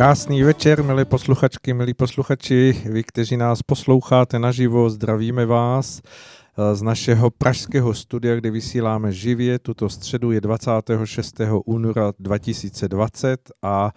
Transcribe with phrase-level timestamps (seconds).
[0.00, 6.82] Krásný večer, milé posluchačky, milí posluchači, vy, kteří nás posloucháte naživo, zdravíme vás eh, z
[6.82, 9.58] našeho pražského studia, kde vysíláme živě.
[9.58, 11.40] Tuto středu je 26.
[11.64, 13.92] února 2020 a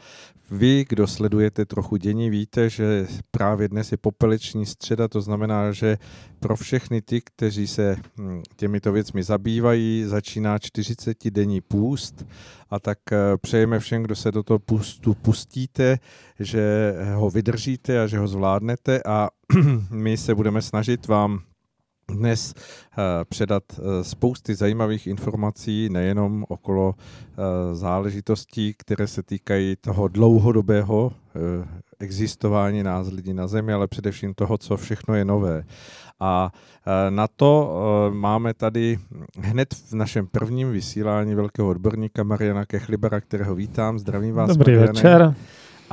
[0.52, 5.98] vy, kdo sledujete trochu dění, víte, že právě dnes je popeleční středa, to znamená, že
[6.40, 12.26] pro všechny ty, kteří se hm, těmito věcmi zabývají, začíná 40-denní půst.
[12.70, 16.00] A tak eh, přejeme všem, kdo se do toho pustu pustíte,
[16.40, 19.02] že ho vydržíte a že ho zvládnete.
[19.06, 19.30] A
[19.92, 21.40] my se budeme snažit vám
[22.08, 30.08] dnes eh, předat eh, spousty zajímavých informací, nejenom okolo eh, záležitostí, které se týkají toho
[30.08, 31.12] dlouhodobého
[32.00, 35.64] existování nás lidí na Zemi, ale především toho, co všechno je nové.
[36.20, 36.52] A
[37.10, 37.74] na to
[38.14, 39.00] máme tady
[39.40, 44.00] hned v našem prvním vysílání velkého odborníka Mariana Kechlibera, kterého vítám.
[44.00, 44.50] Zdravím vás.
[44.50, 44.94] Dobrý Mariane.
[44.94, 45.36] večer.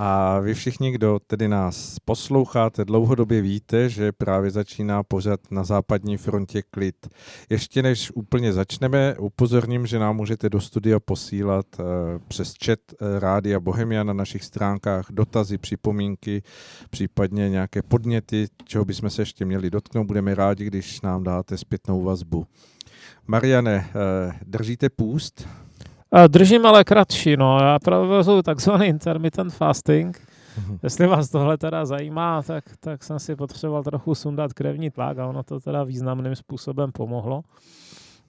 [0.03, 6.17] A vy všichni, kdo tedy nás posloucháte, dlouhodobě víte, že právě začíná pořad na západní
[6.17, 7.09] frontě klid.
[7.51, 11.85] Ještě než úplně začneme, upozorním, že nám můžete do studia posílat uh,
[12.29, 16.43] přes chat uh, Rádia Bohemia na našich stránkách dotazy, připomínky,
[16.91, 20.07] případně nějaké podněty, čeho bychom se ještě měli dotknout.
[20.07, 22.47] Budeme rádi, když nám dáte zpětnou vazbu.
[23.27, 25.49] Mariane, uh, držíte půst?
[26.29, 27.59] Držím ale kratší, no.
[27.59, 30.19] Já provozuji takzvaný intermittent fasting.
[30.19, 30.79] Mm-hmm.
[30.83, 35.27] Jestli vás tohle teda zajímá, tak, tak jsem si potřeboval trochu sundat krevní tlak a
[35.27, 37.43] ono to teda významným způsobem pomohlo.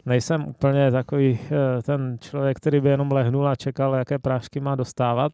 [0.05, 4.75] Nejsem úplně takový eh, ten člověk, který by jenom lehnul a čekal, jaké prášky má
[4.75, 5.31] dostávat,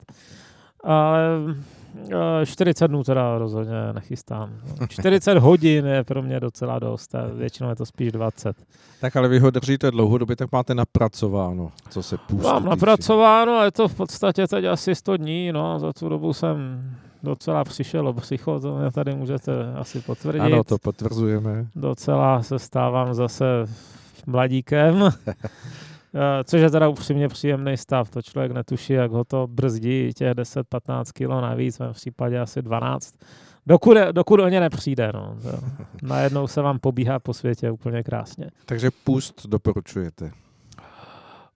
[0.84, 1.20] ale
[2.46, 4.50] 40 eh, dnů teda rozhodně nechystám.
[4.90, 8.58] 40 hodin je pro mě docela dost a většinou je to spíš 20.
[9.02, 12.44] Tak ale vy ho držíte dlouhodobě, tak máte napracováno, co se půjde.
[12.44, 16.34] Mám napracováno a je to v podstatě teď asi 100 dní, no, za tu dobu
[16.34, 16.82] jsem
[17.24, 20.40] docela přišel o psycho, to mě tady můžete asi potvrdit.
[20.40, 21.68] Ano, to potvrzujeme.
[21.76, 23.46] Docela se stávám zase
[24.26, 25.10] mladíkem.
[26.16, 28.10] Eh, což je teda upřímně příjemný stav.
[28.10, 33.16] To člověk netuší, jak ho to brzdí těch 10-15 kg navíc, v případě asi 12.
[33.66, 35.12] Dokud, dokud o ně nepřijde.
[35.14, 35.36] No.
[36.04, 38.50] Najednou se vám pobíhá po světě úplně krásně.
[38.66, 40.32] Takže půst doporučujete?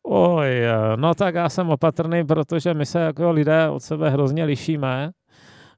[0.03, 4.43] Oj, eh, no tak já jsem opatrný, protože my se jako lidé od sebe hrozně
[4.43, 5.11] lišíme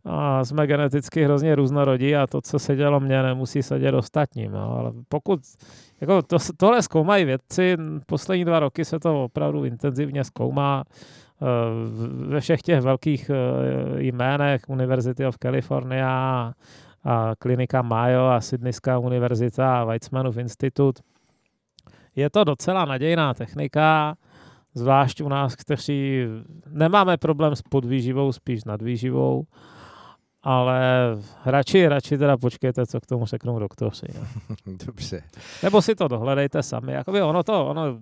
[0.06, 4.52] a jsme geneticky hrozně různorodí a to, co se dělo mně, nemusí se dělat ostatním.
[4.52, 4.78] No.
[4.78, 5.40] Ale pokud
[6.02, 11.46] jako to, tohle zkoumají vědci, poslední dva roky se to opravdu intenzivně zkoumá eh,
[12.28, 16.54] ve všech těch velkých eh, jménech University of California
[17.04, 21.00] a klinika Mayo a Sydneyská univerzita a Weizmannův institut.
[22.16, 24.16] Je to docela nadějná technika,
[24.74, 26.26] zvlášť u nás, kteří
[26.70, 29.46] nemáme problém s podvýživou, spíš nadvýživou
[30.44, 30.82] ale
[31.46, 34.06] radši, radši teda počkejte, co k tomu řeknou doktoři.
[34.16, 34.24] Jo.
[34.86, 35.24] Dobře.
[35.64, 36.94] Nebo si to dohledejte sami.
[36.94, 38.00] Jakoby ono to, ono,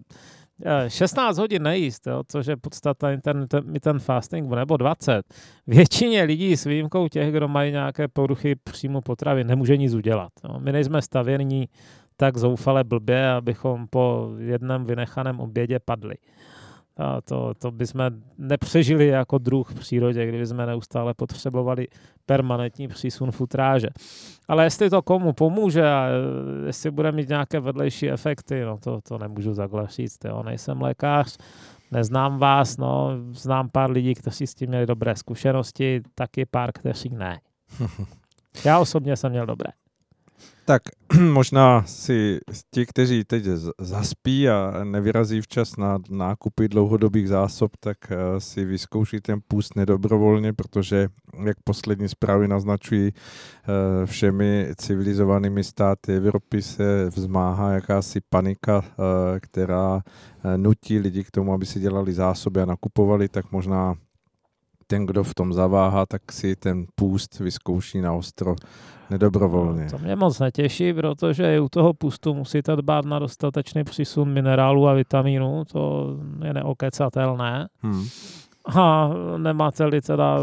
[0.87, 5.21] 16 eh, hodin nejíst, jo, což je podstata intermittent fasting, nebo 20.
[5.67, 10.31] Většině lidí s výjimkou těch, kdo mají nějaké poruchy příjmu potravy, nemůže nic udělat.
[10.43, 10.59] Jo.
[10.59, 11.69] My nejsme stavění
[12.17, 16.15] tak zoufale blbě, abychom po jednom vynechaném obědě padli.
[16.97, 21.87] A to, to bychom nepřežili jako druh v přírodě, kdyby jsme neustále potřebovali
[22.25, 23.87] permanentní přísun futráže.
[24.47, 26.07] Ale jestli to komu pomůže a
[26.65, 30.25] jestli bude mít nějaké vedlejší efekty, no to, to nemůžu takhle říct.
[30.25, 30.43] Jo.
[30.43, 31.37] Nejsem lékař,
[31.91, 37.09] neznám vás, no, znám pár lidí, kteří s tím měli dobré zkušenosti, taky pár, kteří
[37.09, 37.39] ne.
[38.65, 39.71] Já osobně jsem měl dobré.
[40.71, 40.83] Tak
[41.31, 42.39] možná si
[42.73, 43.43] ti, kteří teď
[43.79, 50.53] zaspí a nevyrazí včas na nákupy dlouhodobých zásob, tak eh, si vyzkouší ten půst nedobrovolně,
[50.53, 51.07] protože,
[51.45, 60.01] jak poslední zprávy naznačují, eh, všemi civilizovanými státy Evropy se vzmáhá jakási panika, eh, která
[60.55, 63.95] nutí lidi k tomu, aby si dělali zásoby a nakupovali, tak možná
[64.91, 68.55] ten, kdo v tom zaváhá, tak si ten půst vyzkouší na ostro
[69.09, 69.87] nedobrovolně.
[69.91, 74.93] To mě moc netěší, protože u toho pustu musíte dbát na dostatečný přísun minerálů a
[74.93, 77.67] vitamínů, to je neokecatelné.
[77.79, 78.05] Hmm.
[78.75, 80.37] A nemáte-li teda,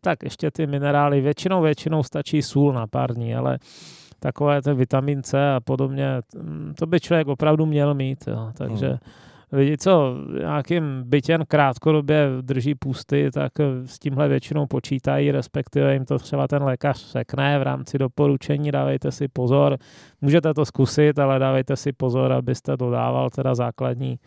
[0.00, 3.58] tak ještě ty minerály, většinou, většinou stačí sůl na pár dní, ale
[4.20, 6.20] takové ten vitamin C a podobně,
[6.78, 8.50] to by člověk opravdu měl mít, jo.
[8.56, 8.98] takže hmm
[9.52, 13.52] lidi, co nějakým bytěn krátkodobě drží pusty, tak
[13.86, 19.12] s tímhle většinou počítají, respektive jim to třeba ten lékař řekne v rámci doporučení, dávejte
[19.12, 19.76] si pozor,
[20.20, 24.18] můžete to zkusit, ale dávejte si pozor, abyste dodával teda základní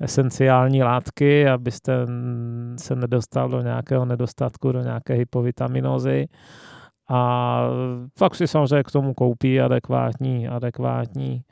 [0.00, 2.06] esenciální látky, abyste
[2.76, 6.26] se nedostal do nějakého nedostatku, do nějaké hypovitaminózy.
[7.10, 7.62] A
[8.18, 11.42] pak si samozřejmě k tomu koupí adekvátní, adekvátní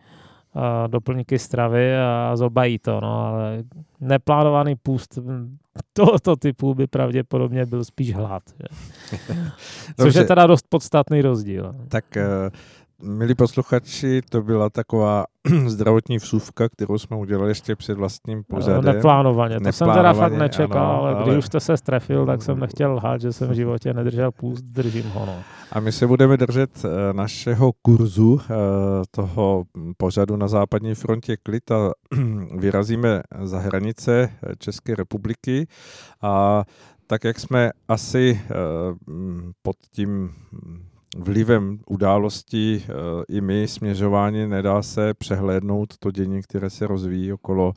[0.87, 3.65] doplňky stravy a zobají to, no, ale
[4.01, 5.19] neplánovaný půst
[5.93, 8.43] tohoto typu by pravděpodobně byl spíš hlad.
[8.59, 8.69] Že?
[10.01, 11.75] Což je teda dost podstatný rozdíl.
[11.89, 12.51] Tak eh,
[13.03, 15.25] Milí posluchači, to byla taková
[15.67, 18.85] zdravotní vsuvka, kterou jsme udělali ještě před vlastním pořadem.
[18.85, 22.27] No, neplánovaně, to jsem teda fakt nečekal, ano, ale, ale když už jste se strefil,
[22.27, 25.27] tak jsem nechtěl lhát, že jsem v životě nedržel půst, držím ho.
[25.27, 25.43] No.
[25.73, 28.55] A my se budeme držet eh, našeho kurzu, eh,
[29.11, 29.65] toho
[29.97, 31.93] pořadu na západní frontě klid a
[32.59, 34.29] vyrazíme za hranice
[34.59, 35.67] České republiky
[36.23, 36.65] a
[37.07, 38.55] tak, jak jsme asi eh,
[39.63, 40.35] pod tím
[41.19, 42.93] vlivem událostí eh,
[43.29, 47.73] i my směřování nedá se přehlédnout to dění, které se rozvíjí okolo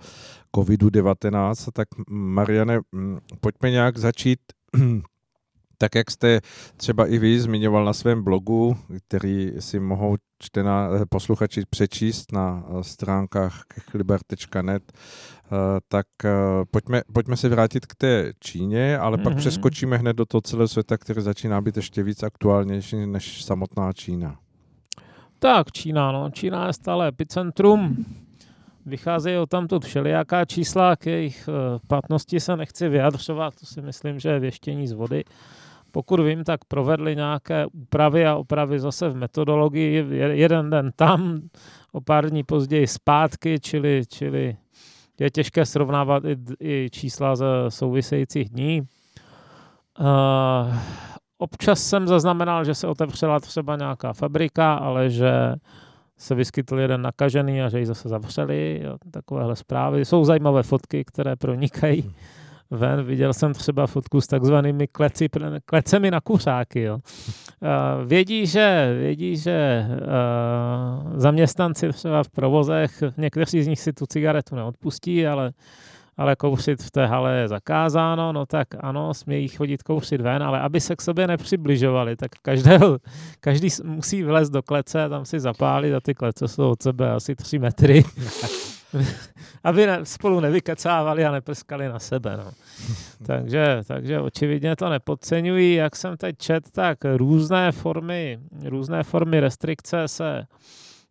[0.56, 1.72] COVID-19.
[1.74, 4.40] Tak Mariane, mm, pojďme nějak začít
[5.81, 6.42] tak jak jste
[6.78, 8.78] třeba i vy zmiňoval na svém blogu,
[9.08, 14.84] který si mohou čtená, eh, posluchači přečíst na eh, stránkách chlibar.net,
[15.52, 16.06] Eh, tak
[16.72, 19.24] pojďme, pojďme se vrátit k té Číně, ale mm-hmm.
[19.24, 19.40] pak mhm.
[19.40, 24.36] přeskočíme hned do toho celého světa, který začíná být ještě víc aktuálnější než samotná Čína.
[25.40, 26.30] Tak, Čína, no.
[26.31, 28.06] Čína je stále epicentrum.
[28.86, 31.50] Vycházejí o tamto všelijaká čísla, k jejich
[31.88, 35.24] platnosti se nechci vyjadřovat, to si myslím, že je věštění z vody.
[35.92, 40.06] Pokud vím, tak provedli nějaké úpravy a opravy zase v metodologii.
[40.32, 41.40] Jeden den tam,
[41.92, 44.58] o pár dní později zpátky, čili, čili
[45.20, 48.82] je těžké srovnávat i, i čísla ze souvisejících dní.
[50.00, 50.76] Uh,
[51.38, 55.32] občas jsem zaznamenal, že se otevřela třeba nějaká fabrika, ale že
[56.18, 58.82] se vyskytl jeden nakažený a že ji zase zavřeli.
[58.84, 60.06] Jo, takovéhle zprávy.
[60.06, 62.14] Jsou zajímavé fotky, které pronikají
[62.71, 63.04] ven.
[63.04, 65.30] Viděl jsem třeba fotku s takzvanými kleci,
[65.66, 66.81] klecemi na kuřáky.
[66.81, 67.00] Jo.
[68.06, 69.88] Vědí, že, vědí, že
[71.16, 75.51] zaměstnanci třeba v provozech, někteří z nich si tu cigaretu neodpustí, ale
[76.19, 80.60] ale kouřit v té hale je zakázáno, no tak ano, smějí chodit kouřit ven, ale
[80.60, 82.98] aby se k sobě nepřibližovali, tak každého,
[83.39, 87.36] každý musí vlézt do klece, tam si zapálit a ty klece jsou od sebe asi
[87.36, 88.04] tři metry.
[89.64, 92.38] aby ne, spolu nevykecávali a neprskali na sebe.
[92.38, 92.52] No.
[93.26, 95.74] takže, takže očividně to nepodceňují.
[95.74, 100.44] Jak jsem teď čet, tak různé formy, různé formy restrikce se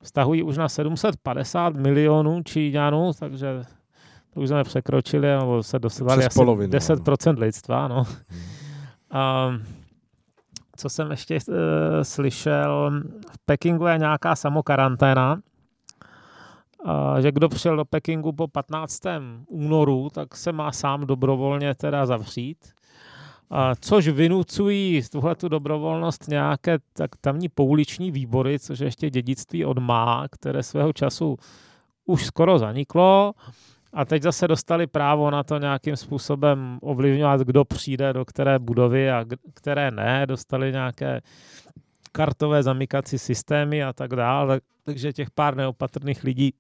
[0.02, 3.62] vztahují už na 750 milionů Číňanů, takže
[4.34, 7.40] to už jsme překročili, nebo se dostali asi polovinu, 10% no.
[7.40, 7.88] lidstva.
[7.88, 8.06] No.
[9.48, 9.62] Um,
[10.76, 11.54] co jsem ještě uh,
[12.02, 15.40] slyšel, v Pekingu je nějaká samokaranténa,
[17.20, 19.00] že kdo přišel do Pekingu po 15.
[19.46, 22.58] únoru, tak se má sám dobrovolně teda zavřít.
[23.80, 29.78] Což vynucují tuhle tu dobrovolnost nějaké tak tamní pouliční výbory, což je ještě dědictví od
[29.78, 31.36] Má, které svého času
[32.06, 33.32] už skoro zaniklo.
[33.92, 39.10] A teď zase dostali právo na to nějakým způsobem ovlivňovat, kdo přijde do které budovy
[39.10, 40.26] a které ne.
[40.26, 41.20] Dostali nějaké
[42.12, 44.60] kartové zamykací systémy a tak dále.
[44.84, 46.52] Takže těch pár neopatrných lidí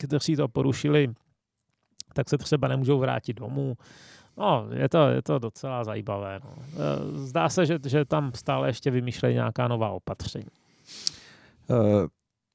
[0.00, 1.14] kteří to porušili,
[2.14, 3.76] tak se třeba nemůžou vrátit domů.
[4.36, 6.40] No, je to, je to docela zajímavé.
[6.44, 6.50] No.
[6.56, 10.50] E, zdá se, že, že tam stále ještě vymýšlejí nějaká nová opatření.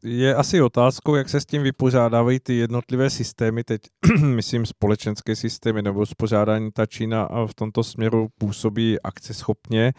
[0.03, 3.81] Je asi otázkou, jak se s tím vypořádávají ty jednotlivé systémy, teď
[4.23, 9.93] myslím společenské systémy nebo spořádání ta Čína a v tomto směru působí akceschopně.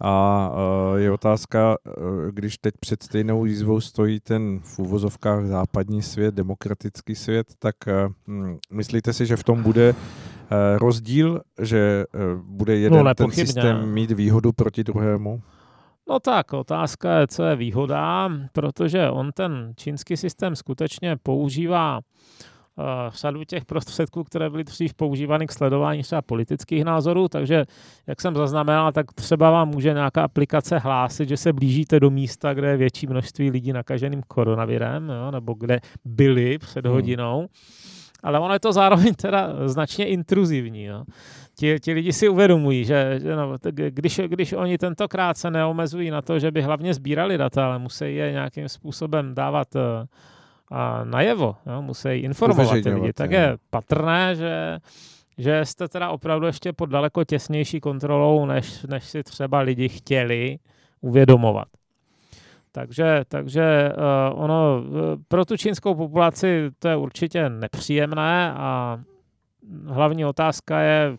[0.00, 0.50] A
[0.96, 1.90] eh, je otázka, eh,
[2.32, 7.76] když teď před stejnou výzvou stojí ten v úvozovkách západní svět, demokratický svět, tak
[8.28, 9.94] hm, myslíte si, že v tom bude
[10.76, 12.04] rozdíl, že
[12.42, 15.42] bude jeden no, ten systém mít výhodu proti druhému?
[16.08, 22.84] No tak, otázka je, co je výhoda, protože on ten čínský systém skutečně používá uh,
[23.14, 27.64] řadu těch prostředků, které byly dřív používány k sledování třeba politických názorů, takže
[28.06, 32.54] jak jsem zaznamenal, tak třeba vám může nějaká aplikace hlásit, že se blížíte do místa,
[32.54, 36.94] kde je větší množství lidí nakaženým koronavirem, jo, nebo kde byli před hmm.
[36.94, 37.38] hodinou.
[37.38, 37.85] Hmm
[38.26, 40.86] ale ono je to zároveň teda značně intruzivní.
[40.86, 41.04] No.
[41.54, 46.22] Ti, ti lidi si uvědomují, že, že no, když, když oni tentokrát se neomezují na
[46.22, 49.82] to, že by hlavně sbírali data, ale musí je nějakým způsobem dávat uh,
[50.70, 54.78] a najevo, jo, musí informovat ty lidi, tak je patrné, že
[55.38, 60.58] že jste teda opravdu ještě pod daleko těsnější kontrolou, než, než si třeba lidi chtěli
[61.00, 61.68] uvědomovat.
[62.76, 63.92] Takže, takže
[64.32, 64.94] uh, ono uh,
[65.28, 68.98] pro tu čínskou populaci to je určitě nepříjemné a
[69.86, 71.16] hlavní otázka je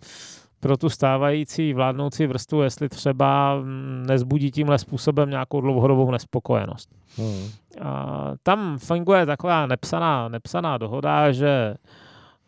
[0.60, 6.90] pro tu stávající vládnoucí vrstvu, jestli třeba mm, nezbudí tímhle způsobem nějakou dlouhodobou nespokojenost.
[7.18, 7.50] Hmm.
[7.82, 11.76] A tam funguje taková nepsaná, nepsaná dohoda, že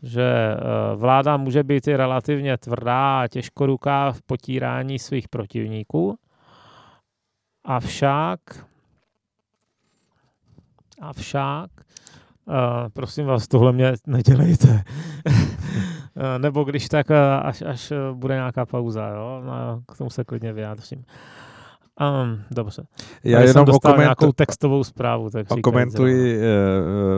[0.04, 6.18] že eh, vláda může být i relativně tvrdá a těžkoruká v potírání svých protivníků.
[7.66, 8.40] Avšak,
[11.02, 11.70] avšak,
[12.46, 12.56] uh,
[12.94, 14.84] prosím vás, tohle mě nedělejte.
[16.22, 19.42] Eh, nebo když tak, až, až bude nějaká pauza, jo?
[19.46, 21.06] No, k tomu se klidně vyjádřím.
[22.00, 22.84] Um, dobře.
[23.24, 24.02] Já Tady jenom dostal okomentu...
[24.02, 25.30] nějakou textovou zprávu.
[25.30, 26.44] Tak okomentuji, uh,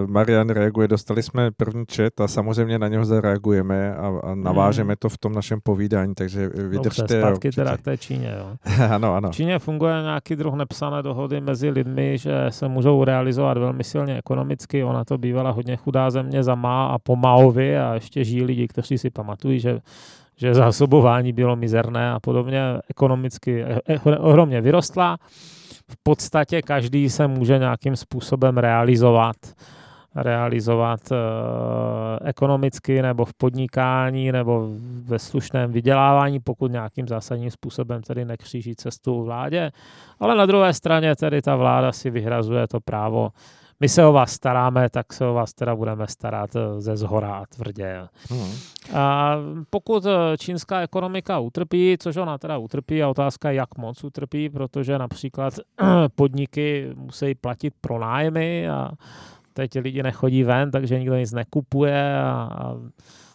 [0.10, 4.98] Marian reaguje, dostali jsme první chat a samozřejmě na něho zareagujeme a, a navážeme hmm.
[5.00, 7.02] to v tom našem povídání, takže vydržte.
[7.02, 8.36] Dobře, zpátky jo, teda k té Číně.
[8.40, 8.56] Jo.
[8.90, 9.32] ano, ano.
[9.32, 14.18] V Číně funguje nějaký druh nepsané dohody mezi lidmi, že se můžou realizovat velmi silně
[14.18, 14.84] ekonomicky.
[14.84, 18.68] Ona to bývala hodně chudá země za má a po Maovi a ještě žijí lidi,
[18.68, 19.80] kteří si pamatují, že
[20.38, 25.18] že zásobování bylo mizerné a podobně, ekonomicky eh, eh, ohromně vyrostla.
[25.92, 29.36] V podstatě každý se může nějakým způsobem realizovat
[30.16, 31.16] realizovat e,
[32.30, 34.70] ekonomicky nebo v podnikání nebo
[35.04, 39.72] ve slušném vydělávání, pokud nějakým zásadním způsobem tedy nekříží cestu vládě.
[40.20, 43.30] Ale na druhé straně tedy ta vláda si vyhrazuje to právo
[43.82, 47.36] my se o vás staráme, tak se o vás teda budeme starat eh, ze zhora
[47.36, 48.08] a tvrdě.
[48.30, 48.52] Hmm.
[48.94, 49.36] A
[49.70, 54.50] pokud eh, čínská ekonomika utrpí, což ona teda utrpí, a otázka je, jak moc utrpí,
[54.50, 55.54] protože například
[56.16, 58.92] podniky musí platit pronájmy a
[59.54, 62.76] teď lidi nechodí ven, takže nikdo nic nekupuje a, a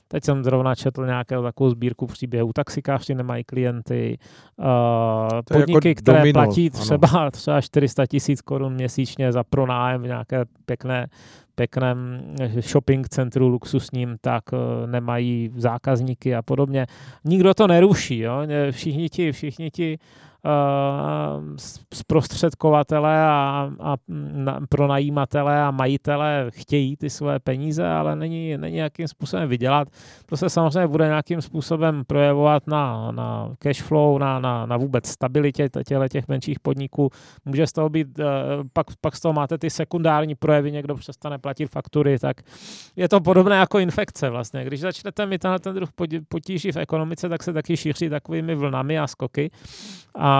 [0.09, 2.53] Teď jsem zrovna četl nějakou takovou sbírku příběhů.
[2.53, 4.19] Taxikáři nemají klienty,
[4.59, 4.67] uh,
[5.53, 11.07] podniky, jako které domino, platí třeba, třeba 400 tisíc korun měsíčně za pronájem nějaké pěkné
[11.55, 12.21] pěkném
[12.61, 16.87] shopping centru luxusním, tak uh, nemají zákazníky a podobně.
[17.25, 18.39] Nikdo to neruší, jo?
[18.71, 19.99] Všichni ti, všichni ti Eh,
[21.93, 23.97] zprostředkovatele a, a
[24.33, 29.89] na, pronajímatele a majitele chtějí ty své peníze, ale není, není nějakým způsobem vydělat.
[30.27, 35.07] To se samozřejmě bude nějakým způsobem projevovat na, na cash flow, na, na, na vůbec
[35.07, 37.11] stabilitě těchto těch menších podniků.
[37.45, 38.25] Může z toho být, eh,
[38.73, 42.37] pak, pak z toho máte ty sekundární projevy, někdo přestane platit faktury, tak
[42.97, 44.65] je to podobné jako infekce vlastně.
[44.65, 45.89] Když začnete mít tenhle ten druh
[46.29, 49.51] potíží v ekonomice, tak se taky šíří takovými vlnami a skoky.
[50.15, 50.36] A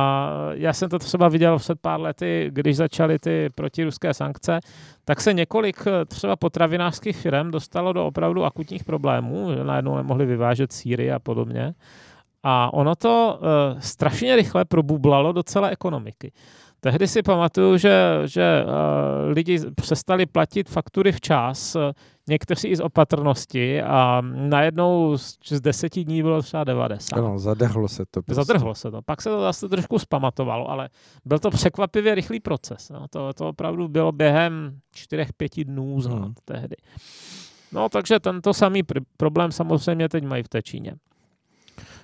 [0.53, 4.61] já jsem to třeba viděl před pár lety, když začaly ty protiruské sankce,
[5.05, 10.27] tak se několik eh, třeba potravinářských firm dostalo do opravdu akutních problémů, že najednou nemohli
[10.27, 11.75] vyvážet síry a podobně.
[12.49, 16.33] A ono to uh, strašně rychle probublalo do celé ekonomiky.
[16.81, 18.71] Tehdy si pamatuju, že, že uh,
[19.33, 21.77] lidi přestali platit faktury včas,
[22.29, 27.17] někteří i z opatrnosti a najednou z, z deseti dní bylo třeba 90.
[27.17, 28.23] Ano, zadrhlo se to.
[28.23, 28.45] Prostě.
[28.45, 29.03] Zadrhlo se to.
[29.03, 30.89] Pak se to zase trošku zpamatovalo, ale
[31.25, 32.91] byl to překvapivě rychlý proces.
[32.91, 36.35] No, to, to opravdu bylo během čtyřech, pěti dnů znát hmm.
[36.45, 36.77] tehdy.
[37.73, 40.95] No, takže tento samý pr- problém samozřejmě teď mají v té Číně.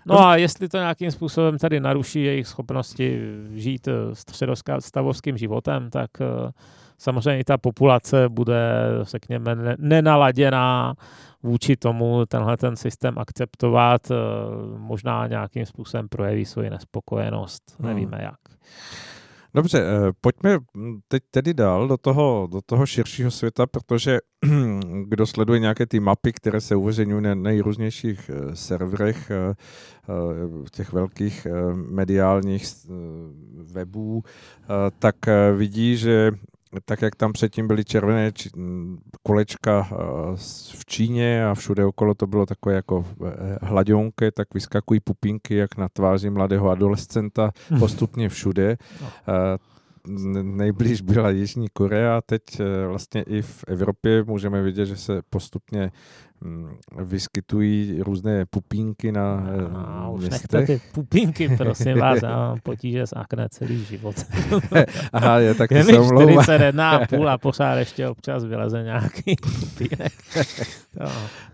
[0.07, 3.21] No a jestli to nějakým způsobem tady naruší jejich schopnosti
[3.55, 6.51] žít eh, středostavovským životem, tak uh,
[6.99, 8.73] samozřejmě i ta populace bude,
[9.03, 10.95] řekněme, nenaladěná
[11.43, 14.15] vůči tomu tenhle ten systém akceptovat, eh,
[14.79, 17.89] možná nějakým způsobem projeví svoji nespokojenost, hmm.
[17.89, 18.39] nevíme jak.
[19.55, 20.59] Dobře, eh, pojďme
[21.09, 24.19] teď tedy dál do toho, do toho širšího světa, protože
[25.05, 29.31] kdo sleduje nějaké ty mapy, které se uveřejňují na nejrůznějších eh, serverech
[30.71, 32.65] těch velkých mediálních
[33.73, 34.23] webů,
[34.99, 35.17] tak
[35.57, 36.31] vidí, že
[36.85, 38.51] tak jak tam předtím byly červené či,
[39.23, 39.97] kolečka eh,
[40.79, 45.77] v Číně a všude okolo to bylo takové jako eh, hladionké, tak vyskakují pupínky jak
[45.77, 48.77] na tváři mladého adolescenta postupně všude.
[49.03, 49.09] No.
[49.29, 49.59] Eh,
[50.43, 52.43] nejblíž byla Jižní Korea, teď
[52.89, 55.91] vlastně i v Evropě můžeme vidět, že se postupně
[57.03, 60.67] vyskytují různé pupínky na a, už městech.
[60.67, 64.17] ty pupínky, prosím vás, já mám potíže s akné celý život.
[65.13, 70.13] Aha, je tak je mi 41 a půl a pořád ještě občas vyleze nějaký pupínek.
[71.01, 71.11] No.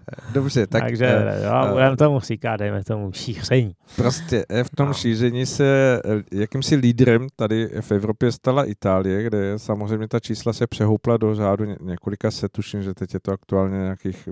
[0.32, 0.82] Dobře, tak...
[0.82, 3.72] Takže uh, jo, budeme tomu říkat, dejme tomu šíření.
[3.96, 4.94] Prostě eh, v tom no.
[4.94, 6.00] šíření se
[6.32, 11.64] jakýmsi lídrem tady v Evropě stala Itálie, kde samozřejmě ta čísla se přehoupla do řádu
[11.80, 14.28] několika set, tuším, že teď je to aktuálně nějakých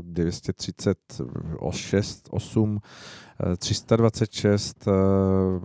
[0.53, 2.81] 236, 8,
[3.59, 4.89] 326,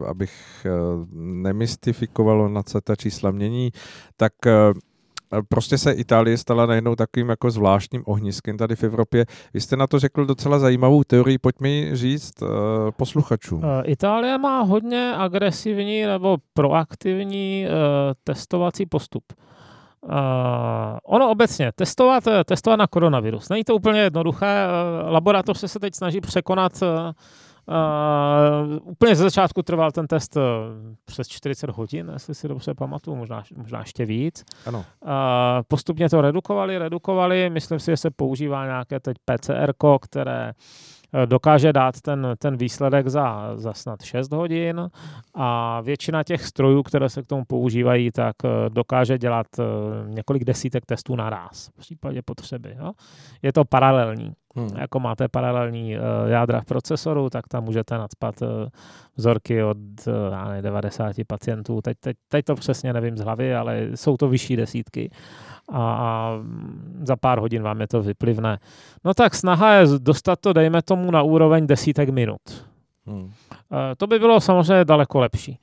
[0.07, 0.65] abych
[1.13, 3.71] nemystifikoval, na co ta čísla mění,
[4.17, 4.33] tak
[5.49, 9.25] prostě se Itálie stala najednou takovým jako zvláštním ohniskem tady v Evropě.
[9.53, 12.49] Vy jste na to řekl docela zajímavou teorii, pojď mi říct uh,
[12.97, 13.63] posluchačům.
[13.83, 17.65] Itálie má hodně agresivní nebo proaktivní
[18.23, 19.23] testovací postup.
[21.03, 23.49] Ono obecně, testovat, testovat na koronavirus.
[23.49, 24.67] Není to úplně jednoduché.
[24.67, 27.11] Uh, laboratoř se teď snaží překonat uh,
[27.67, 30.43] Uh, úplně ze začátku trval ten test uh,
[31.05, 34.43] přes 40 hodin, jestli si dobře pamatuju, možná, možná ještě víc.
[34.65, 34.79] Ano.
[34.79, 35.09] Uh,
[35.67, 40.53] postupně to redukovali, redukovali, myslím si, že se používá nějaké teď PCR, které
[41.25, 44.89] dokáže dát ten, ten výsledek za, za snad 6 hodin
[45.33, 48.35] a většina těch strojů, které se k tomu používají, tak
[48.69, 49.47] dokáže dělat
[50.07, 52.75] několik desítek testů naraz v případě potřeby.
[52.79, 52.91] Jo?
[53.41, 54.33] Je to paralelní.
[54.55, 54.69] Hmm.
[54.77, 58.35] Jako máte paralelní jádra v procesoru, tak tam můžete nadspat
[59.15, 59.77] vzorky od
[60.49, 61.81] ne, 90 pacientů.
[61.81, 65.11] Teď, teď, teď to přesně nevím z hlavy, ale jsou to vyšší desítky
[65.71, 66.31] a,
[67.03, 68.59] za pár hodin vám je to vyplivne.
[69.05, 72.41] No tak snaha je dostat to, dejme tomu, na úroveň desítek minut.
[73.05, 73.23] Hmm.
[73.23, 73.31] Uh,
[73.97, 75.59] to by bylo samozřejmě daleko lepší.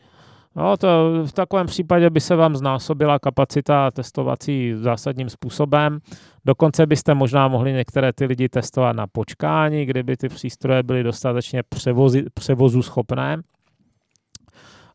[0.56, 0.88] No, to
[1.26, 5.98] v takovém případě by se vám znásobila kapacita testovací zásadním způsobem.
[6.44, 11.62] Dokonce byste možná mohli některé ty lidi testovat na počkání, kdyby ty přístroje byly dostatečně
[11.62, 13.37] převozi, převozu schopné.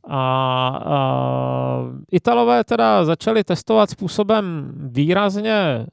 [0.08, 1.00] A, a
[2.12, 5.86] Italové teda začali testovat způsobem výrazně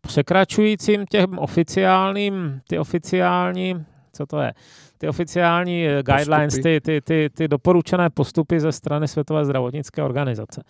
[0.00, 4.54] překračujícím těm oficiálním, ty oficiální, co to je,
[4.98, 10.62] ty oficiální eh, guidelines, ty, ty, ty, ty doporučené postupy ze strany Světové zdravotnické organizace.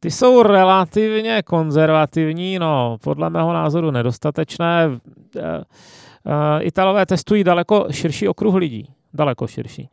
[0.00, 4.90] Ty jsou relativně konzervativní, no podle mého názoru nedostatečné.
[5.36, 9.88] Eh, eh, Italové testují daleko širší okruh lidí, daleko širší.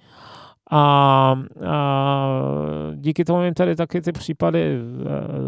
[0.72, 0.80] A,
[1.68, 2.42] a
[2.96, 4.80] díky tomu jim tady taky ty případy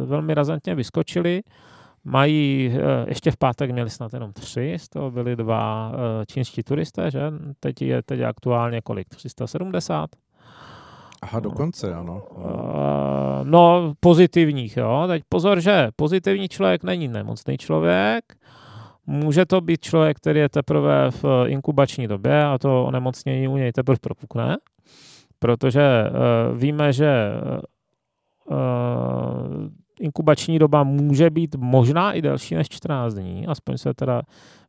[0.06, 1.44] velmi razantně vyskočily.
[2.04, 6.64] Mají, eh, ještě v pátek měli snad jenom tři, z toho byli dva eh, čínští
[6.64, 7.22] turisté, že?
[7.60, 9.10] Teď je, teď aktuálně kolik?
[9.10, 10.10] 370?
[11.22, 12.24] Aha, dokonce, ano.
[13.44, 15.04] No, pozitivních, jo.
[15.08, 18.24] Teď pozor, že pozitivní člověk není nemocný člověk,
[19.08, 23.72] může to být člověk, který je teprve v inkubační době a to onemocnění u něj
[23.72, 24.58] teprve propukne,
[25.39, 27.32] protože uh, víme, že
[28.45, 28.58] uh,
[30.00, 34.21] inkubační doba může být možná i delší než 14 dní, aspoň se teda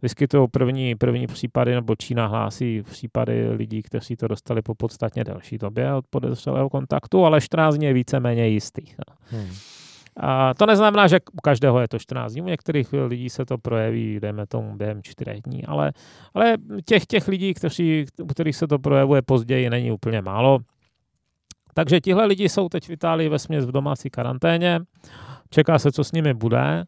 [0.02, 5.59] vyskytují první, první případy, nebo Čína hlásí případy lidí, kteří to dostali po podstatně delší
[5.59, 8.96] době od podezřelého kontaktu, ale 14 dní je víceméně jistých.
[8.98, 9.38] No.
[9.38, 9.50] Hmm.
[10.20, 13.59] A to neznamená, že u každého je to 14 dní, u některých lidí se to
[13.59, 15.92] projeví, dejme tomu, během 4 dní, ale,
[16.35, 16.54] ale
[16.85, 20.59] těch, těch lidí, kteří, u kterých se to projevuje později, není úplně málo.
[21.74, 24.81] Takže tihle lidi jsou teď v Itálii ve směs v domácí karanténě.
[25.50, 26.85] Čeká se, co s nimi bude.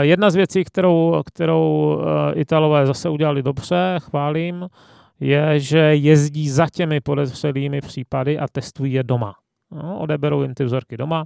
[0.00, 4.68] Jedna z věcí, kterou, kterou e, Italové zase udělali dobře, chválím,
[5.20, 9.34] je, že jezdí za těmi podezřelými případy a testují je doma.
[9.70, 11.24] No, odeberou jim ty vzorky doma,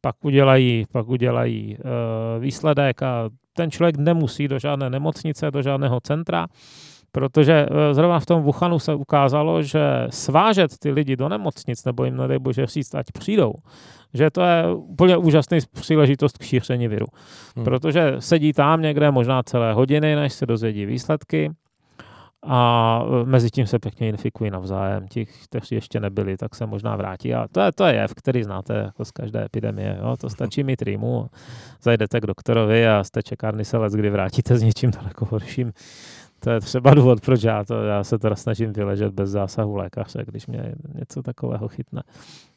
[0.00, 6.00] pak udělají, pak udělají uh, výsledek a ten člověk nemusí do žádné nemocnice, do žádného
[6.00, 6.46] centra,
[7.12, 9.80] Protože eh, zrovna v tom Wuhanu se ukázalo, že
[10.10, 13.52] svážet ty lidi do nemocnic, nebo jim nedej bože říct, ať přijdou,
[14.14, 17.06] že to je úplně úžasný příležitost k šíření viru.
[17.56, 17.64] Hmm.
[17.64, 21.50] Protože sedí tam někde možná celé hodiny, než se dozvědí výsledky
[22.42, 25.08] a eh, mezi tím se pěkně infikují navzájem.
[25.08, 27.34] Ti, kteří ještě nebyli, tak se možná vrátí.
[27.34, 29.98] A to je, to je jev, který znáte jako z každé epidemie.
[30.00, 30.16] Jo?
[30.16, 31.30] To stačí mít rýmu,
[31.82, 35.72] zajdete k doktorovi a z té čekárny se let, kdy vrátíte s něčím daleko horším
[36.40, 40.24] to je třeba důvod, proč já, to, já se teda snažím vyležet bez zásahu lékaře,
[40.26, 42.02] když mě něco takového chytne.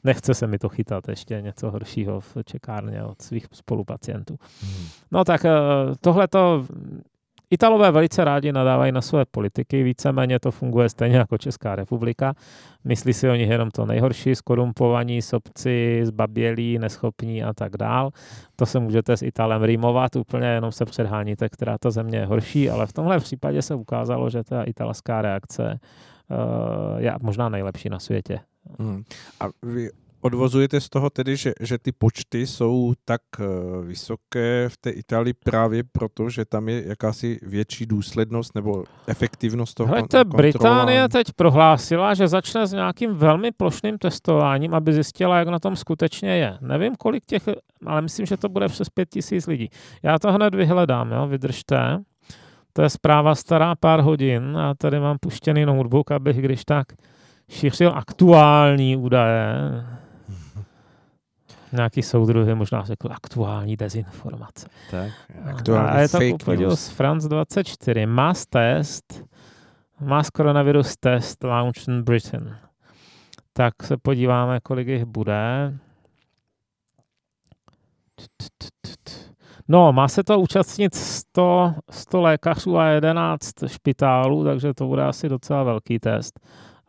[0.04, 4.38] Nechce se mi to chytat ještě něco horšího v čekárně od svých spolupacientů.
[4.62, 4.86] Hmm.
[5.12, 5.52] No tak eh,
[6.02, 6.66] tohle to
[7.54, 12.34] Italové velice rádi nadávají na své politiky, víceméně to funguje stejně jako Česká republika.
[12.84, 18.12] Myslí si o nich jenom to nejhorší, skorumpovaní, sobci, zbabělí, neschopní a tak dál.
[18.56, 22.70] To se můžete s Italem rýmovat, úplně jenom se předháníte, která ta země je horší,
[22.70, 25.80] ale v tomhle případě se ukázalo, že ta italská reakce
[26.30, 28.40] uh, je možná nejlepší na světě.
[28.80, 29.04] Hmm.
[29.40, 29.90] A vy
[30.22, 33.44] odvozujete z toho tedy, že, že ty počty jsou tak eh,
[33.86, 39.88] vysoké v té Itálii právě proto, že tam je jakási větší důslednost nebo efektivnost toho
[39.88, 45.60] Hlejte, Británie teď prohlásila, že začne s nějakým velmi plošným testováním, aby zjistila, jak na
[45.60, 46.58] tom skutečně je.
[46.62, 47.44] Nevím, kolik těch,
[47.86, 49.70] ale myslím, že to bude přes pět tisíc lidí.
[50.04, 52.00] Já to hned vyhledám, jo, vydržte.
[52.74, 56.88] To je zpráva stará pár hodin a tady mám puštěný notebook, abych když tak
[57.50, 59.56] šířil aktuální údaje.
[61.74, 64.68] Nějaký soudruhy možná řekl aktuální dezinformace.
[64.92, 65.12] Tak,
[65.46, 66.80] aktuální A je to fake úplně news.
[66.80, 68.06] z France 24.
[68.06, 69.24] Mass test,
[70.00, 72.56] mass coronavirus test launched in Britain.
[73.54, 75.74] Tak se podíváme, kolik jich bude.
[79.68, 85.30] No, má se to účastnit 100, 100 lékařů a 11 špitálů, takže to bude asi
[85.30, 86.40] docela velký test.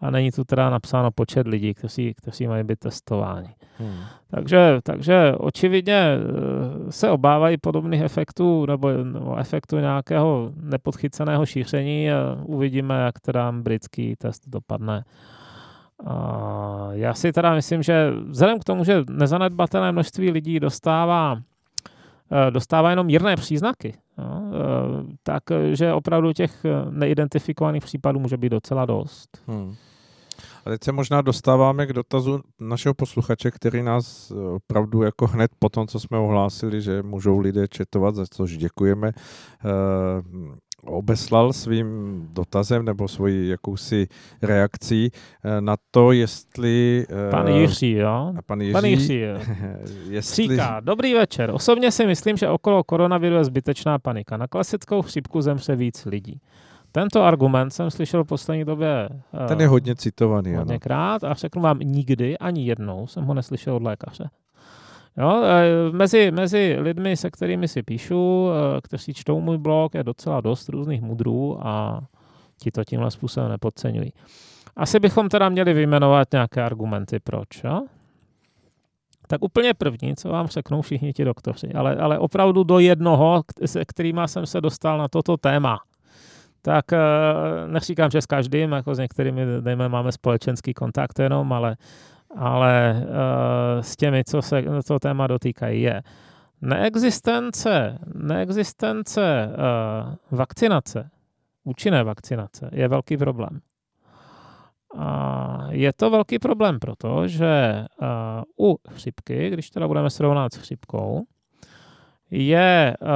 [0.01, 3.55] A není tu teda napsáno počet lidí, kteří, kteří mají být testováni.
[3.79, 4.01] Hmm.
[4.31, 12.39] Takže, takže očividně eh, se obávají podobných efektů nebo, nebo efektu nějakého nepodchyceného šíření a
[12.45, 15.05] uvidíme, jak teda britský test dopadne.
[16.07, 21.39] A já si teda myslím, že vzhledem k tomu, že nezanedbatelné množství lidí dostává,
[22.33, 28.87] eh, dostává jenom mírné příznaky, no, eh, takže opravdu těch neidentifikovaných případů může být docela
[28.87, 29.43] dost.
[29.47, 29.75] Hmm.
[30.65, 35.51] A teď se možná dostáváme k dotazu našeho posluchače, který nás eh, opravdu jako hned
[35.59, 39.69] po tom, co jsme ohlásili, že můžou lidé četovat, za což děkujeme, eh,
[40.85, 41.87] obeslal svým
[42.33, 44.07] dotazem nebo svojí jakousi
[44.43, 45.11] reakcí
[45.45, 47.07] eh, na to, jestli...
[47.31, 48.35] Pan Jiří, jo?
[48.39, 49.39] A pan Jiří, Pan Jiří, jo.
[50.09, 51.51] jestli, Říká, dobrý večer.
[51.51, 54.37] Osobně si myslím, že okolo koronaviru je zbytečná panika.
[54.37, 56.41] Na klasickou chřipku zemře víc lidí.
[56.93, 59.09] Tento argument jsem slyšel v poslední době
[59.45, 60.59] eh, ten je hodně citovaný, ano.
[60.59, 64.31] hodněkrát a řeknu vám nikdy, ani jednou jsem ho neslyšel od lékaře.
[65.17, 70.03] Jo, eh, mezi, mezi lidmi, se kterými si píšu, eh, kteří čtou můj blog, je
[70.03, 72.01] docela dost různých mudrů a
[72.63, 74.13] ti to tímhle způsobem nepodceňují.
[74.77, 77.65] Asi bychom teda měli vyjmenovat nějaké argumenty, proč.
[77.65, 77.83] Jo?
[79.29, 83.85] Tak úplně první, co vám řeknou všichni ti doktoři, ale, ale opravdu do jednoho, se
[83.85, 85.79] kterýma jsem se dostal na toto téma.
[86.63, 86.99] Tak eh,
[87.67, 91.77] neříkám, že s každým, jako s některými, dejme, máme společenský kontakt jenom, ale,
[92.37, 96.03] ale eh, s těmi, co se to téma dotýkají, je
[96.63, 101.11] neexistence, neexistence uh, vakcinace,
[101.65, 103.61] účinné vakcinace, je velký problém.
[104.97, 107.85] A je to velký problém, protože
[108.61, 111.23] u chřipky, když teda budeme srovnat s chřipkou,
[112.35, 113.09] je uh,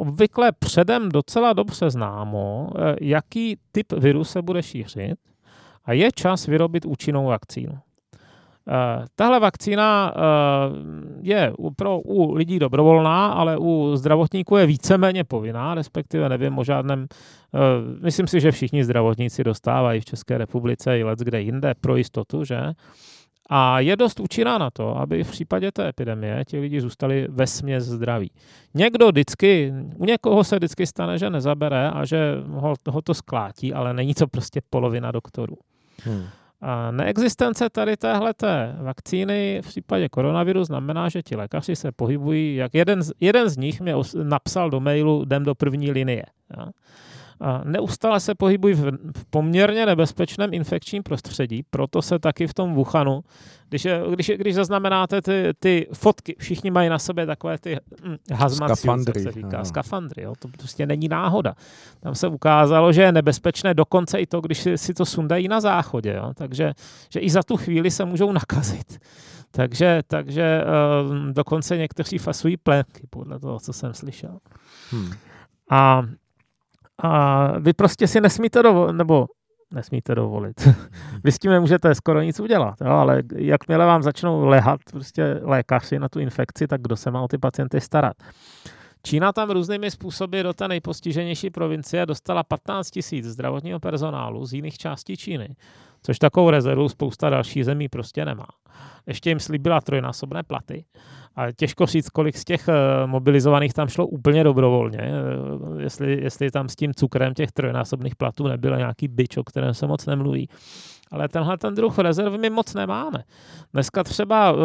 [0.00, 5.18] obvykle předem docela dobře známo, uh, jaký typ viru se bude šířit
[5.84, 7.72] a je čas vyrobit účinnou vakcínu.
[7.72, 10.14] Uh, tahle vakcína
[11.20, 17.06] je pro, u lidí dobrovolná, ale u zdravotníků je víceméně povinná, respektive nevím o žádném.
[18.02, 22.44] Myslím si, že všichni zdravotníci dostávají v České republice i let kde jinde pro jistotu,
[22.44, 22.72] že?
[23.54, 27.46] A je dost účinná na to, aby v případě té epidemie ti lidi zůstali ve
[27.46, 28.30] směs zdraví.
[28.74, 33.74] Někdo vždycky, u někoho se vždycky stane, že nezabere a že ho, ho to sklátí,
[33.74, 35.56] ale není to prostě polovina doktorů.
[36.04, 36.24] Hmm.
[36.60, 42.74] A neexistence tady téhleté vakcíny v případě koronaviru znamená, že ti lékaři se pohybují, jak
[42.74, 46.24] jeden z, jeden z nich mě napsal do mailu, jdem do první linie.
[46.56, 46.70] Ja.
[47.42, 48.90] A neustále se pohybují v,
[49.30, 53.24] poměrně nebezpečném infekčním prostředí, proto se taky v tom Wuhanu,
[53.68, 58.56] když, když, když zaznamenáte ty, ty fotky, všichni mají na sobě takové ty hm, suits,
[58.56, 59.64] Skafandry, se říká, ano.
[59.64, 61.54] skafandry, jo, to prostě není náhoda.
[62.00, 65.60] Tam se ukázalo, že je nebezpečné dokonce i to, když si, si to sundají na
[65.60, 66.72] záchodě, jo, takže
[67.10, 68.98] že i za tu chvíli se můžou nakazit.
[69.50, 74.38] Takže, takže uh, dokonce někteří fasují plenky, podle toho, co jsem slyšel.
[74.90, 75.10] Hmm.
[75.70, 76.02] A,
[77.02, 79.26] a vy prostě si nesmíte dovolit, nebo
[79.74, 80.68] nesmíte dovolit.
[81.24, 85.98] vy s tím nemůžete skoro nic udělat, jo, ale jakmile vám začnou lehat prostě lékaři
[85.98, 88.16] na tu infekci, tak kdo se má o ty pacienty starat?
[89.04, 94.78] Čína tam různými způsoby do té nejpostiženější provincie dostala 15 tisíc zdravotního personálu z jiných
[94.78, 95.56] částí Číny,
[96.02, 98.46] což takovou rezervu spousta dalších zemí prostě nemá.
[99.06, 100.84] Ještě jim slíbila trojnásobné platy.
[101.36, 106.50] A těžko říct, kolik z těch eh, mobilizovaných tam šlo úplně dobrovolně, eh, jestli, jestli
[106.50, 110.48] tam s tím cukrem těch trojnásobných platů nebyl nějaký byč, o kterém se moc nemluví.
[111.12, 113.24] Ale tenhle ten druh rezerv my moc nemáme.
[113.72, 114.58] Dneska třeba uh,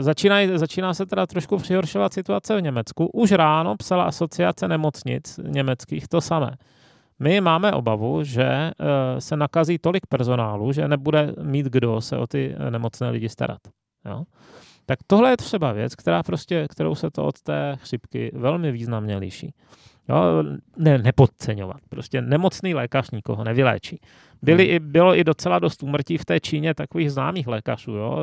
[0.00, 3.06] začíná, začíná se teda trošku přihoršovat situace v Německu.
[3.06, 6.50] Už ráno psala asociace nemocnic německých to samé.
[7.18, 8.86] My máme obavu, že uh,
[9.18, 13.60] se nakazí tolik personálu, že nebude mít kdo se o ty eh, nemocné lidi starat.
[14.04, 14.24] Jo?
[14.86, 19.16] Tak tohle je třeba věc, která prostě, kterou se to od té chřipky velmi významně
[19.16, 19.54] liší.
[20.08, 20.44] Jo,
[20.76, 21.80] ne, nepodceňovat.
[21.88, 24.00] Prostě nemocný lékař nikoho nevyléčí.
[24.42, 27.92] Byly i, bylo i docela dost úmrtí v té Číně takových známých lékařů.
[27.92, 28.18] Jo?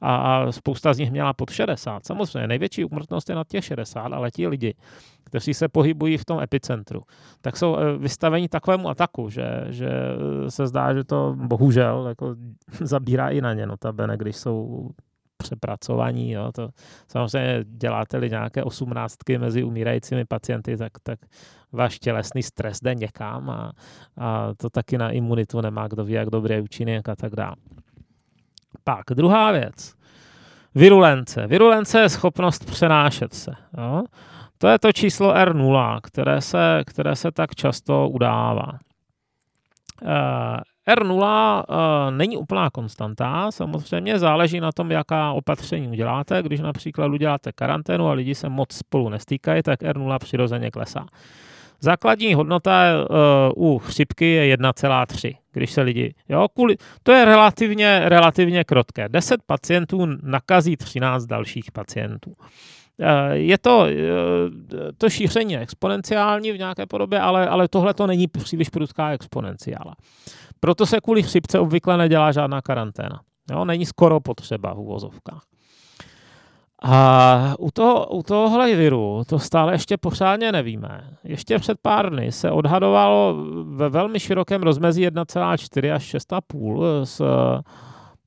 [0.00, 2.06] A, a spousta z nich měla pod 60.
[2.06, 4.74] Samozřejmě největší úmrtnost je na těch 60, ale ti lidi,
[5.24, 7.02] kteří se pohybují v tom epicentru,
[7.40, 9.90] tak jsou eh, vystaveni takovému ataku, že, že
[10.48, 12.36] se zdá, že to bohužel jako
[12.80, 14.90] zabírá i na ně, notabene, když jsou
[15.48, 16.30] přepracovaní.
[16.30, 16.52] Jo.
[16.52, 16.68] To
[17.08, 21.18] samozřejmě děláte-li nějaké osmnáctky mezi umírajícími pacienty, tak, tak
[21.72, 23.72] váš tělesný stres jde někam a,
[24.18, 27.56] a to taky na imunitu nemá kdo ví, jak dobrý účinek a tak dále.
[28.84, 29.94] Pak druhá věc.
[30.74, 31.46] Virulence.
[31.46, 33.50] Virulence je schopnost přenášet se.
[33.78, 34.02] Jo?
[34.58, 38.78] To je to číslo R0, které se, které se tak často udává.
[40.04, 46.42] Eh, R0 eh, není úplná konstanta, samozřejmě záleží na tom, jaká opatření uděláte.
[46.42, 51.06] Když například uděláte karanténu a lidi se moc spolu nestýkají, tak R0 přirozeně klesá.
[51.80, 52.82] Základní hodnota
[53.54, 56.14] uh, u chřipky je 1,3, když se lidi...
[56.28, 59.08] Jo, kvůli, to je relativně, relativně krotké.
[59.08, 62.30] 10 pacientů nakazí 13 dalších pacientů.
[62.30, 63.86] Uh, je to,
[64.98, 69.94] to šíření exponenciální v nějaké podobě, ale, ale tohle to není příliš prudká exponenciála.
[70.60, 73.20] Proto se kvůli chřipce obvykle nedělá žádná karanténa.
[73.50, 75.42] Jo, není skoro potřeba v uvozovkách.
[76.82, 81.10] A u, toho, u tohohle viru to stále ještě pořádně nevíme.
[81.24, 87.22] Ještě před pár dny se odhadovalo ve velmi širokém rozmezí 1,4 až 6,5 s,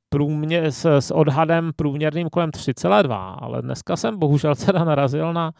[0.09, 5.51] průmě, s, s odhadem průměrným kolem 3,2, ale dneska jsem bohužel teda narazil na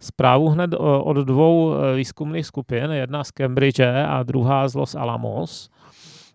[0.00, 5.70] zprávu hned od dvou výzkumných skupin, jedna z Cambridge a druhá z Los Alamos,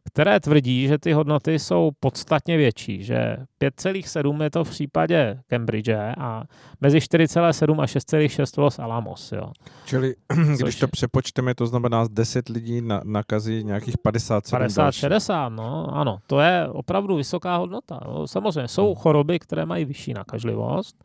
[0.07, 5.89] které tvrdí, že ty hodnoty jsou podstatně větší, že 5,7 je to v případě Cambridge
[6.17, 6.43] a
[6.81, 9.31] mezi 4,7 a 6,6 Los Alamos.
[9.31, 9.51] Jo.
[9.85, 10.15] Čili
[10.57, 15.95] Což když to přepočteme, to znamená 10 lidí na, nakazí nějakých 57 50, 60, no
[15.95, 17.99] ano, to je opravdu vysoká hodnota.
[18.05, 18.27] Jo.
[18.27, 18.95] Samozřejmě jsou hmm.
[18.95, 21.03] choroby, které mají vyšší nakažlivost,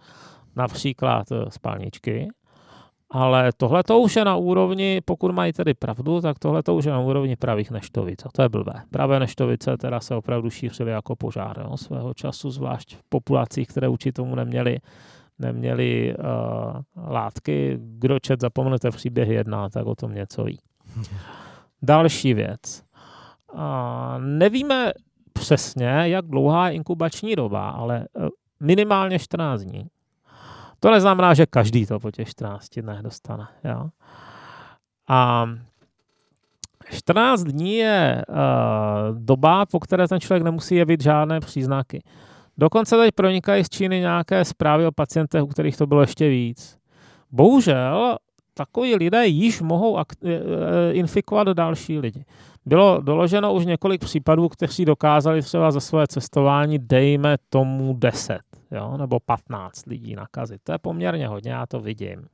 [0.57, 2.29] například eh, spálničky,
[3.11, 6.85] ale tohle to už je na úrovni, pokud mají tedy pravdu, tak tohle to už
[6.85, 8.27] je na úrovni pravých neštovic.
[8.27, 8.73] A to je blbé.
[8.91, 13.89] Pravé neštovice teda se opravdu šířily jako požár jo, svého času, zvlášť v populacích, které
[13.89, 14.79] určitě tomu neměli,
[15.39, 16.25] neměli uh,
[17.13, 17.79] látky.
[17.81, 20.59] Kdo čet zapomnete příběh jedna, tak o tom něco ví.
[21.83, 22.83] Další věc.
[23.53, 23.61] Uh,
[24.19, 24.93] nevíme
[25.33, 28.29] přesně, jak dlouhá je inkubační doba, ale uh,
[28.61, 29.87] minimálně 14 dní.
[30.81, 33.47] To neznamená, že každý to po těch 14 dnech dostane.
[33.65, 33.89] Jo?
[35.09, 35.47] A
[36.91, 38.37] 14 dní je uh,
[39.19, 42.03] doba, po které ten člověk nemusí jevit žádné příznaky.
[42.59, 46.79] Dokonce teď pronikají z Číny nějaké zprávy o pacientech, u kterých to bylo ještě víc.
[47.31, 48.17] Bohužel
[48.55, 52.25] takoví lidé již mohou eh, eh, infikovat další lidi.
[52.67, 58.97] Bylo doloženo už několik případů, kteří dokázali třeba za své cestování, dejme tomu 10 jo,
[58.97, 60.61] nebo 15 lidí nakazit.
[60.65, 62.27] To je poměrně hodně, já to vidím.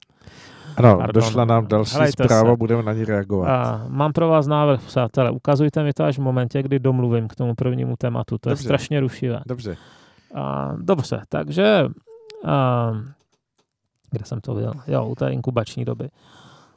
[0.77, 1.23] Ano, Pardon.
[1.23, 2.57] došla nám další Helejte zpráva, se.
[2.57, 3.49] budeme na ní reagovat.
[3.49, 5.31] A, mám pro vás návrh, přátelé.
[5.31, 8.39] Ukazujte mi to až v momentě, kdy domluvím k tomu prvnímu tématu.
[8.39, 8.63] To dobře.
[8.63, 9.41] je strašně rušivé.
[9.47, 9.77] Dobře.
[10.35, 11.87] A, dobře, takže...
[12.45, 12.93] A,
[14.11, 14.73] kde jsem to viděl?
[14.87, 16.09] Jo, u té inkubační doby.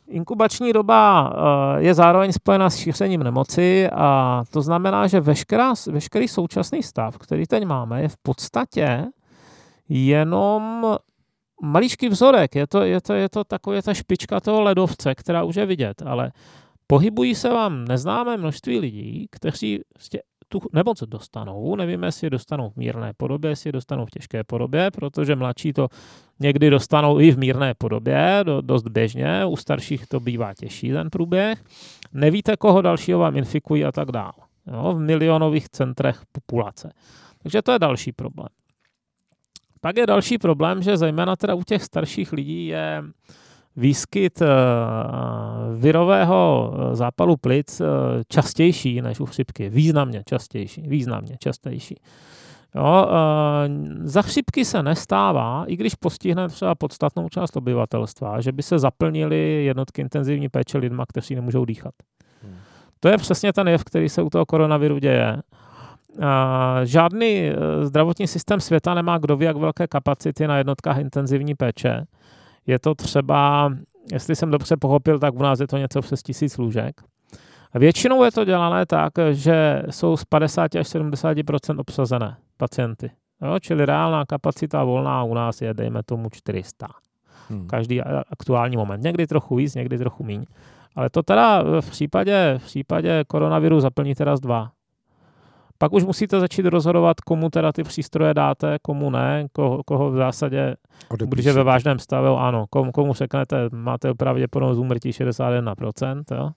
[0.07, 1.33] Inkubační doba
[1.77, 7.45] je zároveň spojena s šířením nemoci a to znamená, že veškerá, veškerý současný stav, který
[7.45, 9.05] teď máme, je v podstatě
[9.89, 10.95] jenom
[11.61, 12.55] maličký vzorek.
[12.55, 16.01] Je to, je to, je to taková ta špička toho ledovce, která už je vidět,
[16.05, 16.31] ale
[16.87, 19.81] pohybují se vám neznámé množství lidí, kteří
[20.49, 21.75] tu nemoc dostanou.
[21.75, 25.73] Nevíme, jestli je dostanou v mírné podobě, jestli je dostanou v těžké podobě, protože mladší
[25.73, 25.87] to
[26.39, 31.09] někdy dostanou i v mírné podobě, do, dost běžně, u starších to bývá těžší ten
[31.09, 31.63] průběh.
[32.13, 34.33] Nevíte, koho dalšího vám infikují a tak dále.
[34.67, 36.91] Jo, v milionových centrech populace.
[37.43, 38.49] Takže to je další problém.
[39.81, 43.03] Pak je další problém, že zejména teda u těch starších lidí je
[43.75, 44.47] výskyt uh,
[45.81, 47.87] virového eh, zápalu plic uh,
[48.27, 49.69] častější než u chřipky.
[49.69, 50.81] Významně častější.
[50.81, 51.95] Významně častější.
[52.75, 53.07] Jo,
[54.03, 59.63] za chřipky se nestává, i když postihne třeba podstatnou část obyvatelstva, že by se zaplnili
[59.65, 61.93] jednotky intenzivní péče lidma, kteří nemůžou dýchat.
[62.43, 62.55] Hmm.
[62.99, 65.41] To je přesně ten jev, který se u toho koronaviru děje.
[66.83, 72.05] Žádný eh, zdravotní systém světa nemá kdo ví, jak velké kapacity na jednotkách intenzivní péče.
[72.67, 73.71] Je to třeba,
[74.11, 77.01] jestli jsem dobře pochopil, tak u nás je to něco přes tisíc lůžek.
[77.73, 83.11] A většinou je to dělané tak, že jsou z 50 až 70% obsazené pacienty.
[83.41, 86.87] Jo, čili reálná kapacita volná u nás je, dejme tomu, 400.
[87.49, 87.67] Hmm.
[87.67, 89.03] Každý aktuální moment.
[89.03, 90.45] Někdy trochu víc, někdy trochu míň.
[90.95, 94.71] Ale to teda v případě, v případě koronaviru zaplní teda z dva.
[95.81, 100.15] Pak už musíte začít rozhodovat, komu teda ty přístroje dáte, komu ne, koho, koho v
[100.15, 100.75] zásadě,
[101.09, 101.35] Odepíšete.
[101.35, 106.49] když je ve vážném stavu, ano, komu, komu řeknete, máte pravděpodobnost úmrtí 61%, jo.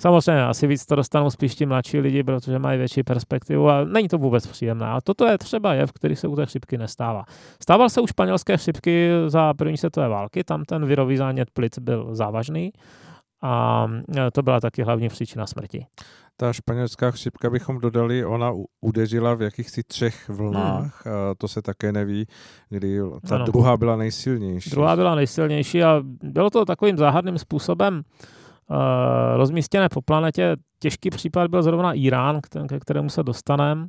[0.00, 4.08] Samozřejmě asi víc to dostanou spíš ti mladší lidi, protože mají větší perspektivu a není
[4.08, 4.86] to vůbec příjemné.
[4.86, 7.24] A toto je třeba jev, který se u té chřipky nestává.
[7.62, 12.14] Stával se u španělské chřipky za první světové války, tam ten virový zánět plic byl
[12.14, 12.72] závažný
[13.42, 13.86] a
[14.32, 15.86] to byla taky hlavní příčina smrti.
[16.36, 21.14] Ta španělská chřipka bychom dodali, ona udeřila v jakýchsi třech vlnách, hmm.
[21.14, 22.26] a to se také neví,
[22.68, 23.44] kdy ta ano.
[23.44, 24.70] druhá byla nejsilnější.
[24.70, 28.02] Druhá byla nejsilnější a bylo to takovým záhadným způsobem
[28.70, 28.76] uh,
[29.36, 30.56] rozmístěné po planetě.
[30.78, 33.86] Těžký případ byl zrovna Irán, ke kterému se dostaneme.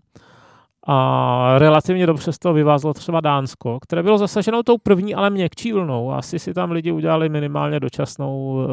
[0.88, 5.74] A relativně dobře z toho vyvázlo třeba Dánsko, které bylo zasaženo tou první, ale měkčí
[5.74, 6.12] vlnou.
[6.12, 8.68] Asi si tam lidi udělali minimálně dočasnou uh,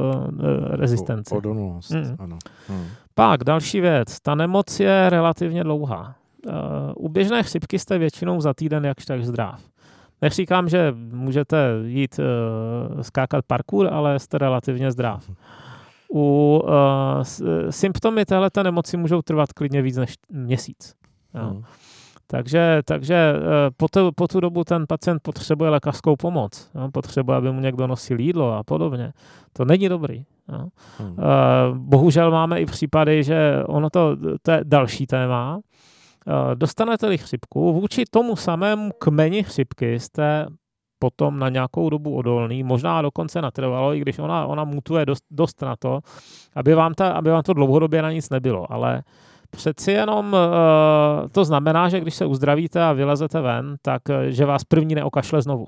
[0.68, 1.34] rezistenci.
[1.34, 2.16] Odolnost, hmm.
[2.18, 2.38] ano.
[2.68, 2.86] Hmm.
[3.14, 4.20] Pak další věc.
[4.20, 6.14] Ta nemoc je relativně dlouhá.
[6.46, 6.54] Uh,
[6.96, 9.60] u běžné chřipky jste většinou za týden jakž tak zdrav.
[10.22, 15.30] Neříkám, že můžete jít uh, skákat parkour, ale jste relativně zdrav.
[16.12, 16.70] U uh,
[17.70, 20.94] symptomy této nemoci můžou trvat klidně víc než měsíc.
[21.34, 21.64] Hmm.
[22.30, 26.70] Takže, takže eh, po, tu, po tu dobu ten pacient potřebuje lékařskou pomoc.
[26.74, 26.88] Jo?
[26.92, 29.12] Potřebuje, aby mu někdo nosil jídlo a podobně.
[29.52, 30.24] To není dobrý.
[30.52, 30.68] Jo?
[30.98, 31.16] Hmm.
[31.18, 31.24] Eh,
[31.74, 35.60] bohužel máme i případy, že ono to, to je další téma.
[36.28, 40.46] Eh, dostanete-li chřipku, vůči tomu samému kmeni chřipky jste
[40.98, 45.62] potom na nějakou dobu odolný, možná dokonce natrvalo, i když ona, ona mutuje dost, dost
[45.62, 46.00] na to,
[46.54, 48.72] aby vám, ta, aby vám to dlouhodobě na nic nebylo.
[48.72, 54.02] Ale uh, Přeci jenom uh, to znamená, že když se uzdravíte a vylezete ven, tak
[54.08, 55.66] uh, že vás první neokašle znovu.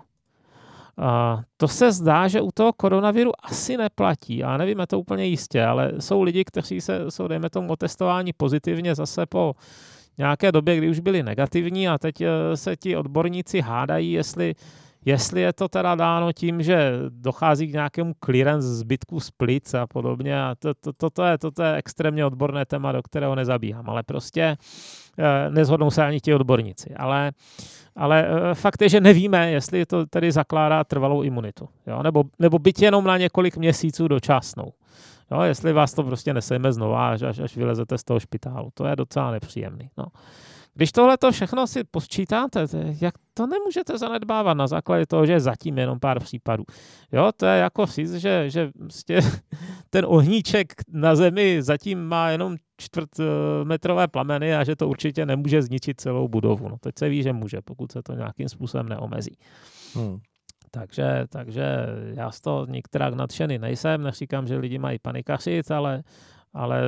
[0.99, 4.45] Uh, to se zdá, že u toho koronaviru asi neplatí.
[4.45, 8.95] A nevíme to úplně jistě, ale jsou lidi, kteří se, jsou, dejme tomu, otestování pozitivně
[8.95, 9.55] zase po
[10.18, 12.23] nějaké době, kdy už byli negativní a teď
[12.55, 14.55] se ti odborníci hádají, jestli
[15.05, 19.87] Jestli je to teda dáno tím, že dochází k nějakému clearance zbytku z plic a
[19.87, 23.35] podobně, a to, to, to, to, je, to, to je extrémně odborné téma, do kterého
[23.35, 24.57] nezabíhám, ale prostě
[25.19, 26.95] eh, nezhodnou se ani ti odborníci.
[26.95, 27.33] Ale,
[27.97, 32.03] ale eh, fakt je, že nevíme, jestli to tedy zakládá trvalou imunitu, jo?
[32.03, 34.73] Nebo, nebo byť jenom na několik měsíců dočasnou.
[35.31, 35.43] Jo?
[35.43, 38.71] Jestli vás to prostě nesejme znova, až, až, až vylezete z toho špitálu.
[38.75, 39.91] To je docela nepříjemný.
[39.99, 40.07] No.
[40.74, 42.66] Když tohle to všechno si posčítáte,
[43.00, 46.64] jak to nemůžete zanedbávat na základě toho, že je zatím jenom pár případů.
[47.12, 49.20] Jo, to je jako říct, že, že prostě
[49.90, 56.00] ten ohníček na zemi zatím má jenom čtvrtmetrové plameny a že to určitě nemůže zničit
[56.00, 56.68] celou budovu.
[56.68, 59.37] No teď se ví, že může, pokud se to nějakým způsobem neomezí.
[59.94, 60.18] Hmm.
[60.70, 66.02] Takže, takže já z toho některá nadšený nejsem, neříkám, že lidi mají panikařit, ale
[66.55, 66.83] ale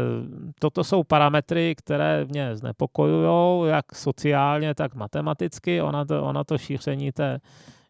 [0.59, 5.83] toto jsou parametry, které mě znepokojují, jak sociálně, tak matematicky.
[5.83, 7.41] Ona to, ona to šíření té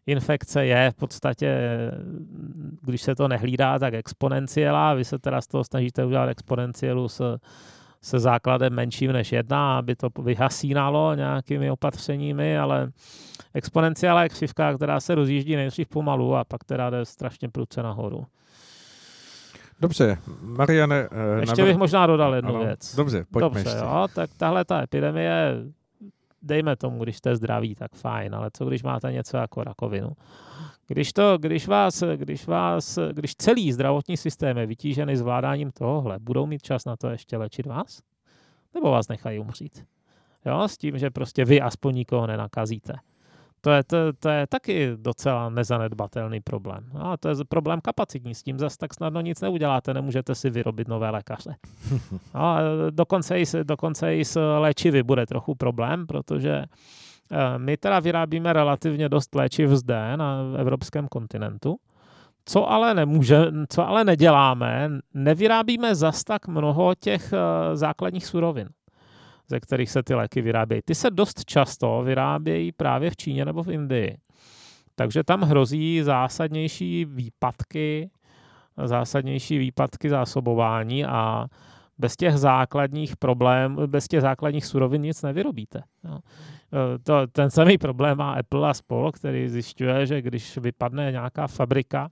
[0.05, 1.59] infekce je v podstatě,
[2.81, 4.93] když se to nehlídá, tak exponenciela.
[4.93, 7.37] Vy se teda z toho snažíte udělat exponencielu s,
[8.01, 12.91] se základem menším než jedna, aby to vyhasínalo nějakými opatřeními, ale
[13.53, 18.25] exponenciála je křivka, která se rozjíždí nejdřív pomalu a pak teda jde strašně prudce nahoru.
[19.79, 21.09] Dobře, Mariane...
[21.09, 21.69] Uh, Ještě navr...
[21.69, 22.95] bych možná dodal jednu ano, věc.
[22.95, 23.77] Dobře, pojďme Dobře, ještě.
[23.77, 25.55] Jo, tak tahle ta epidemie,
[26.41, 30.09] dejme tomu, když jste zdraví, tak fajn, ale co když máte něco jako rakovinu?
[30.87, 36.45] Když, to, když, vás, když, vás, když celý zdravotní systém je vytížený zvládáním tohohle, budou
[36.45, 38.01] mít čas na to ještě léčit vás?
[38.73, 39.85] Nebo vás nechají umřít?
[40.45, 42.93] Jo, s tím, že prostě vy aspoň nikoho nenakazíte.
[43.65, 46.85] To je, to, to je taky docela nezanedbatelný problém.
[46.93, 50.49] No a to je problém kapacitní, s tím zase tak snadno nic neuděláte, nemůžete si
[50.49, 51.55] vyrobit nové lékaře.
[52.35, 52.59] No a
[52.89, 59.09] dokonce i, dokonce i s léčivy bude trochu problém, protože eh, my teda vyrábíme relativně
[59.09, 61.75] dost léčiv zde na evropském kontinentu,
[62.45, 68.69] co ale nemůže, co ale neděláme, nevyrábíme zas tak mnoho těch eh, základních surovin
[69.47, 70.81] ze kterých se ty léky vyrábějí.
[70.85, 74.17] Ty se dost často vyrábějí právě v Číně nebo v Indii.
[74.95, 78.09] Takže tam hrozí zásadnější výpadky,
[78.85, 81.45] zásadnější výpadky zásobování a
[81.97, 85.81] bez těch základních problémů, bez těch základních surovin nic nevyrobíte.
[86.03, 86.19] No.
[87.03, 92.09] To, ten samý problém má Apple a spol, který zjišťuje, že když vypadne nějaká fabrika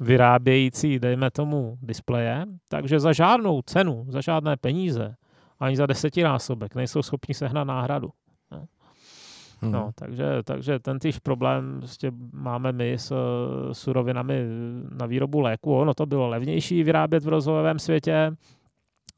[0.00, 5.14] vyrábějící, dejme tomu, displeje, takže za žádnou cenu, za žádné peníze
[5.60, 8.10] ani za desetinásobek nejsou schopni sehnat náhradu.
[8.50, 8.66] No.
[9.60, 9.72] Hmm.
[9.72, 13.12] No, takže, takže ten týž problém prostě máme my s
[13.72, 14.46] surovinami
[14.90, 15.76] na výrobu léku.
[15.76, 18.36] Ono to bylo levnější vyrábět v rozvojovém světě.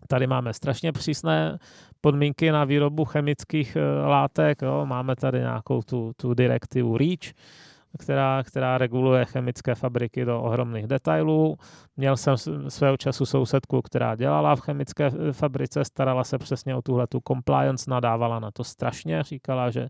[0.08, 1.58] Tady máme strašně přísné
[2.00, 4.62] podmínky na výrobu chemických eh, látek.
[4.62, 4.86] Jo.
[4.86, 7.32] Máme tady nějakou tu, tu direktivu REACH,
[7.96, 11.56] která, která reguluje chemické fabriky do ohromných detailů.
[11.96, 12.36] Měl jsem
[12.68, 17.90] svého času sousedku, která dělala v chemické fabrice, starala se přesně o tuhle tu compliance,
[17.90, 19.88] nadávala na to strašně, říkala, že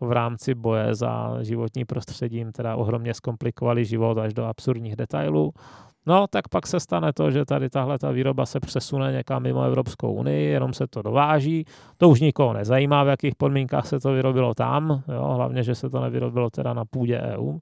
[0.00, 5.52] v rámci boje za životní prostředí jim teda ohromně zkomplikovali život až do absurdních detailů.
[6.06, 9.62] No, tak pak se stane to, že tady tahle ta výroba se přesune někam mimo
[9.62, 11.64] Evropskou unii, jenom se to dováží.
[11.96, 15.90] To už nikoho nezajímá, v jakých podmínkách se to vyrobilo tam, jo, hlavně, že se
[15.90, 17.58] to nevyrobilo teda na půdě EU.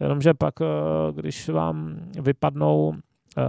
[0.00, 0.64] Jenomže pak, eh,
[1.12, 3.44] když vám vypadnou uh,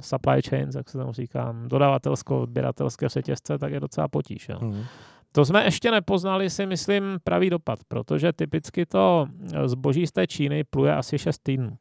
[0.00, 4.48] supply chains, jak se tam říká, dodavatelsko-odběratelské řetězce, tak je docela potíž.
[4.48, 4.58] Jo.
[4.60, 4.82] Hmm.
[5.32, 9.26] To jsme ještě nepoznali, si myslím, pravý dopad, protože typicky to
[9.66, 11.76] zboží z té Číny pluje asi 6 týdnů.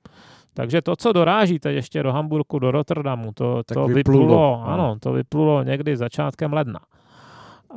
[0.55, 4.67] Takže to, co dorážíte ještě do Hamburku, do Rotterdamu, to, to vyplulo, vyplulo, no.
[4.67, 6.79] ano, to vyplulo někdy začátkem ledna.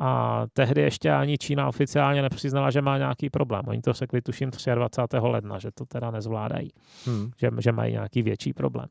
[0.01, 3.62] A tehdy ještě ani Čína oficiálně nepřiznala, že má nějaký problém.
[3.66, 5.16] Oni to řekli tuším 23.
[5.20, 6.70] ledna, že to teda nezvládají,
[7.07, 7.31] hmm.
[7.37, 8.87] že, že mají nějaký větší problém.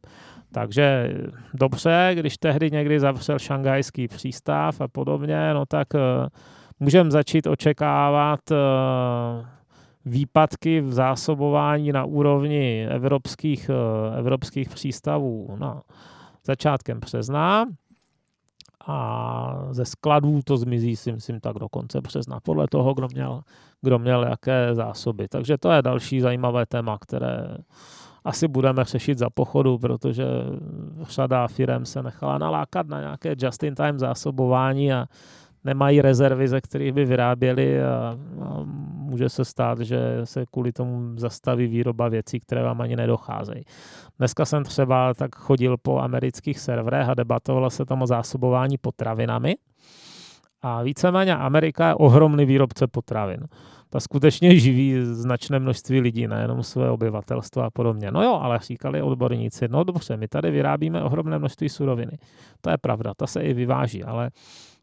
[0.52, 1.14] Takže
[1.54, 6.00] dobře, když tehdy někdy zavřel šangajský přístav a podobně, no tak uh,
[6.80, 8.58] můžeme začít očekávat uh,
[10.08, 15.82] výpadky v zásobování na úrovni evropských, eh, evropských přístavů na
[16.46, 17.66] začátkem března
[18.88, 23.42] a ze skladů to zmizí si myslím tak do konce března, podle toho, kdo měl,
[23.82, 25.28] kdo měl jaké zásoby.
[25.28, 27.58] Takže to je další zajímavé téma, které
[28.24, 30.26] asi budeme řešit za pochodu, protože
[31.02, 35.06] řada firm se nechala nalákat na nějaké just-in-time zásobování a
[35.64, 38.64] nemají rezervy, ze kterých by vyráběli a, a
[39.08, 43.64] může se stát, že se kvůli tomu zastaví výroba věcí, které vám ani nedocházejí.
[44.18, 49.56] Dneska jsem třeba tak chodil po amerických serverech a debatovalo se tam o zásobování potravinami
[50.68, 53.48] a víceméně Amerika je ohromný výrobce potravin
[53.90, 58.12] ta skutečně živí značné množství lidí, nejenom své obyvatelstvo a podobně.
[58.12, 62.18] No jo, ale říkali odborníci, no dobře, my tady vyrábíme ohromné množství suroviny.
[62.62, 64.30] To je pravda, ta se i vyváží, ale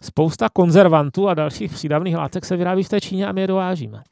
[0.01, 4.03] spousta konzervantů a dalších přídavných látek se vyrábí v té Číně a my je dovážíme.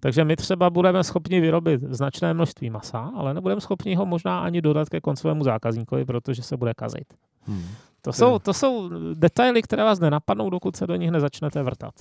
[0.00, 4.62] Takže my třeba budeme schopni vyrobit značné množství masa, ale nebudeme schopni ho možná ani
[4.62, 7.14] dodat ke koncovému zákazníkovi, protože se bude kazit.
[7.46, 7.64] Hmm.
[8.06, 11.94] To, jsou, to jsou detaily, které vás nenapadnou, dokud se do nich nezačnete vrtat.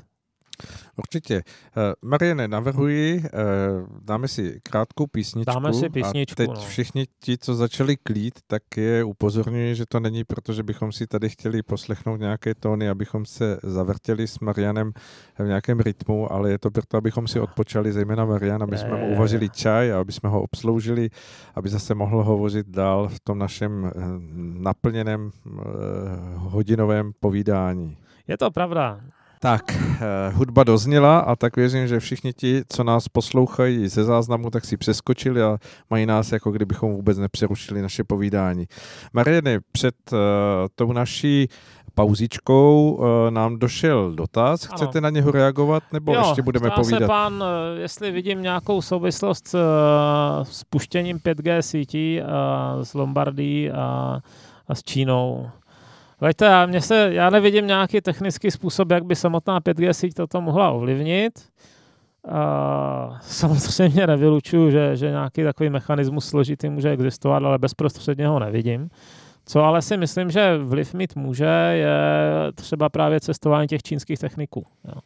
[0.97, 1.36] Určitě.
[1.78, 3.26] Uh, Mariane, navrhuji, uh,
[4.01, 5.53] dáme si krátkou písničku.
[5.53, 6.62] Dáme si písničku, A teď no.
[6.62, 11.08] všichni ti, co začali klít, tak je upozorňuji, že to není proto, že bychom si
[11.08, 14.91] tady chtěli poslechnout nějaké tóny, abychom se zavrtěli s Marianem
[15.39, 19.16] v nějakém rytmu, ale je to proto, abychom si odpočali, zejména Marian, aby jsme mu
[19.16, 21.10] uvařili čaj a aby jsme ho obsloužili,
[21.56, 23.91] aby zase mohl hovořit dál v tom našem eh,
[24.60, 25.32] naplněném
[26.36, 27.97] hodinovém povídání.
[28.28, 29.01] Je to pravda.
[29.39, 34.49] Tak, eh, hudba dozněla a tak věřím, že všichni ti, co nás poslouchají ze záznamu,
[34.49, 35.57] tak si přeskočili a
[35.89, 38.67] mají nás, jako kdybychom vůbec nepřerušili naše povídání.
[39.13, 40.19] Mariany, před uh,
[40.75, 41.49] tou naší
[41.93, 44.65] pauzičkou uh, nám došel dotaz.
[44.65, 45.03] Chcete ano.
[45.03, 47.01] na něho reagovat, nebo jo, ještě budeme povídat?
[47.01, 47.43] se pán,
[47.77, 49.57] jestli vidím nějakou souvislost s,
[50.43, 54.19] s puštěním 5G sítí uh, s Lombardí a,
[54.67, 55.49] a s Čínou.
[56.22, 60.41] Veďte, já, mě se, já nevidím nějaký technický způsob, jak by samotná 5G síť toto
[60.41, 61.34] mohla ovlivnit.
[62.30, 68.89] A samozřejmě nevylučuju, že, že nějaký takový mechanismus složitý může existovat, ale bezprostředně ho nevidím.
[69.45, 71.97] Co ale si myslím, že vliv mít může, je
[72.55, 74.66] třeba právě cestování těch čínských techniků.
[74.88, 74.99] Jo.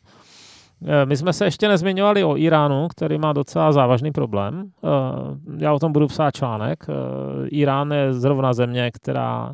[0.85, 4.63] E, my jsme se ještě nezmiňovali o Iránu, který má docela závažný problém.
[4.63, 6.85] E, já o tom budu psát článek.
[6.89, 9.53] E, Irán je zrovna země, která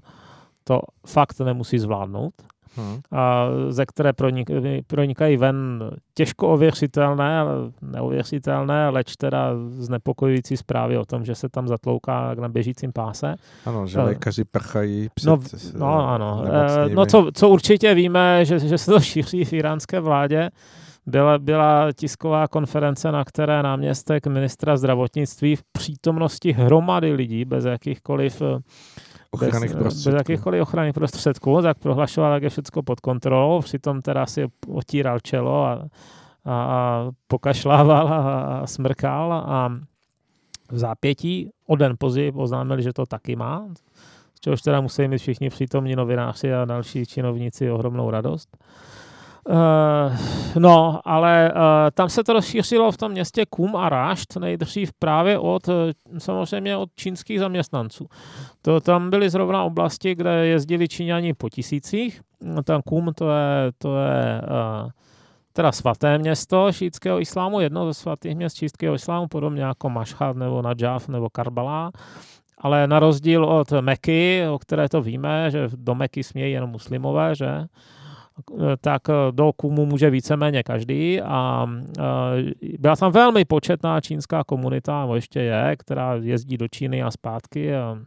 [0.68, 2.34] to fakt nemusí zvládnout.
[2.78, 3.00] Hmm.
[3.12, 4.50] A ze které pronik,
[4.88, 7.44] pronikají ven těžko ověřitelné,
[7.82, 13.36] neověřitelné, leč teda znepokojující zprávy o tom, že se tam zatlouká na běžícím páse.
[13.66, 15.40] Ano, že lékaři prchají před No,
[15.78, 16.44] no ano.
[16.94, 20.50] No co, co určitě víme, že, že se to šíří v iránské vládě,
[21.06, 28.42] byla, byla tisková konference, na které náměstek ministra zdravotnictví v přítomnosti hromady lidí bez jakýchkoliv
[29.42, 30.16] ochranných bez, prostředků.
[30.16, 35.20] Bez jakýchkoliv ochranných prostředků, tak prohlašoval, jak je všechno pod kontrolou, přitom teda si otíral
[35.20, 35.72] čelo a,
[36.46, 39.70] a, a pokašlával a, a smrkal a
[40.72, 43.68] v zápětí o den později oznámili, že to taky má,
[44.36, 48.58] z čehož teda musí mít všichni přítomní novináři a další činovníci ohromnou radost.
[49.50, 50.18] Uh,
[50.60, 51.62] no, ale uh,
[51.94, 56.78] tam se to rozšířilo v tom městě Kum a Rášt nejdřív právě od, eh, samozřejmě
[56.78, 58.08] od čínských zaměstnanců.
[58.62, 62.22] To tam byly zrovna oblasti, kde jezdili Číňani po tisících.
[62.64, 64.90] Tam Kum to je, to je uh,
[65.54, 70.62] teda svaté město šítského islámu, jedno ze svatých měst šítského islámu, podobně jako Mašhad nebo
[70.62, 71.92] Najaf nebo Karbala.
[72.58, 77.36] Ale na rozdíl od Meky, o které to víme, že do Meky smějí jenom muslimové,
[77.36, 77.66] že?
[78.82, 81.68] Tak do Kumu může víceméně každý a
[82.80, 87.76] byla tam velmi početná čínská komunita, nebo ještě je, která jezdí do Číny a zpátky
[87.76, 87.98] a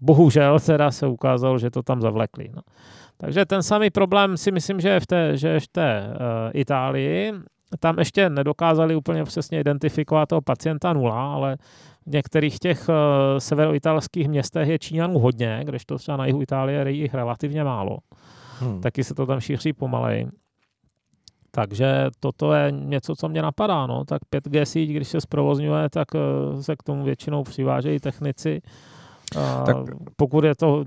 [0.00, 2.48] bohužel teda se ukázalo, že to tam zavlekli.
[2.54, 2.62] No.
[3.16, 6.16] Takže ten samý problém si myslím, že je v té, že je v té uh,
[6.52, 7.32] Itálii.
[7.80, 11.56] Tam ještě nedokázali úplně přesně identifikovat toho pacienta nula, ale
[12.06, 12.94] v některých těch uh,
[13.38, 17.98] severoitalských městech je Číňanů hodně, kdežto třeba na jihu Itálie je jich relativně málo.
[18.60, 18.80] Hmm.
[18.80, 20.26] Taky se to tam šíří pomalej.
[21.50, 23.86] Takže toto je něco, co mě napadá.
[23.86, 24.04] No.
[24.04, 28.62] Tak 5G síť, když se zprovozňuje, tak uh, se k tomu většinou přivážejí technici
[29.36, 29.76] a tak,
[30.16, 30.84] pokud je to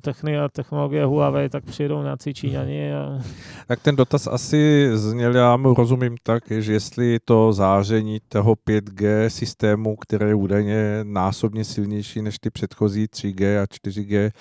[0.51, 2.93] technologie Huawei, tak přijdou nějací Číňani.
[2.93, 3.19] A...
[3.67, 9.27] Tak ten dotaz asi zněl, já mu rozumím tak, že jestli to záření toho 5G
[9.27, 14.31] systému, které je údajně násobně silnější než ty předchozí 3G a 4G,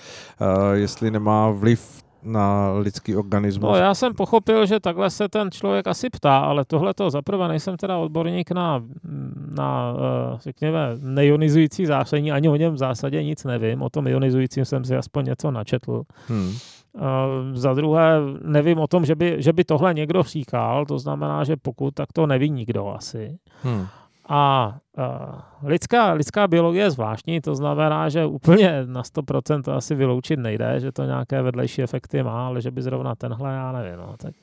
[0.73, 3.71] jestli nemá vliv na lidský organismus.
[3.71, 7.47] No, já jsem pochopil, že takhle se ten člověk asi ptá, ale tohle to zaprvé
[7.47, 8.83] nejsem teda odborník na,
[9.55, 13.81] na eh, řekněme, neionizující záření, ani o něm v zásadě nic nevím.
[13.81, 16.03] O tom ionizujícím jsem si aspoň něco načetl.
[16.27, 16.53] Hmm.
[16.93, 17.01] Uh,
[17.53, 21.55] za druhé, nevím o tom, že by, že by tohle někdo říkal, to znamená, že
[21.55, 23.37] pokud, tak to neví nikdo asi.
[23.63, 23.87] Hmm.
[24.29, 29.95] A uh, lidská, lidská biologie je zvláštní, to znamená, že úplně na 100% to asi
[29.95, 33.97] vyloučit nejde, že to nějaké vedlejší efekty má, ale že by zrovna tenhle, já nevím.
[33.97, 34.33] No, tak,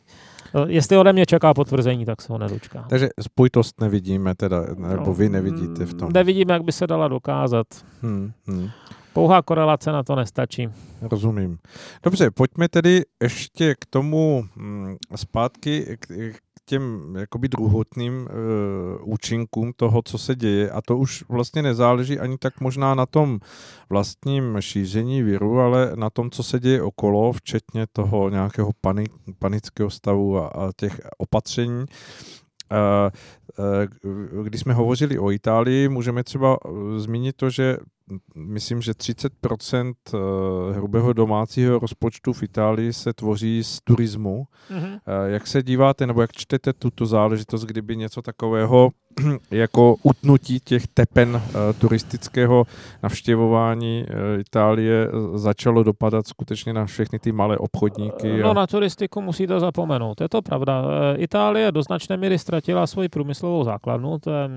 [0.55, 2.87] no, jestli ode mě čeká potvrzení, tak se ho nedočká.
[2.89, 6.13] Takže spojitost nevidíme, teda, nebo no, vy nevidíte v tom.
[6.13, 7.67] Nevidíme, jak by se dala dokázat.
[8.03, 8.69] Hmm, hmm.
[9.13, 10.69] Pouhá korelace na to nestačí.
[11.03, 11.59] Rozumím.
[12.03, 16.09] Dobře, pojďme tedy ještě k tomu hm, zpátky, k,
[16.71, 20.71] těm jakoby druhotným uh, účinkům toho, co se děje.
[20.71, 23.41] A to už vlastně nezáleží ani tak možná na tom
[23.91, 29.91] vlastním šíření viru, ale na tom, co se děje okolo, včetně toho nějakého panik, panického
[29.91, 31.85] stavu a, a těch opatření.
[32.71, 33.11] Uh,
[34.45, 36.59] když jsme hovořili o Itálii, můžeme třeba
[36.97, 37.77] zmínit to, že
[38.35, 44.45] myslím, že 30% eh, hrubého domácího rozpočtu v Itálii se tvoří z turismu.
[44.71, 45.01] Mm-hmm.
[45.27, 48.91] Jak se díváte, nebo jak čtete tuto záležitost, kdyby něco takového
[49.51, 52.67] jako utnutí těch tepen eh, turistického
[53.03, 54.07] navštěvování
[54.39, 58.43] Itálie začalo dopadat skutečně na všechny ty malé obchodníky?
[58.43, 58.55] No a...
[58.55, 60.85] na turistiku musíte zapomenout, je to pravda.
[61.17, 64.49] Itálie do značné míry ztratila svoji průmyslovou základnu, to je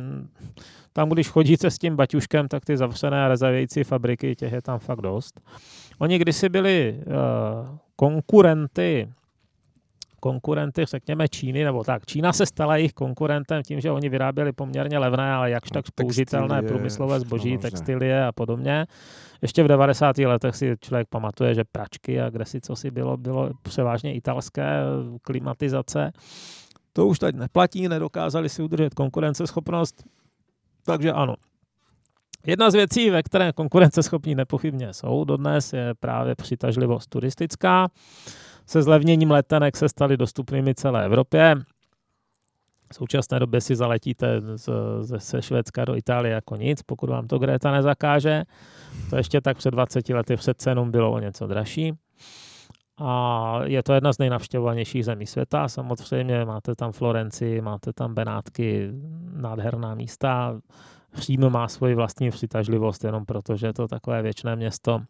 [0.93, 4.79] tam, když chodíte s tím baťuškem, tak ty zavřené a rezavějící fabriky, těch je tam
[4.79, 5.41] fakt dost.
[5.99, 9.09] Oni kdysi byli uh, konkurenty
[10.23, 12.05] konkurenty, řekněme Číny, nebo tak.
[12.05, 16.61] Čína se stala jejich konkurentem tím, že oni vyráběli poměrně levné, ale jakž tak použitelné
[16.61, 18.85] průmyslové zboží, textilie a podobně.
[19.41, 20.17] Ještě v 90.
[20.17, 24.79] letech si člověk pamatuje, že pračky a kde si co si bylo, bylo převážně italské
[25.21, 26.11] klimatizace.
[26.93, 30.03] To už teď neplatí, nedokázali si udržet konkurenceschopnost.
[30.85, 31.35] Takže ano.
[32.47, 37.87] Jedna z věcí, ve které konkurenceschopní nepochybně jsou dodnes, je právě přitažlivost turistická.
[38.65, 41.55] Se zlevněním letenek se staly dostupnými celé Evropě.
[42.93, 44.69] V současné době si zaletíte z,
[45.01, 48.43] ze, ze Švédska do Itálie jako nic, pokud vám to Greta nezakáže.
[49.09, 51.93] To ještě tak před 20 lety před cenou bylo o něco dražší.
[52.97, 55.67] A je to jedna z nejnavštěvovanějších zemí světa.
[55.67, 58.89] Samozřejmě máte tam Florenci, máte tam Benátky,
[59.33, 60.59] nádherná místa.
[61.13, 65.01] Řím má svoji vlastní přitažlivost jenom proto, že je to takové věčné město.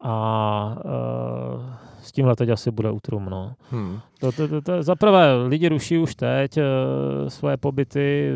[0.00, 3.54] A uh, s tímhle teď asi bude utrumno.
[3.70, 4.00] Hmm.
[4.20, 6.62] To, to, to, to, za prvé, lidi ruší už teď uh,
[7.28, 8.32] svoje pobyty.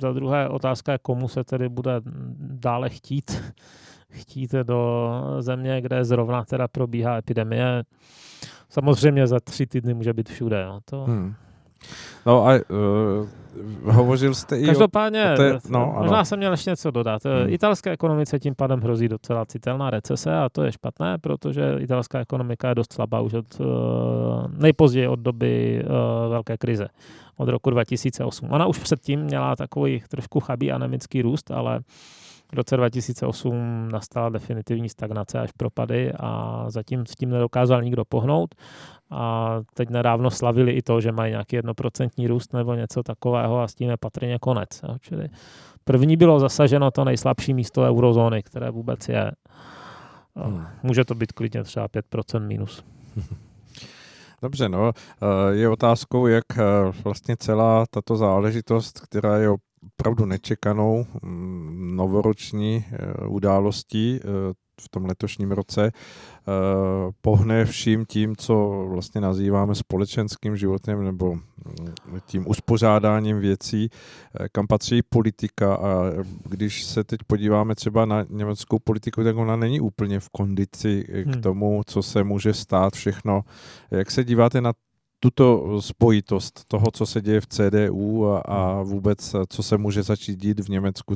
[0.00, 2.00] Za druhé, otázka je, komu se tedy bude
[2.38, 3.42] dále chtít
[4.10, 7.84] chtít do země, kde zrovna teda probíhá epidemie.
[8.68, 10.64] Samozřejmě za tři týdny může být všude.
[10.64, 11.04] No, to...
[11.04, 11.34] hmm.
[12.26, 13.28] No a uh,
[13.84, 17.24] hovořil jste i Každopádně, o té, no, možná jsem měl ještě něco dodat.
[17.24, 17.48] Hmm.
[17.48, 22.68] Italské ekonomice tím pádem hrozí docela citelná recese a to je špatné, protože italská ekonomika
[22.68, 23.66] je dost slabá už od uh,
[24.58, 26.88] nejpozději od doby uh, velké krize,
[27.36, 28.48] od roku 2008.
[28.50, 31.80] Ona už předtím měla takový trošku chabý anemický růst, ale
[32.54, 38.54] v roce 2008 nastala definitivní stagnace až propady a zatím s tím nedokázal nikdo pohnout.
[39.10, 43.68] A teď nedávno slavili i to, že mají nějaký jednoprocentní růst nebo něco takového a
[43.68, 44.82] s tím je patrně konec.
[45.00, 45.28] Čili
[45.84, 49.32] první bylo zasaženo to nejslabší místo eurozóny, které vůbec je.
[50.36, 50.66] Hmm.
[50.82, 52.84] Může to být klidně třeba 5% minus.
[54.42, 54.92] Dobře, no,
[55.50, 56.44] je otázkou, jak
[57.04, 59.50] vlastně celá tato záležitost, která je
[59.86, 62.84] opravdu nečekanou mm, novoroční
[63.28, 64.20] událostí,
[64.80, 65.92] v tom letošním roce eh,
[67.20, 71.42] pohne vším tím, co vlastně nazýváme společenským životem nebo mm,
[72.26, 73.88] tím uspořádáním věcí,
[74.40, 76.10] eh, kam patří politika a
[76.44, 81.26] když se teď podíváme třeba na německou politiku, tak ona není úplně v kondici k
[81.26, 81.42] hmm.
[81.42, 83.42] tomu, co se může stát všechno.
[83.90, 84.72] Jak se díváte na
[85.24, 90.36] tuto spojitost toho, co se děje v CDU a, a vůbec, co se může začít
[90.36, 91.14] dít v Německu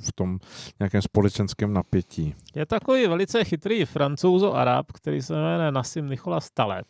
[0.00, 0.38] v tom
[0.80, 2.34] nějakém společenském napětí.
[2.54, 6.86] Je takový velice chytrý francouzo-arab, který se jmenuje Nassim Nicholas Taleb.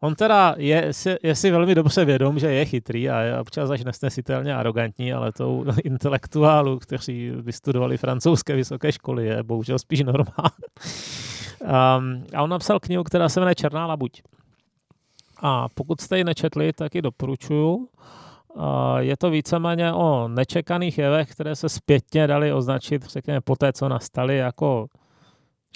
[0.00, 3.84] On teda je, je si velmi dobře vědom, že je chytrý a je občas až
[3.84, 10.50] nesnesitelně arrogantní, ale tou intelektuálů, kteří vystudovali francouzské vysoké školy, je bohužel spíš normál.
[11.60, 14.22] Um, a on napsal knihu, která se jmenuje Černá labuť.
[15.42, 17.88] A pokud jste ji nečetli, tak ji doporučuju.
[18.98, 23.88] Je to víceméně o nečekaných jevech, které se zpětně dali označit, řekněme, po té, co
[23.88, 24.86] nastaly, jako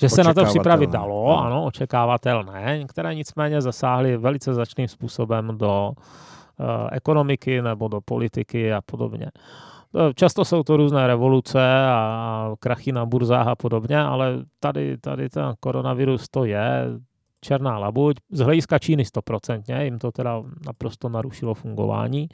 [0.01, 1.45] že se na to připravit dalo, no.
[1.45, 8.81] ano, očekávatelné, které nicméně zasáhly velice začným způsobem do uh, ekonomiky nebo do politiky a
[8.81, 9.27] podobně.
[9.27, 15.29] E, často jsou to různé revoluce a krachy na burzách a podobně, ale tady, tady
[15.29, 16.87] ten koronavirus to je,
[17.45, 18.17] černá labuť.
[18.31, 22.29] Z hlediska Číny stoprocentně, jim to teda naprosto narušilo fungování.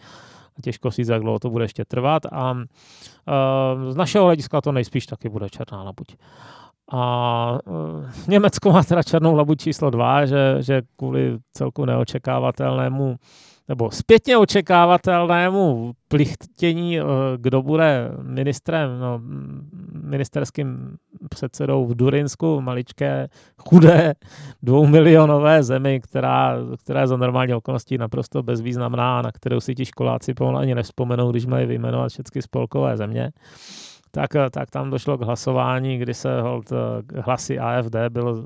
[0.62, 2.22] Těžko si jak dlouho to bude ještě trvat.
[2.32, 6.16] A uh, z našeho hlediska to nejspíš taky bude černá labuť.
[6.92, 13.16] A uh, Německo má teda černou labuť číslo dva, že, že kvůli celku neočekávatelnému
[13.68, 17.04] nebo zpětně očekávatelnému plichtění, eh,
[17.36, 19.20] kdo bude ministrem, no,
[20.02, 20.96] ministerským
[21.30, 24.14] předsedou v Durinsku, maličké, chudé,
[24.62, 30.34] dvoumilionové zemi, která, která je za normální okolností naprosto bezvýznamná, na kterou si ti školáci
[30.34, 33.30] pomalu ani nevzpomenou, když mají vyjmenovat všechny spolkové země.
[34.10, 38.44] Tak, tak tam došlo k hlasování, kdy se hold, eh, hlasy AFD bylo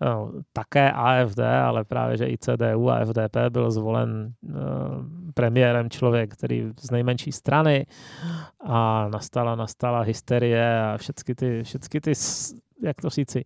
[0.00, 4.54] no, také AFD, ale právě, že i CDU a FDP byl zvolen uh,
[5.34, 7.86] premiérem člověk, který z nejmenší strany
[8.60, 12.12] a nastala, nastala hysterie a všechny ty, všechny ty,
[12.82, 13.44] jak to říci,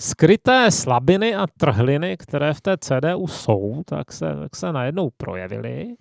[0.00, 5.96] skryté slabiny a trhliny, které v té CDU jsou, tak se, tak se najednou projevily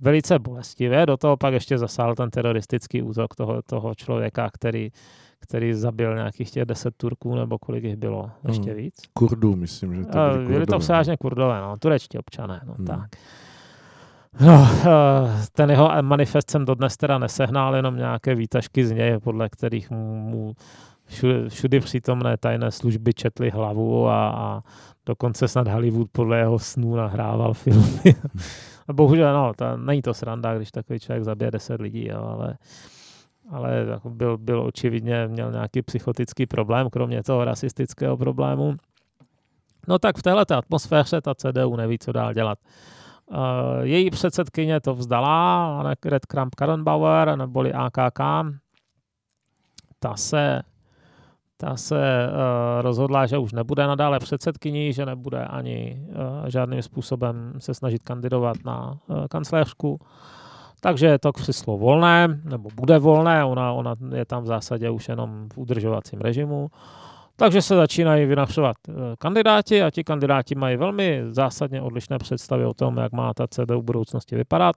[0.00, 1.06] velice bolestivě.
[1.06, 4.90] Do toho pak ještě zasáhl ten teroristický útok toho, toho člověka, který
[5.40, 8.76] který zabil nějakých těch deset Turků, nebo kolik jich bylo, ještě hmm.
[8.76, 8.94] víc.
[9.14, 10.48] Kurdů, myslím, že to byli Kurdové.
[10.52, 12.86] Byli to převážně Kurdové, no, turečtí občané, no, hmm.
[12.86, 13.10] tak.
[14.40, 19.48] No, eh, ten jeho manifest jsem dodnes teda nesehnal, jenom nějaké výtažky z něj, podle
[19.48, 20.54] kterých mu
[21.06, 24.62] všude, všudy přítomné tajné služby četly hlavu a, a
[25.06, 28.14] dokonce snad Hollywood podle jeho snů nahrával filmy.
[28.92, 32.56] Bohužel, no, ta, není to sranda, když takový člověk zabije deset lidí, jo, ale
[33.50, 38.76] ale jako byl, byl očividně, měl nějaký psychotický problém, kromě toho rasistického problému.
[39.88, 42.58] No tak v této atmosféře ta CDU neví, co dál dělat.
[43.26, 43.36] Uh,
[43.82, 48.20] její předsedkyně to vzdala, Annegret Kramp-Karrenbauer, neboli AKK.
[49.98, 50.62] Ta se,
[51.56, 57.52] ta se uh, rozhodla, že už nebude nadále předsedkyní, že nebude ani uh, žádným způsobem
[57.58, 58.98] se snažit kandidovat na
[59.30, 60.00] kancléřku.
[60.80, 65.08] Takže je to křeslo volné, nebo bude volné, ona, ona je tam v zásadě už
[65.08, 66.70] jenom v udržovacím režimu.
[67.36, 72.74] Takže se začínají vynašovat eh, kandidáti a ti kandidáti mají velmi zásadně odlišné představy o
[72.74, 74.76] tom, jak má ta CDU v budoucnosti vypadat.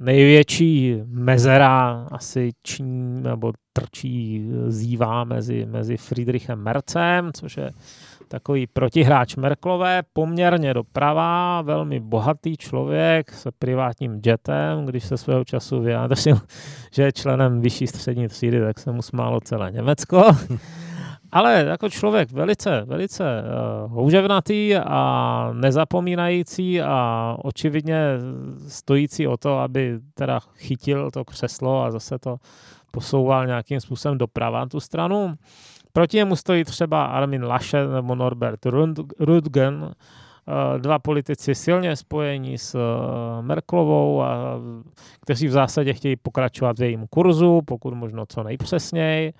[0.00, 7.70] Největší mezera asi ční nebo trčí zívá mezi, mezi Friedrichem Mercem, což je
[8.28, 15.80] takový protihráč Merklové, poměrně doprava, velmi bohatý člověk s privátním jetem, když se svého času
[15.80, 16.38] vyjádřil,
[16.92, 20.22] že je členem vyšší střední třídy, tak se mu smálo celé Německo.
[21.32, 27.98] Ale jako člověk velice, velice uh, houževnatý a nezapomínající a očividně
[28.68, 32.36] stojící o to, aby teda chytil to křeslo a zase to
[32.90, 35.34] posouval nějakým způsobem doprava tu stranu.
[35.96, 38.66] Proti němu stojí třeba Armin Laschet nebo Norbert
[39.20, 44.58] Rudgen, eh, dva politici silně spojení s eh, Merklovou, a,
[45.20, 49.32] kteří v zásadě chtějí pokračovat v jejím kurzu, pokud možno co nejpřesněji,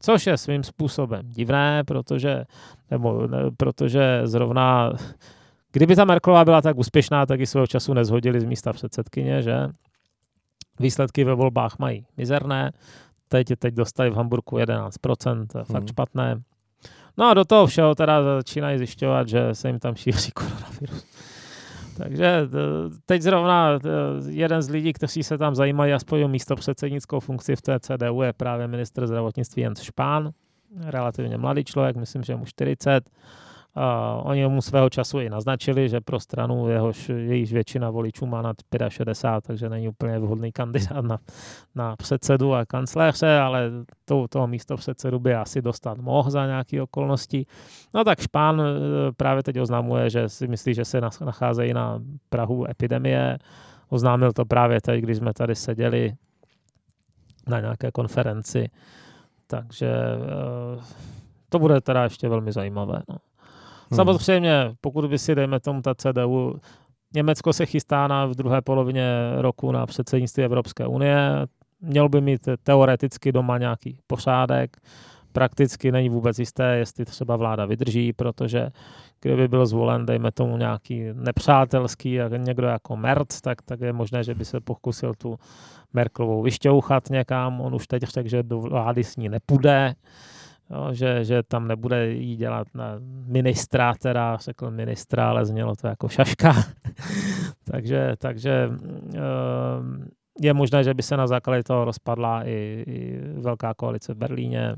[0.00, 2.44] což je svým způsobem divné, protože,
[2.90, 4.92] nebo, ne, protože zrovna
[5.72, 9.68] kdyby ta Merklová byla tak úspěšná, tak i svého času nezhodili z místa předsedkyně, že?
[10.80, 12.72] Výsledky ve volbách mají mizerné,
[13.28, 15.88] teď, teď dostali v Hamburgu 11%, fakt hmm.
[15.88, 16.42] špatné.
[17.18, 21.06] No a do toho všeho teda začínají zjišťovat, že se jim tam šíří koronavirus.
[21.96, 22.48] Takže
[23.06, 23.78] teď zrovna
[24.28, 28.22] jeden z lidí, kteří se tam zajímají aspoň o místo předsednickou funkci v té CDU,
[28.22, 30.30] je právě ministr zdravotnictví Jens Špán,
[30.80, 33.10] relativně mladý člověk, myslím, že mu 40
[33.76, 38.42] a oni mu svého času i naznačili, že pro stranu jehož, jejíž většina voličů má
[38.42, 38.56] nad
[38.88, 41.18] 65, takže není úplně vhodný kandidát na,
[41.74, 43.70] na předsedu a kancléře, ale
[44.04, 47.46] to, toho místo předsedu by asi dostat mohl za nějaké okolnosti.
[47.94, 48.64] No tak Špán e,
[49.16, 53.38] právě teď oznamuje, že si myslí, že se nacházejí na Prahu epidemie.
[53.88, 56.14] Oznámil to právě teď, když jsme tady seděli
[57.46, 58.68] na nějaké konferenci.
[59.46, 60.16] Takže e,
[61.48, 63.02] to bude teda ještě velmi zajímavé.
[63.08, 63.16] No.
[63.90, 63.96] Hmm.
[63.96, 66.60] Samozřejmě, pokud by si, dejme tomu, ta CDU,
[67.14, 69.06] Německo se chystá na v druhé polovině
[69.36, 71.46] roku na předsednictví Evropské unie,
[71.80, 74.76] měl by mít teoreticky doma nějaký pořádek,
[75.32, 78.68] prakticky není vůbec jisté, jestli třeba vláda vydrží, protože
[79.20, 84.34] kdyby byl zvolen, dejme tomu nějaký nepřátelský, někdo jako Merz, tak, tak je možné, že
[84.34, 85.36] by se pokusil tu
[85.92, 87.60] Merklovou vyšťouchat někam.
[87.60, 89.94] On už teď řekl, že do vlády s ní nepůjde
[90.70, 92.94] jo, že, že tam nebude jí dělat na
[93.26, 96.54] ministra, teda řekl ministra, ale znělo to jako šaška.
[97.64, 98.70] takže takže
[99.14, 100.08] ehm,
[100.40, 104.76] je možné, že by se na základě toho rozpadla i, i velká koalice v Berlíně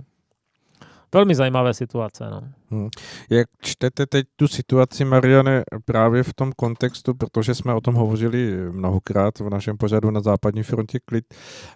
[1.15, 2.31] velmi zajímavé situace.
[2.31, 2.43] No.
[2.71, 2.89] Hmm.
[3.31, 8.73] Jak čtete teď tu situaci, Mariane, právě v tom kontextu, protože jsme o tom hovořili
[8.73, 11.25] mnohokrát v našem pořadu na západní frontě klid,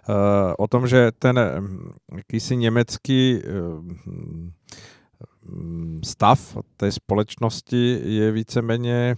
[0.09, 0.15] uh,
[0.57, 3.83] o tom, že ten hm, jakýsi německý uh,
[6.03, 9.15] stav té společnosti je víceméně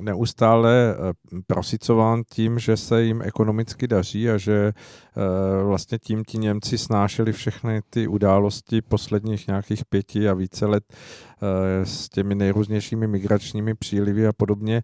[0.00, 1.12] neustále eh,
[1.46, 7.32] prosicován tím, že se jim ekonomicky daří a že eh, vlastně tím ti Němci snášeli
[7.32, 14.26] všechny ty události posledních nějakých pěti a více let eh, s těmi nejrůznějšími migračními přílivy
[14.26, 14.82] a podobně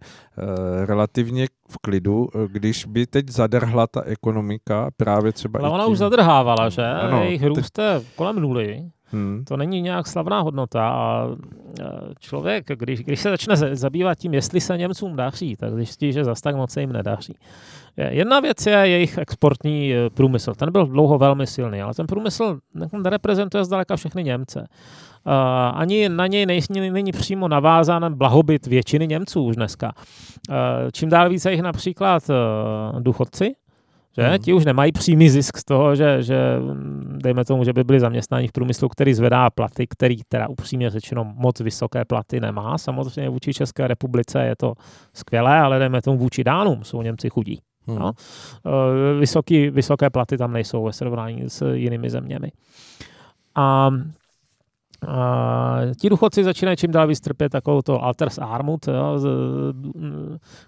[0.85, 5.59] relativně v klidu, když by teď zadrhla ta ekonomika právě třeba...
[5.59, 5.93] Ale ona tím...
[5.93, 6.85] už zadrhávala, že?
[6.85, 8.91] Ano, Jejich růst je kolem nuly.
[9.11, 9.43] Hmm.
[9.47, 11.27] To není nějak slavná hodnota a
[12.19, 16.41] člověk, když, když se začne zabývat tím, jestli se Němcům daří, tak zjistí, že zas
[16.41, 17.35] tak moc se jim nedaří.
[17.97, 20.53] Jedna věc je jejich exportní e, průmysl.
[20.53, 22.59] Ten byl dlouho velmi silný, ale ten průmysl
[23.03, 24.67] nereprezentuje zdaleka všechny Němce.
[25.73, 29.93] ani na něj není, přímo navázán blahobyt většiny Němců už dneska.
[30.91, 32.33] čím dál více jich například e,
[32.99, 33.55] důchodci,
[34.17, 34.23] že?
[34.23, 34.37] Hmm.
[34.37, 36.35] Ti už nemají přímý zisk z toho, že, že
[37.17, 41.23] dejme tomu, že by byli zaměstnáni v průmyslu, který zvedá platy, který teda upřímně řečeno
[41.23, 42.77] moc vysoké platy nemá.
[42.77, 44.73] Samozřejmě vůči České republice je to
[45.13, 47.59] skvělé, ale dejme tomu vůči Dánům jsou Němci chudí.
[47.87, 47.99] Hmm.
[47.99, 48.11] No?
[49.19, 52.51] Vysoký, vysoké platy tam nejsou ve srovnání s jinými zeměmi.
[53.55, 53.89] A
[55.07, 59.19] a ti důchodci začínají čím dál víc trpět takovou to alters armut, jo,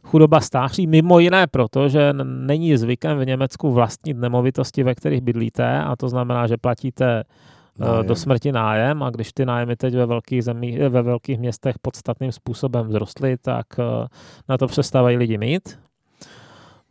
[0.04, 5.80] chudoba stáří, mimo jiné proto, že není zvykem v Německu vlastnit nemovitosti, ve kterých bydlíte
[5.80, 7.24] a to znamená, že platíte
[7.80, 8.06] eh, nájem.
[8.06, 12.32] do smrti nájem a když ty nájmy teď ve velkých, zemí, ve velkých městech podstatným
[12.32, 14.08] způsobem vzrostly, tak eh,
[14.50, 15.80] na to přestávají lidi mít.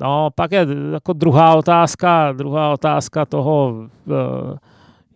[0.00, 3.74] No, pak je jako druhá otázka, druhá otázka toho,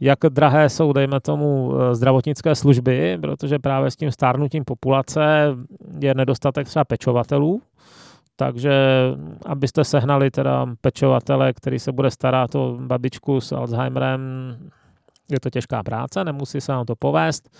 [0.01, 5.47] jak drahé jsou, dejme tomu, eh, zdravotnické služby, protože právě s tím stárnutím populace
[6.01, 7.63] je nedostatek třeba pečovatelů,
[8.37, 8.73] takže
[9.47, 14.21] abyste sehnali teda pečovatele, který se bude starat o babičku s Alzheimerem,
[15.31, 17.51] je to těžká práce, nemusí se nám to povést.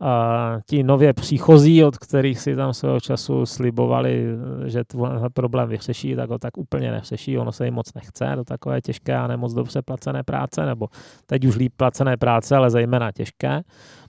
[0.00, 4.26] A ti nově příchozí, od kterých si tam svého času slibovali,
[4.66, 5.00] že ten
[5.32, 9.16] problém vyřeší, tak ho tak úplně neřeší, ono se jim moc nechce do takové těžké
[9.16, 10.88] a nemoc dobře placené práce, nebo
[11.26, 13.62] teď už líp placené práce, ale zejména těžké.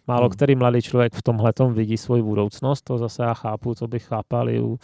[0.07, 0.29] Málo hmm.
[0.29, 4.49] který mladý člověk v tomhle vidí svoji budoucnost, to zase já chápu, to bych chápal
[4.49, 4.79] i u,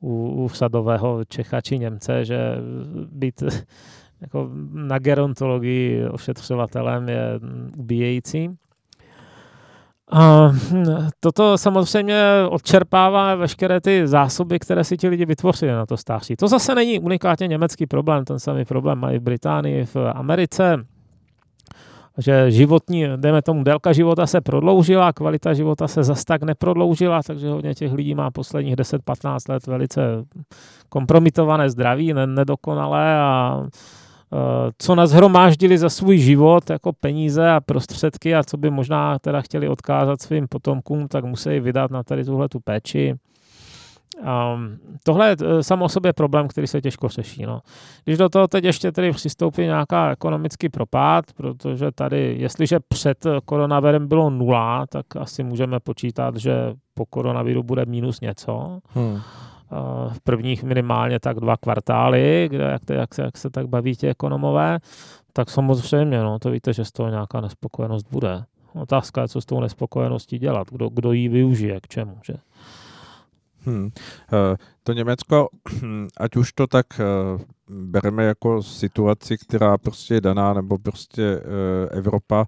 [0.00, 2.56] u, u vsadového Čecha či Němce, že
[3.12, 3.42] být
[4.20, 7.40] jako na gerontologii ošetřovatelem je
[7.76, 8.50] ubíjející.
[10.12, 10.50] A
[11.20, 16.36] toto samozřejmě odčerpává veškeré ty zásoby, které si ti lidi vytvořili na to stáří.
[16.36, 20.84] To zase není unikátně německý problém, ten samý problém mají v Británii, v Americe,
[22.18, 27.48] že životní, dejme tomu, délka života se prodloužila, kvalita života se zas tak neprodloužila, takže
[27.48, 30.00] hodně těch lidí má posledních 10-15 let velice
[30.88, 33.62] kompromitované zdraví, nedokonalé a
[34.78, 39.68] co nazhromáždili za svůj život jako peníze a prostředky a co by možná teda chtěli
[39.68, 43.14] odkázat svým potomkům, tak musí vydat na tady tuhle tu péči.
[44.20, 47.46] Um, tohle je eh, samo o sobě problém, který se těžko řeší.
[47.46, 47.60] No.
[48.04, 54.08] Když do toho teď ještě tedy přistoupí nějaká ekonomický propad, protože tady, jestliže před koronavirem
[54.08, 58.80] bylo nula, tak asi můžeme počítat, že po koronaviru bude minus něco.
[58.88, 59.20] Hmm.
[60.12, 63.96] V prvních minimálně tak dva kvartály, kde, jak, to, jak, se, jak se tak baví
[63.96, 64.78] ti ekonomové,
[65.32, 68.44] tak samozřejmě, no, to víte, že z toho nějaká nespokojenost bude.
[68.74, 72.18] Otázka je, co s tou nespokojeností dělat, kdo, kdo ji využije, k čemu.
[72.24, 72.34] Že?
[73.64, 73.90] Hmm.
[74.82, 75.48] To Německo,
[76.16, 77.04] ať už to tak eh,
[77.68, 82.46] bereme jako situaci, která prostě je daná, nebo prostě eh, Evropa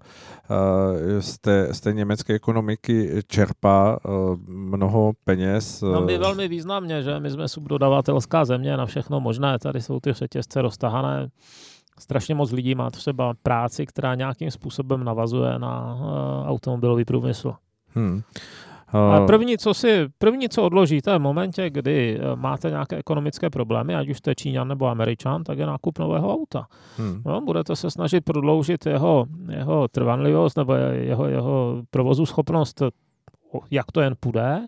[1.19, 3.99] z té, z té německé ekonomiky čerpá
[4.47, 5.81] mnoho peněz.
[5.81, 10.13] No my velmi významně, že my jsme subdodavatelská země na všechno možné, tady jsou ty
[10.13, 11.29] řetězce roztahané.
[11.99, 15.97] Strašně moc lidí má třeba práci, která nějakým způsobem navazuje na
[16.47, 17.53] automobilový průmysl.
[17.95, 18.21] Hmm.
[18.93, 23.95] A první, co si, první, co odložíte v momentě, kdy eh, máte nějaké ekonomické problémy,
[23.95, 26.67] ať už jste Číňan nebo Američan, tak je nákup nového auta.
[26.97, 27.21] Hmm.
[27.25, 32.81] No, budete se snažit prodloužit jeho, jeho trvanlivost nebo jeho, jeho provozu schopnost,
[33.71, 34.65] jak to jen půjde.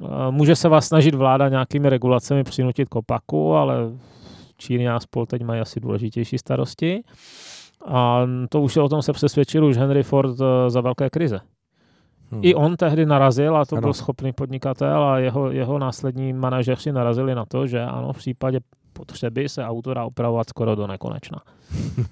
[0.00, 3.76] Eh, může se vás snažit vláda nějakými regulacemi přinutit k opaku, ale
[4.56, 7.02] Číny a spol teď mají asi důležitější starosti.
[7.86, 11.40] A to už o tom se přesvědčil už Henry Ford eh, za velké krize.
[12.30, 12.40] Hmm.
[12.44, 13.82] I on tehdy narazil, a to ano.
[13.82, 18.60] byl schopný podnikatel, a jeho, jeho následní manažeři narazili na to, že ano, v případě
[18.92, 21.42] potřeby se autora opravovat skoro do nekonečna.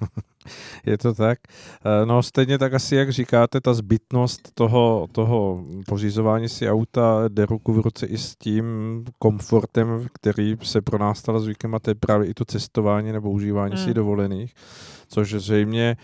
[0.87, 1.39] Je to tak.
[1.49, 7.47] Eh, no stejně tak asi, jak říkáte, ta zbytnost toho, toho pořizování si auta jde
[7.47, 8.65] ruku v ruce i s tím
[9.19, 13.31] komfortem, který se pro nás stalo zvykem a to je právě i to cestování nebo
[13.31, 13.85] užívání hmm.
[13.85, 14.55] si dovolených,
[15.09, 15.97] což zřejmě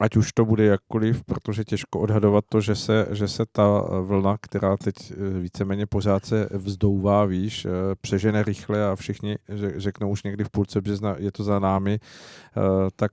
[0.00, 4.36] ať už to bude jakkoliv, protože těžko odhadovat to, že se, že se ta vlna,
[4.40, 7.68] která teď eh, víceméně pořád se vzdouvá, víš, eh,
[8.00, 9.38] přežene rychle a všichni
[9.76, 12.60] řeknou už někdy v půlce března, je to za námi, eh,
[12.96, 13.12] tak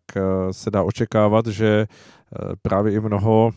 [0.51, 1.87] se dá očekávat, že
[2.61, 3.51] právě i mnoho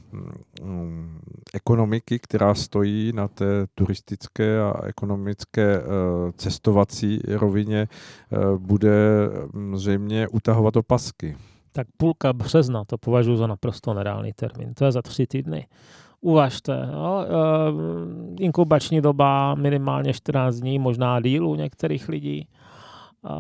[0.63, 1.21] mm,
[1.55, 5.83] ekonomiky, která stojí na té turistické a ekonomické
[6.37, 7.89] cestovací rovině,
[8.59, 11.37] bude mm, zřejmě utahovat opasky
[11.73, 14.75] tak půlka března to považuji za naprosto nereálný termín.
[14.75, 15.67] To je za tři týdny.
[16.21, 17.81] Uvažte, uh,
[18.41, 22.49] inkubační doba minimálně 14 dní, možná díl u některých lidí.
[23.23, 23.31] Uh,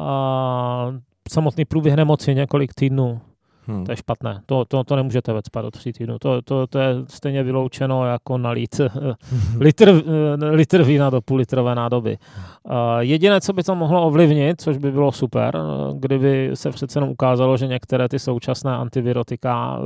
[1.30, 3.20] samotný průběh nemoci několik týdnů.
[3.66, 3.84] Hmm.
[3.84, 4.42] To je špatné.
[4.46, 6.18] To, to, to nemůžete vecpat do tří týdnů.
[6.18, 8.80] To, to, to je stejně vyloučeno jako nalít
[9.58, 12.18] litr, eh, litr vína do půllitrové nádoby.
[12.62, 16.96] Uh, jediné, co by to mohlo ovlivnit, což by bylo super, eh, kdyby se přece
[16.96, 19.78] jenom ukázalo, že některé ty současné antivirotika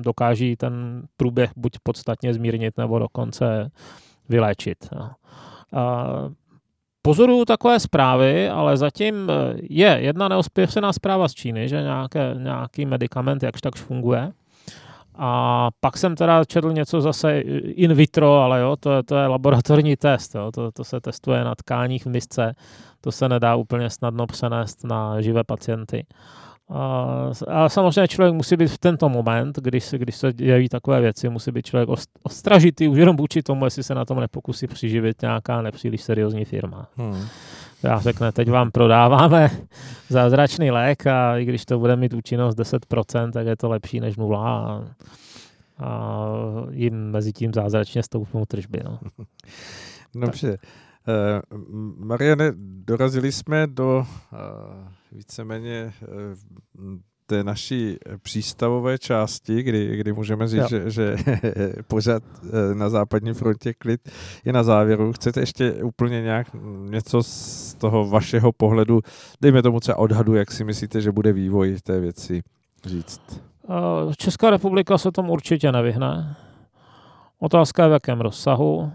[0.00, 3.70] dokáží ten průběh buď podstatně zmírnit, nebo dokonce
[4.28, 4.88] vyléčit.
[7.06, 12.34] Uh, Pozoruju takové zprávy, ale zatím eh, je jedna neospěšená zpráva z Číny, že nějaké,
[12.38, 14.32] nějaký medicament jakž takž funguje.
[15.14, 17.38] A pak jsem teda četl něco zase
[17.76, 21.44] in vitro, ale jo, to je, to je laboratorní test, jo, to, to se testuje
[21.44, 22.54] na tkáních v misce,
[23.00, 26.06] to se nedá úplně snadno přenést na živé pacienty.
[27.48, 31.28] A samozřejmě člověk musí být v tento moment, když se, když se dějí takové věci,
[31.28, 31.88] musí být člověk
[32.22, 36.88] ostražitý už jenom vůči tomu, jestli se na tom nepokusí přiživit nějaká nepříliš seriózní firma.
[36.96, 37.26] Hmm.
[37.82, 39.50] Já řekne, teď vám prodáváme
[40.08, 44.16] zázračný lék a i když to bude mít účinnost 10%, tak je to lepší než
[44.16, 44.84] nula a,
[45.84, 46.28] a
[46.70, 48.80] jim mezi tím zázračně stoupnou tržby.
[48.84, 48.98] No.
[50.26, 50.58] Dobře.
[51.52, 51.58] Uh,
[51.98, 54.38] Mariane, dorazili jsme do uh,
[55.14, 56.06] víceméně eh,
[57.26, 61.16] té naší přístavové části, kdy, kdy můžeme říct, že, že
[61.88, 64.00] pořád eh, na západní frontě klid
[64.44, 65.12] je na závěru.
[65.12, 66.46] Chcete ještě úplně nějak
[66.90, 69.00] něco z toho vašeho pohledu,
[69.40, 72.42] dejme tomu třeba odhadu, jak si myslíte, že bude vývoj té věci
[72.84, 73.20] říct?
[73.68, 76.36] Eh, Česká republika se tomu určitě nevyhne.
[77.38, 78.92] Otázka je v jakém rozsahu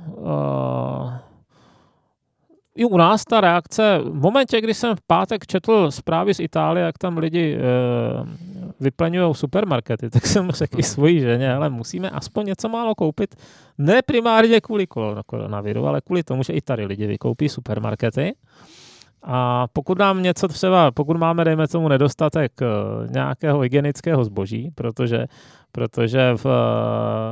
[2.80, 6.86] i u nás ta reakce, v momentě, kdy jsem v pátek četl zprávy z Itálie,
[6.86, 7.60] jak tam lidi e,
[8.80, 13.36] vyplňují supermarkety, tak jsem řekl i svojí ženě, ale musíme aspoň něco málo koupit,
[13.78, 14.88] ne primárně kvůli
[15.26, 18.34] koronaviru, ale kvůli tomu, že i tady lidi vykoupí supermarkety.
[19.24, 22.66] A pokud nám něco třeba, pokud máme, dejme tomu, nedostatek eh,
[23.10, 25.26] nějakého hygienického zboží, protože,
[25.72, 26.52] protože v uh,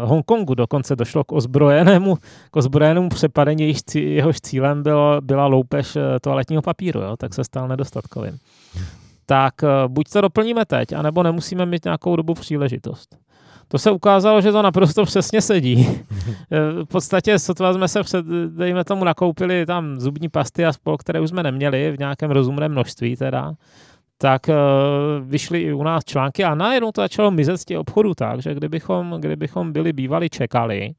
[0.09, 2.15] Hongkongu dokonce došlo k ozbrojenému,
[2.51, 7.33] k ozbrojenému přepadení, jehož, cí, jehož cílem bylo, byla loupež eh, toaletního papíru, jo, tak
[7.33, 8.37] se stal nedostatkovým.
[9.25, 9.53] Tak
[9.87, 13.26] buď to doplníme teď, anebo nemusíme mít nějakou dobu příležitost.
[13.67, 15.87] To se ukázalo, že to naprosto přesně sedí.
[16.83, 21.19] v podstatě, sotva jsme se před, dejme tomu, nakoupili tam zubní pasty a spol, které
[21.19, 23.53] už jsme neměli v nějakém rozumném množství teda,
[24.17, 24.55] tak uh,
[25.27, 28.53] vyšly i u nás články a najednou to začalo mizet z těch obchodů tak, že
[28.53, 30.91] kdybychom, kdybychom byli bývali čekali,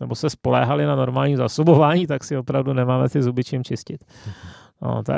[0.00, 4.04] nebo se spoléhali na normální zasobování, tak si opravdu nemáme ty zuby čím čistit.
[4.82, 5.16] No, tak,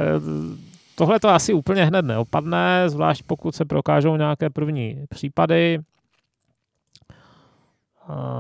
[0.95, 5.79] tohle to asi úplně hned neopadne, zvlášť pokud se prokážou nějaké první případy.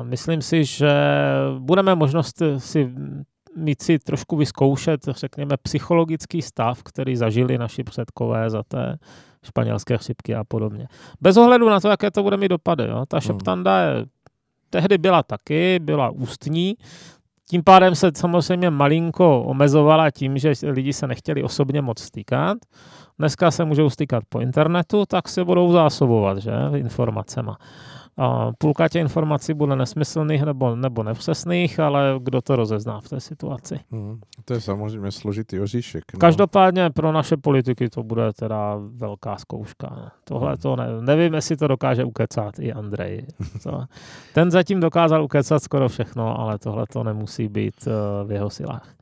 [0.02, 0.92] Myslím si, že
[1.58, 2.92] budeme možnost si
[3.56, 8.98] mít si trošku vyzkoušet, řekněme, psychologický stav, který zažili naši předkové za té
[9.42, 10.88] španělské chřipky a podobně.
[11.20, 12.84] Bez ohledu na to, jaké to bude mít dopady.
[12.84, 13.04] Jo.
[13.08, 13.20] Ta hmm.
[13.20, 14.04] šeptanda je,
[14.70, 16.74] tehdy byla taky, byla ústní,
[17.48, 22.58] tím pádem se samozřejmě malinko omezovala tím, že lidi se nechtěli osobně moc stýkat.
[23.18, 27.58] Dneska se můžou stýkat po internetu, tak se budou zásobovat že, informacema.
[28.16, 33.20] A půlka těch informací bude nesmyslných nebo, nebo nepřesných, ale kdo to rozezná v té
[33.20, 33.80] situaci.
[33.90, 36.04] Hmm, to je samozřejmě složitý oříšek.
[36.14, 36.18] No.
[36.18, 40.12] Každopádně pro naše politiky to bude teda velká zkouška.
[40.24, 40.58] Tohle hmm.
[40.58, 43.26] to ne, nevím, jestli to dokáže ukecat i Andrej.
[43.62, 43.84] To,
[44.34, 48.94] ten zatím dokázal ukecat skoro všechno, ale tohle to nemusí být uh, v jeho silách.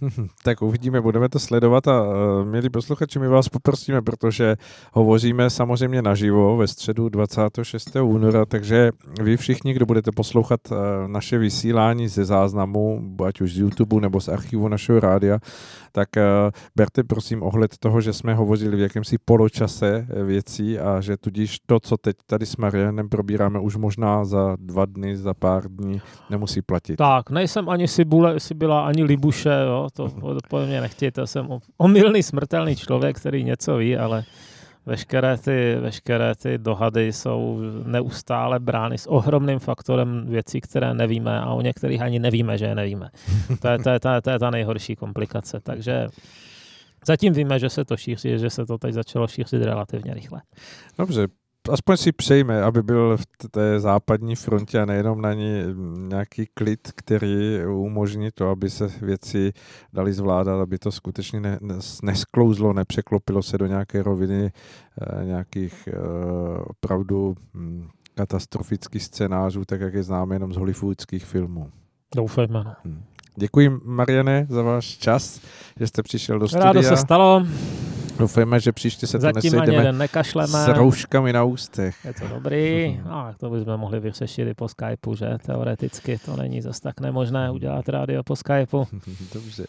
[0.44, 4.56] Tak uvidíme, budeme to sledovat a uh, milí posluchači, my vás poprosíme, protože
[4.92, 7.96] hovoříme samozřejmě naživo ve středu 26.
[8.02, 8.90] února, takže
[9.22, 10.76] vy všichni, kdo budete poslouchat uh,
[11.06, 15.38] naše vysílání ze záznamu, ať už z YouTube nebo z archivu našeho rádia,
[15.92, 16.22] tak uh,
[16.76, 21.80] berte prosím ohled toho, že jsme hovořili v jakémsi poločase věcí a že tudíž to,
[21.80, 26.62] co teď tady s Marianem probíráme, už možná za dva dny, za pár dní nemusí
[26.62, 26.96] platit.
[26.96, 30.10] Tak, nejsem ani Sibule, byla ani Libuše, jo, to
[30.48, 34.24] po mě nechtějte, jsem omylný smrtelný člověk, který něco ví, ale
[34.86, 41.52] veškeré ty, veškeré ty dohady jsou neustále brány s ohromným faktorem věcí, které nevíme a
[41.52, 43.10] o některých ani nevíme, že je nevíme.
[43.60, 46.08] To je, to je, to je, to je ta nejhorší komplikace, takže
[47.06, 50.42] zatím víme, že se to šíří, že se to teď začalo šířit relativně rychle.
[50.98, 51.26] Dobře,
[51.70, 55.62] aspoň si přejme, aby byl v té západní frontě a nejenom na ní
[55.96, 59.52] nějaký klid, který umožní to, aby se věci
[59.92, 61.58] dali zvládat, aby to skutečně ne,
[62.02, 64.52] nesklouzlo, nepřeklopilo se do nějaké roviny
[65.00, 65.98] eh, nějakých eh,
[66.64, 71.70] opravdu hm, katastrofických scénářů, tak jak je známe jenom z hollywoodských filmů.
[72.16, 72.64] Doufejme.
[72.64, 72.74] No.
[72.84, 73.02] Hm.
[73.36, 75.40] Děkuji, Mariane, za váš čas,
[75.78, 76.64] že jste přišel do studia.
[76.64, 77.46] Rádo se stalo.
[78.18, 80.58] Doufejme, že příště se Zatím tu nesejdeme nekašleme.
[80.58, 81.96] s rouškami na ústech.
[82.04, 83.00] Je to dobrý.
[83.04, 85.26] No, to bychom mohli vyřešit i po Skypeu, že?
[85.46, 88.86] Teoreticky to není zas tak nemožné udělat rádio po Skypeu.
[89.34, 89.66] Dobře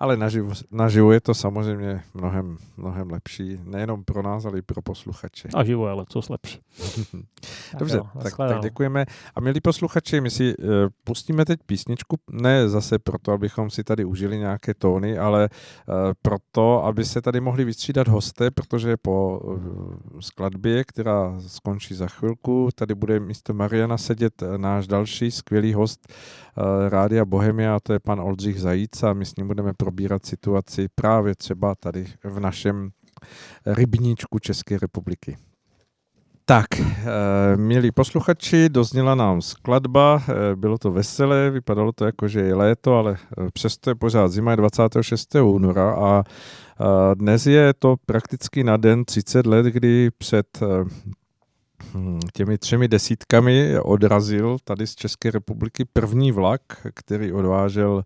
[0.00, 4.82] ale naživo, naživo je to samozřejmě mnohem, mnohem lepší, nejenom pro nás, ale i pro
[4.82, 5.48] posluchače.
[5.54, 6.60] Naživo je ale co lepší.
[7.78, 9.04] Dobře, tak, tak, tak děkujeme.
[9.34, 10.64] A milí posluchači, my si uh,
[11.04, 16.84] pustíme teď písničku, ne zase proto, abychom si tady užili nějaké tóny, ale uh, proto,
[16.84, 19.60] aby se tady mohli vystřídat hosté, protože po uh,
[20.20, 26.45] skladbě, která skončí za chvilku, tady bude místo Mariana sedět náš další skvělý host uh,
[26.88, 31.34] Rádia Bohemia, to je pan Oldřich Zajíc a my s ním budeme probírat situaci právě
[31.34, 32.90] třeba tady v našem
[33.66, 35.36] rybníčku České republiky.
[36.44, 36.86] Tak, e,
[37.56, 42.94] milí posluchači, dozněla nám skladba, e, bylo to veselé, vypadalo to jako, že je léto,
[42.94, 43.16] ale
[43.52, 45.34] přesto je pořád zima, je 26.
[45.34, 46.24] února a
[47.14, 50.60] dnes je to prakticky na den 30 let, kdy před
[52.32, 56.60] těmi třemi desítkami odrazil tady z České republiky první vlak,
[56.94, 58.04] který odvážel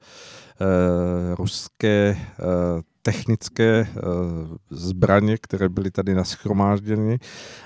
[0.63, 2.83] Eh, ruské eh,
[3.13, 4.01] technické eh,
[4.71, 7.19] zbraně, které byly tady naschromážděny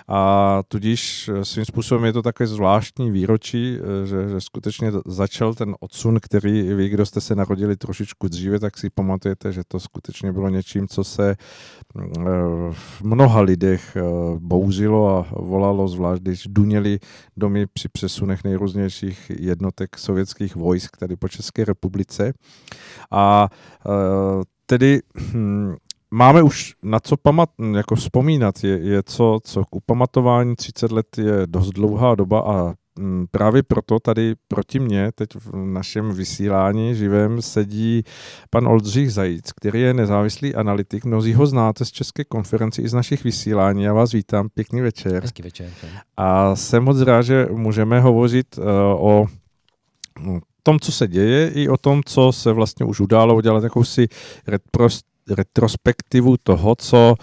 [0.08, 6.18] a tudíž svým způsobem je to také zvláštní výročí, že, že skutečně začal ten odsun,
[6.22, 10.48] který vy, kdo jste se narodili trošičku dříve, tak si pamatujete, že to skutečně bylo
[10.48, 11.36] něčím, co se
[12.72, 13.96] v mnoha lidech
[14.38, 16.98] bouřilo a volalo, zvlášť když duněli
[17.36, 22.32] domy při přesunech nejrůznějších jednotek sovětských vojsk tady po České republice.
[23.10, 23.48] A
[24.66, 25.00] tedy
[25.34, 25.74] hm,
[26.10, 31.18] máme už na co pamat, jako vzpomínat, je, je co, co k upamatování 30 let
[31.18, 36.94] je dost dlouhá doba a hm, Právě proto tady proti mně teď v našem vysílání
[36.94, 38.02] živém sedí
[38.50, 41.04] pan Oldřich Zajíc, který je nezávislý analytik.
[41.04, 43.82] Mnozí ho znáte z České konferenci i z našich vysílání.
[43.82, 45.22] Já vás vítám, pěkný večer.
[45.22, 45.70] Hezký večer.
[46.16, 48.64] A jsem moc rád, že můžeme hovořit uh,
[49.08, 49.26] o
[50.64, 54.08] tom, co se děje, i o tom, co se vlastně už událo, udělat jakousi
[55.30, 57.14] retrospektivu toho, co,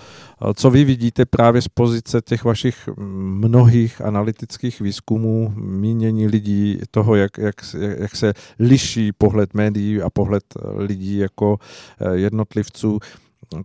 [0.53, 7.37] co vy vidíte právě z pozice těch vašich mnohých analytických výzkumů, mínění lidí, toho, jak,
[7.37, 7.55] jak,
[7.97, 10.43] jak se liší pohled médií a pohled
[10.77, 11.57] lidí jako
[12.13, 12.99] jednotlivců.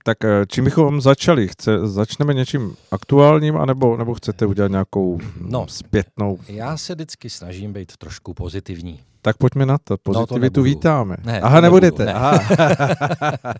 [0.04, 1.48] Tak eh, čím bychom začali?
[1.48, 6.38] Chce, začneme něčím aktuálním, anebo, nebo chcete udělat nějakou no, zpětnou?
[6.48, 9.00] Já se vždycky snažím být trošku pozitivní.
[9.22, 9.96] Tak pojďme na to.
[9.98, 11.16] Pozitivitu no, to vítáme.
[11.24, 12.04] Ne, Aha, nebudete.
[12.04, 12.14] Ne.
[12.14, 12.40] Aha.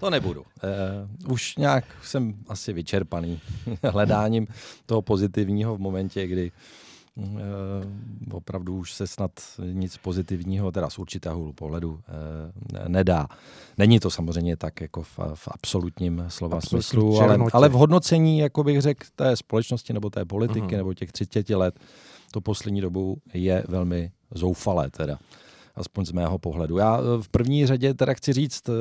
[0.00, 0.40] to nebudu.
[0.40, 3.40] Uh, už nějak jsem asi vyčerpaný
[3.92, 4.46] hledáním
[4.86, 6.56] toho pozitivního v momentě, kdy uh,
[8.32, 9.30] opravdu už se snad
[9.72, 13.28] nic pozitivního, teda z určitého pohledu, uh, nedá.
[13.78, 18.38] Není to samozřejmě tak jako v, v absolutním slova Absolutní smyslu, ale, ale v hodnocení,
[18.38, 20.76] jako bych řekl, té společnosti nebo té politiky uh-huh.
[20.76, 21.74] nebo těch 30 let,
[22.30, 25.18] to poslední dobou je velmi zoufalé teda
[25.76, 26.78] aspoň z mého pohledu.
[26.78, 28.72] Já eh, v první řadě teda chci říct, eh,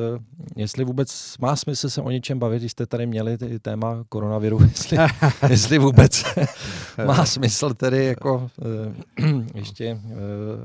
[0.55, 4.59] jestli vůbec má smysl se o něčem bavit, když jste tady měli ty téma koronaviru,
[4.69, 4.97] jestli,
[5.49, 6.23] jestli vůbec
[7.05, 8.49] má smysl tedy jako
[9.19, 9.25] eh,
[9.55, 9.99] ještě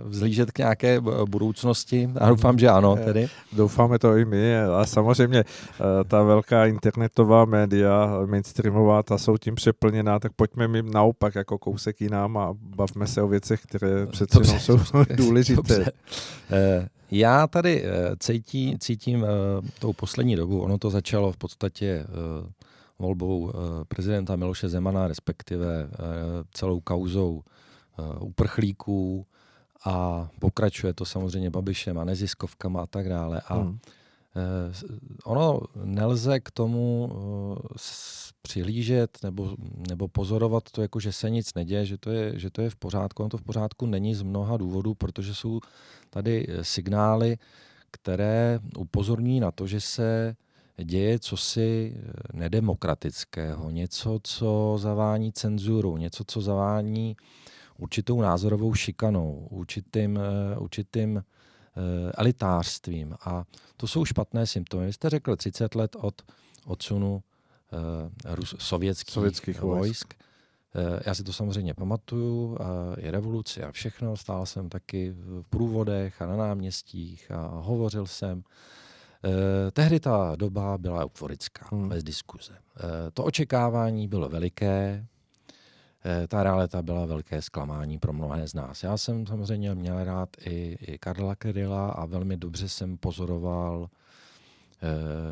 [0.04, 2.10] vzlížet k nějaké budoucnosti.
[2.20, 3.28] Já doufám, že ano tedy.
[3.52, 5.44] Doufáme to i my a samozřejmě
[6.08, 12.00] ta velká internetová média, mainstreamová, ta jsou tím přeplněná, tak pojďme mi naopak jako kousek
[12.00, 14.78] jinam a bavme se o věcech, které přece jsou
[15.16, 15.56] důležité.
[15.56, 15.92] Dobře.
[16.50, 19.28] Eh, já tady eh, cítí, cítím eh,
[19.78, 22.06] tou poslední dobu, ono to začalo v podstatě
[22.98, 23.52] volbou
[23.88, 25.88] prezidenta Miloše Zemana, respektive
[26.52, 27.42] celou kauzou
[28.20, 29.26] uprchlíků
[29.84, 33.40] a pokračuje to samozřejmě Babišem a neziskovkama a tak dále.
[33.48, 33.78] A hmm.
[35.24, 37.12] Ono nelze k tomu
[38.46, 39.56] přihlížet nebo,
[39.88, 42.76] nebo pozorovat to, jako že se nic neděje, že to, je, že to je v
[42.76, 43.22] pořádku.
[43.22, 45.60] Ono to v pořádku není z mnoha důvodů, protože jsou
[46.10, 47.38] tady eh, signály,
[47.90, 50.36] které upozorní na to, že se
[50.84, 57.16] děje cosi eh, nedemokratického, něco, co zavání cenzuru, něco, co zavání
[57.78, 61.22] určitou názorovou šikanou, určitým, eh, určitým
[62.14, 63.14] elitářstvím.
[63.24, 63.44] A
[63.76, 64.86] to jsou špatné symptomy.
[64.86, 66.22] Vy jste řekl 30 let od
[66.64, 67.22] odsunu
[68.24, 69.78] Rus, sovětských, sovětských vojsk.
[69.78, 70.14] vojsk.
[70.76, 72.58] Eh, já si to samozřejmě pamatuju,
[72.98, 74.16] i revoluci a všechno.
[74.16, 78.42] Stál jsem taky v průvodech a na náměstích a hovořil jsem.
[79.24, 81.88] Eh, tehdy ta doba byla euforická, hmm.
[81.88, 82.52] bez diskuze.
[82.52, 85.06] Eh, to očekávání bylo veliké,
[86.28, 88.82] ta realita byla velké zklamání pro mnohé z nás.
[88.82, 93.88] Já jsem samozřejmě měl rád i, i Karla Kryla a velmi dobře jsem pozoroval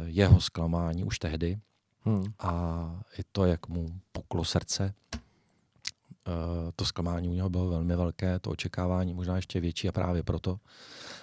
[0.04, 1.58] jeho zklamání už tehdy.
[2.00, 2.24] Hmm.
[2.38, 2.84] A
[3.18, 5.23] i to, jak mu puklo srdce, Eh,
[6.76, 10.58] to zklamání u něho bylo velmi velké, to očekávání možná ještě větší a právě proto.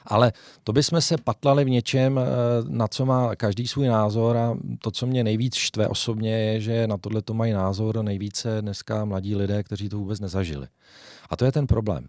[0.05, 0.33] Ale
[0.63, 2.23] to bychom se patlali v něčem, eh,
[2.67, 6.87] na co má každý svůj názor a to, co mě nejvíc štve osobně, je, že
[6.87, 10.67] na tohle to mají názor nejvíce dneska mladí lidé, kteří to vůbec nezažili.
[11.29, 12.07] A to je ten problém.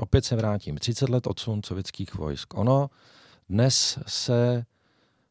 [0.00, 0.78] Opět se vrátím.
[0.78, 2.54] 30 let odsun sovětských vojsk.
[2.58, 2.90] Ono
[3.48, 4.64] dnes se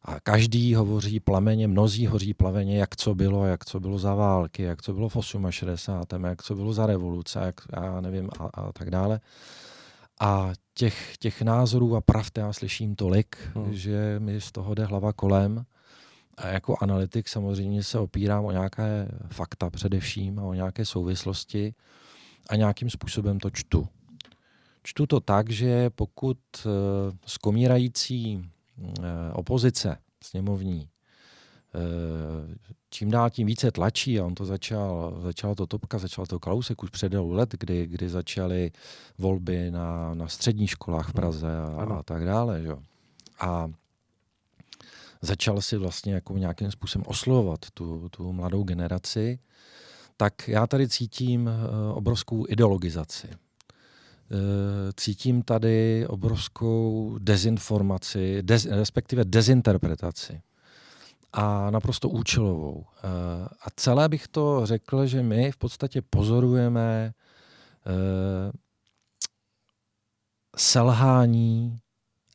[0.02, 4.64] a každý hovoří plameně, mnozí hoří plameně, jak co bylo, jak co bylo za války,
[4.64, 5.18] jak co bylo v
[5.50, 6.24] 68.
[6.24, 9.20] jak co bylo za revoluce, jak já nevím a, a tak dále.
[10.20, 13.74] A těch, těch názorů a pravd já slyším tolik, hmm.
[13.74, 15.66] že mi z toho jde hlava kolem.
[16.38, 21.74] A jako analytik samozřejmě se opírám o nějaké fakta především a o nějaké souvislosti
[22.50, 23.88] a nějakým způsobem to čtu.
[24.84, 26.38] Čtu to tak, že pokud
[27.26, 28.59] skomírající Eh,
[29.34, 30.90] opozice sněmovní
[31.76, 32.56] eh,
[32.90, 36.84] čím dál tím více tlačí a on to začal, začal to Topka, začal to Kalousek
[36.84, 38.72] už před let, kdy, kdy začaly
[39.18, 42.62] volby na, na středních školách v Praze a, a tak dále.
[42.62, 42.72] Že?
[43.40, 43.70] A
[45.22, 49.40] začal si vlastně jako nějakým způsobem oslovovat tu, tu mladou generaci,
[50.18, 53.28] tak já tady cítím eh, obrovskou ideologizaci.
[54.32, 60.42] Eh, cítím tady obrovskou dezinformaci, dez, respektive dezinterpretaci
[61.34, 62.86] a naprosto účelovou.
[62.98, 63.08] Eh,
[63.62, 67.14] a celé bych to řekl, že my v podstatě pozorujeme
[67.88, 68.52] eh,
[70.58, 71.80] selhání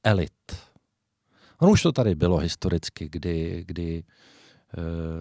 [0.04, 0.56] elit.
[1.58, 4.04] Ono už to tady bylo historicky, kdy, kdy Eh,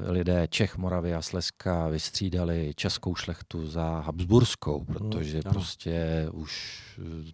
[0.05, 6.81] lidé Čech, Moravy a Slezska vystřídali českou šlechtu za Habsburskou, mhm, protože no, prostě už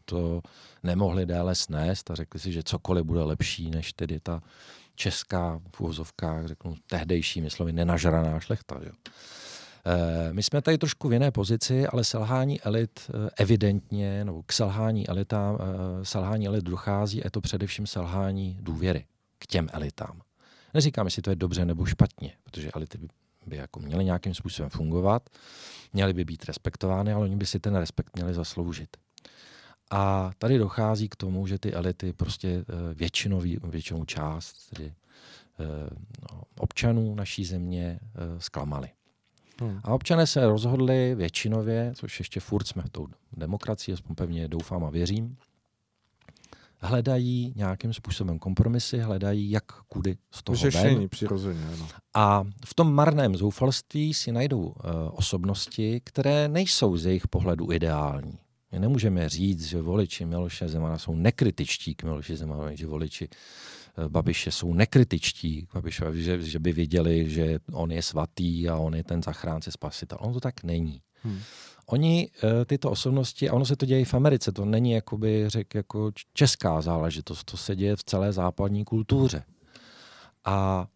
[0.05, 0.41] to
[0.83, 4.41] nemohli déle snést a řekli si, že cokoliv bude lepší než tedy ta
[4.95, 8.79] česká v úvozovkách, řeknu, tehdejší slovy, nenažraná šlechta.
[8.83, 8.89] Že?
[9.85, 14.53] Eh, my jsme tady trošku v jiné pozici, ale selhání elit eh, evidentně, nebo k
[14.53, 15.57] selhání elitám,
[16.03, 19.05] selhání elit dochází, je to především selhání důvěry
[19.39, 20.21] k těm elitám
[20.73, 23.07] Neříkám, jestli to je dobře nebo špatně, protože elity by,
[23.45, 25.29] by jako měly nějakým způsobem fungovat,
[25.93, 28.97] měly by být respektovány, ale oni by si ten respekt měli zasloužit.
[29.91, 34.93] A tady dochází k tomu, že ty elity prostě eh, většinový, většinou část tedy,
[35.59, 35.89] eh,
[36.31, 38.89] no, občanů naší země eh, zklamali.
[39.61, 39.79] Hmm.
[39.83, 44.85] A občané se rozhodli většinově, což ještě furt jsme v tou demokracii, aspoň pevně doufám
[44.85, 45.37] a věřím,
[46.81, 51.09] hledají nějakým způsobem kompromisy, hledají, jak kudy z toho Řešení ven.
[51.09, 51.65] přirozeně.
[51.73, 51.87] Ano.
[52.13, 54.73] A v tom marném zoufalství si najdou uh,
[55.11, 58.39] osobnosti, které nejsou z jejich pohledu ideální.
[58.71, 63.29] My nemůžeme říct, že voliči Miloše Zemana jsou nekritičtí k Miloši Zemanovi, že voliči
[63.97, 68.77] uh, Babiše jsou nekritičtí k Babišovi, že, že by věděli, že on je svatý a
[68.77, 70.17] on je ten zachránce spasitel.
[70.21, 71.01] On to tak není.
[71.23, 71.39] Hmm.
[71.91, 75.75] Oni, uh, tyto osobnosti, a ono se to děje v Americe, to není, jakoby řek,
[75.75, 79.43] jako česká záležitost, to se děje v celé západní kultuře.
[80.45, 80.87] A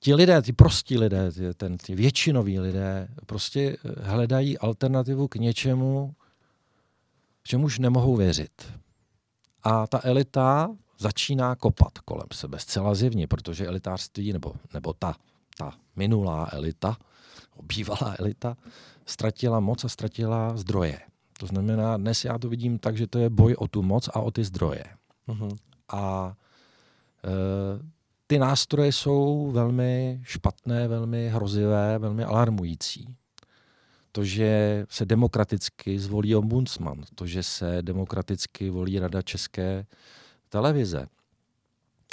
[0.00, 6.14] ti lidé, ty prostí lidé, ty, ten, ty většinoví lidé, prostě hledají alternativu k něčemu,
[7.42, 8.72] čemuž nemohou věřit.
[9.62, 15.14] A ta elita začíná kopat kolem sebe zcela zjevně, protože elitářství, nebo, nebo ta,
[15.58, 16.96] ta minulá elita,
[17.62, 18.56] bývalá elita,
[19.10, 20.98] ztratila moc a ztratila zdroje.
[21.38, 24.20] To znamená, dnes já to vidím tak, že to je boj o tu moc a
[24.20, 24.84] o ty zdroje.
[25.28, 25.56] Uh-huh.
[25.92, 26.34] A
[27.24, 27.30] e,
[28.26, 33.16] ty nástroje jsou velmi špatné, velmi hrozivé, velmi alarmující
[34.12, 39.86] to, že se demokraticky zvolí ombudsman, to, že se demokraticky volí Rada České
[40.48, 41.06] televize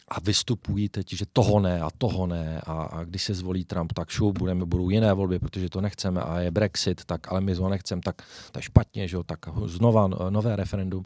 [0.08, 3.94] a vystupují teď, že toho ne a toho ne a, a když se zvolí Trump,
[3.94, 7.56] tak šup, budeme, budou jiné volby, protože to nechceme a je Brexit, tak ale my
[7.56, 8.22] to nechceme, tak
[8.52, 11.06] to je špatně, že jo, tak znova nové referendum.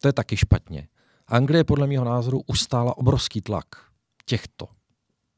[0.00, 0.88] To je taky špatně.
[1.28, 3.66] Anglie podle mého názoru ustála obrovský tlak
[4.24, 4.68] těchto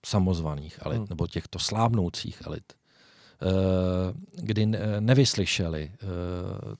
[0.06, 1.06] samozvaných elit, hmm.
[1.10, 2.72] nebo těchto slábnoucích elit.
[3.42, 4.66] Eh, kdy
[5.00, 5.96] nevyslyšeli eh,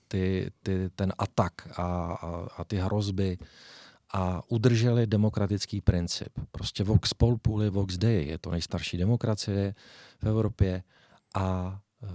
[0.09, 1.83] ty, ty, ten atak a,
[2.13, 3.39] a, a ty hrozby
[4.15, 6.29] a udrželi demokratický princip.
[6.51, 9.75] Prostě Vox Populi, Vox Dei, je to nejstarší demokracie
[10.19, 10.83] v Evropě
[11.35, 12.09] a uh,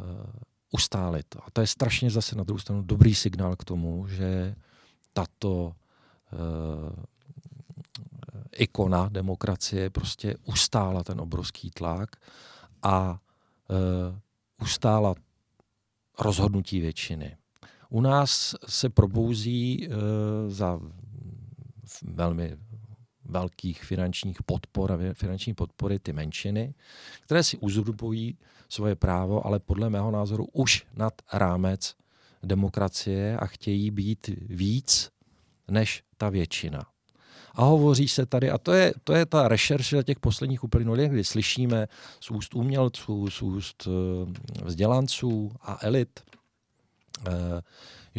[0.71, 1.39] ustálit to.
[1.43, 4.55] A to je strašně zase na druhou stranu dobrý signál k tomu, že
[5.13, 7.03] tato uh,
[8.55, 12.15] ikona demokracie prostě ustála ten obrovský tlak
[12.83, 13.19] a
[13.69, 14.17] uh,
[14.61, 15.15] ustála
[16.19, 17.37] rozhodnutí většiny.
[17.89, 19.89] U nás se probouzí e,
[20.49, 20.79] za
[22.03, 22.57] velmi
[23.25, 26.73] velkých finančních podpor a finanční podpory ty menšiny,
[27.21, 28.37] které si uzurpují
[28.69, 31.95] svoje právo, ale podle mého názoru už nad rámec
[32.43, 35.09] demokracie a chtějí být víc
[35.67, 36.85] než ta většina.
[37.55, 41.23] A hovoří se tady, a to je, to je ta rešerše těch posledních uplynulých, kdy
[41.23, 41.87] slyšíme
[42.19, 46.19] z úst umělců, z úst eh, vzdělanců a elit,
[47.27, 47.31] eh,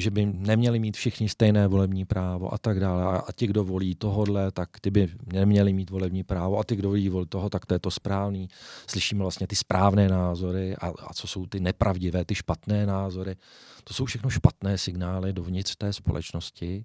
[0.01, 3.05] že by neměli mít všichni stejné volební právo a tak dále.
[3.05, 6.89] A ti, kdo volí tohodle, tak ty by neměli mít volební právo a ty, kdo
[6.89, 8.49] volí vol toho, tak to je to správný.
[8.87, 13.37] Slyšíme vlastně ty správné názory a, a co jsou ty nepravdivé, ty špatné názory.
[13.85, 16.85] To jsou všechno špatné signály dovnitř té společnosti.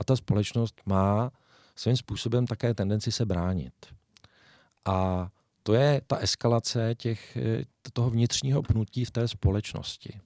[0.00, 1.30] A ta společnost má
[1.76, 3.74] svým způsobem také tendenci se bránit.
[4.84, 5.28] A
[5.62, 10.20] to je ta eskalace těch, eh, toho vnitřního pnutí v té společnosti.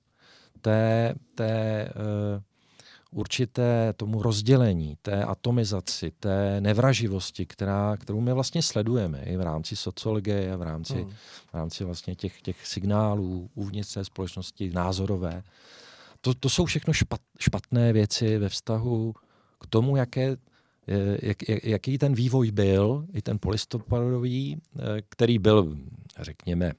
[0.64, 2.42] Té, té uh,
[3.20, 9.76] určité tomu rozdělení, té atomizaci, té nevraživosti, která, kterou my vlastně sledujeme i v rámci
[9.76, 11.10] sociologie, v rámci, hmm.
[11.50, 15.42] v rámci vlastně těch, těch signálů uvnitř té společnosti, názorové.
[16.20, 19.14] To, to jsou všechno špat, špatné věci ve vztahu
[19.60, 20.36] k tomu, jaké
[21.22, 25.76] jak, jaký ten vývoj byl, i ten polistopadový, eh, který byl,
[26.20, 26.72] řekněme,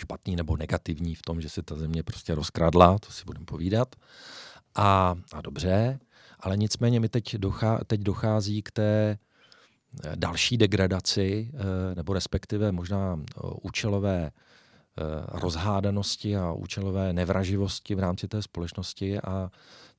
[0.00, 3.96] špatný nebo negativní v tom, že se ta země prostě rozkradla, to si budeme povídat.
[4.74, 5.98] A, a dobře,
[6.40, 9.18] ale nicméně mi teď, dochá, teď dochází k té
[10.04, 13.20] eh, další degradaci, eh, nebo respektive možná
[13.62, 14.30] účelové
[15.28, 19.50] rozhádanosti a účelové nevraživosti v rámci té společnosti a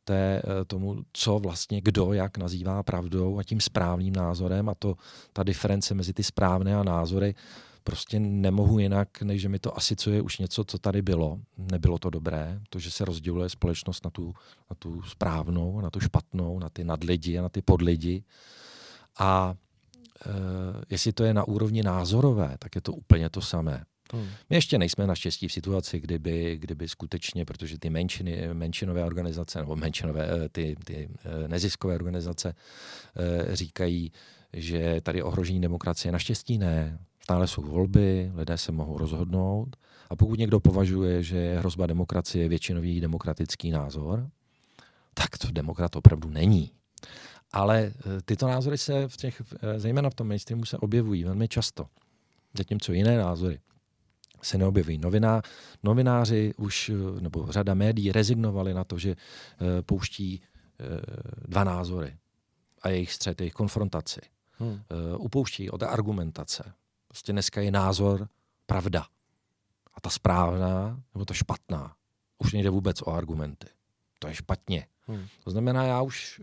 [0.03, 4.95] té, eh, tomu, co vlastně kdo jak nazývá pravdou a tím správným názorem a to
[5.34, 7.36] ta diference mezi ty správné a názory
[7.83, 11.39] prostě nemohu jinak, než že mi to asi co je už něco, co tady bylo.
[11.57, 14.33] Nebylo to dobré, to, že se rozděluje společnost na tu,
[14.69, 18.23] na tu správnou, na tu špatnou, na ty nadlidi a na ty podlidi.
[19.19, 19.53] A
[20.25, 20.31] e,
[20.89, 23.83] jestli to je na úrovni názorové, tak je to úplně to samé.
[24.13, 24.27] Hmm.
[24.49, 29.75] My ještě nejsme naštěstí v situaci, kdyby, kdyby skutečně, protože ty menšiny, menšinové organizace nebo
[29.75, 32.55] menšinové eh, ty, ty eh, neziskové organizace
[33.15, 34.11] eh, říkají,
[34.53, 36.99] že tady ohrožení demokracie naštěstí ne.
[37.31, 39.75] Stále jsou volby, lidé se mohou rozhodnout.
[40.09, 44.29] A pokud někdo považuje, že hrozba demokracie je většinový demokratický názor,
[45.13, 46.71] tak to demokrat opravdu není.
[47.53, 47.93] Ale
[48.25, 49.41] tyto názory se v těch,
[49.77, 51.85] zejména v tom mainstreamu se objevují velmi často.
[52.57, 53.59] Zatímco jiné názory
[54.41, 54.97] se neobjeví.
[54.97, 55.41] Noviná,
[55.83, 59.15] novináři už, nebo řada médií rezignovali na to, že e,
[59.81, 60.41] pouští e,
[61.47, 62.17] dva názory
[62.81, 64.21] a jejich střet, jejich konfrontaci.
[64.51, 64.81] Hmm.
[64.89, 66.73] E, upouští od argumentace.
[67.11, 68.27] Prostě dneska je názor
[68.65, 69.05] pravda.
[69.93, 71.95] A ta správná, nebo ta špatná.
[72.38, 73.67] Už nejde vůbec o argumenty.
[74.19, 74.88] To je špatně.
[75.07, 75.25] Hmm.
[75.43, 76.41] To znamená, já už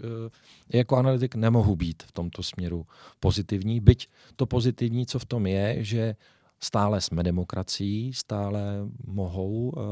[0.73, 2.87] e, jako analytik nemohu být v tomto směru
[3.21, 6.17] pozitivní, byť to pozitivní, co v tom je, že
[6.61, 8.63] Stále jsme demokracií, stále
[9.07, 9.83] mohou uh,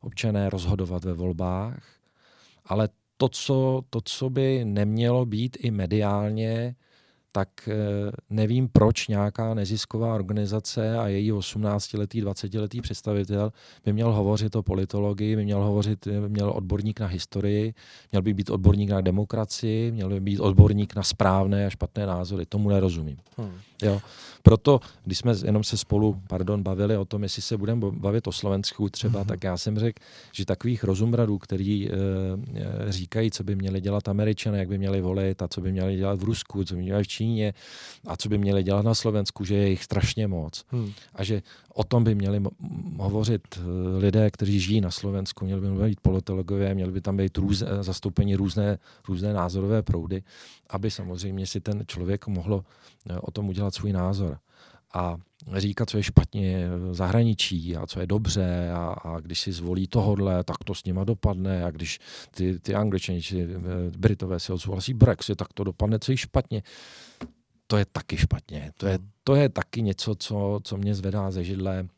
[0.00, 1.82] občané rozhodovat ve volbách,
[2.64, 6.76] ale to co, to, co by nemělo být i mediálně,
[7.36, 7.74] tak eh,
[8.30, 13.52] nevím, proč nějaká nezisková organizace a její 18-letý, 20-letý představitel
[13.84, 17.74] by měl hovořit o politologii, by měl hovořit, by měl odborník na historii,
[18.12, 22.46] měl by být odborník na demokracii, měl by být odborník na správné a špatné názory.
[22.46, 23.16] Tomu nerozumím.
[23.36, 23.52] Hmm.
[23.82, 24.00] Jo.
[24.46, 28.32] Proto, když jsme jenom se spolu, pardon, bavili o tom, jestli se budeme bavit o
[28.32, 29.28] Slovensku třeba, hmm.
[29.28, 30.02] tak já jsem řekl,
[30.32, 31.92] že takových rozumradů, který e,
[32.88, 36.20] říkají, co by měli dělat Američané, jak by měli volit a co by měli dělat
[36.20, 37.54] v Rusku, co by měli v Číně
[38.06, 40.64] a co by měli dělat na Slovensku, že je jich strašně moc.
[40.68, 40.92] Hmm.
[41.14, 41.42] A že
[41.74, 42.42] o tom by měli
[42.98, 43.60] hovořit eh,
[43.98, 48.36] lidé, kteří žijí na Slovensku, měli by být politologové, měli by tam být růz, zastoupení
[48.36, 48.78] různé,
[49.08, 50.22] různé názorové proudy,
[50.70, 52.64] aby samozřejmě si ten člověk mohlo
[53.10, 54.38] eh, o tom udělat svůj názor.
[54.94, 55.16] A
[55.56, 59.86] říkat, co je špatně v zahraničí a co je dobře a, a když si zvolí
[59.88, 61.98] tohodle, tak to s nima dopadne a když
[62.30, 63.48] ty, ty angličani či eh,
[63.98, 66.62] Britové si odsouhlasí Brexit, tak to dopadne co je špatně.
[67.74, 68.72] To je taky špatně.
[68.76, 71.88] To je, to je taky něco, co, co mě zvedá ze židle,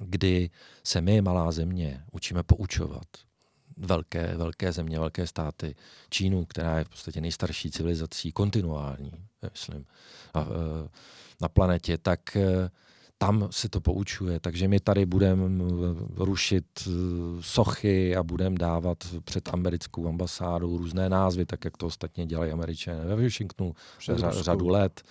[0.00, 0.50] kdy
[0.84, 3.06] se my, malá země, učíme poučovat
[3.76, 5.74] velké, velké země, velké státy,
[6.10, 9.12] Čínu, která je v podstatě nejstarší civilizací, kontinuální,
[9.52, 9.86] myslím,
[10.34, 10.88] na, eh,
[11.40, 12.70] na planetě, tak eh,
[13.18, 14.40] tam se to poučuje.
[14.40, 15.64] Takže my tady budeme
[16.16, 16.90] rušit eh,
[17.40, 23.04] sochy a budeme dávat před americkou ambasádou různé názvy, tak jak to ostatně dělají američané
[23.04, 25.02] ve Washingtonu před řa, řadu let.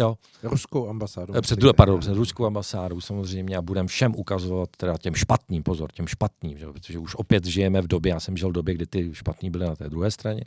[0.00, 0.18] Jo.
[0.42, 1.34] Ruskou ambasádou.
[1.34, 5.92] Eh, před, pardon, před ruskou ambasádou samozřejmě a budeme všem ukazovat, teda těm špatným, pozor,
[5.92, 6.66] těm špatným, že?
[6.66, 9.66] protože už opět žijeme v době, já jsem žil v době, kdy ty špatní byly
[9.66, 10.44] na té druhé straně,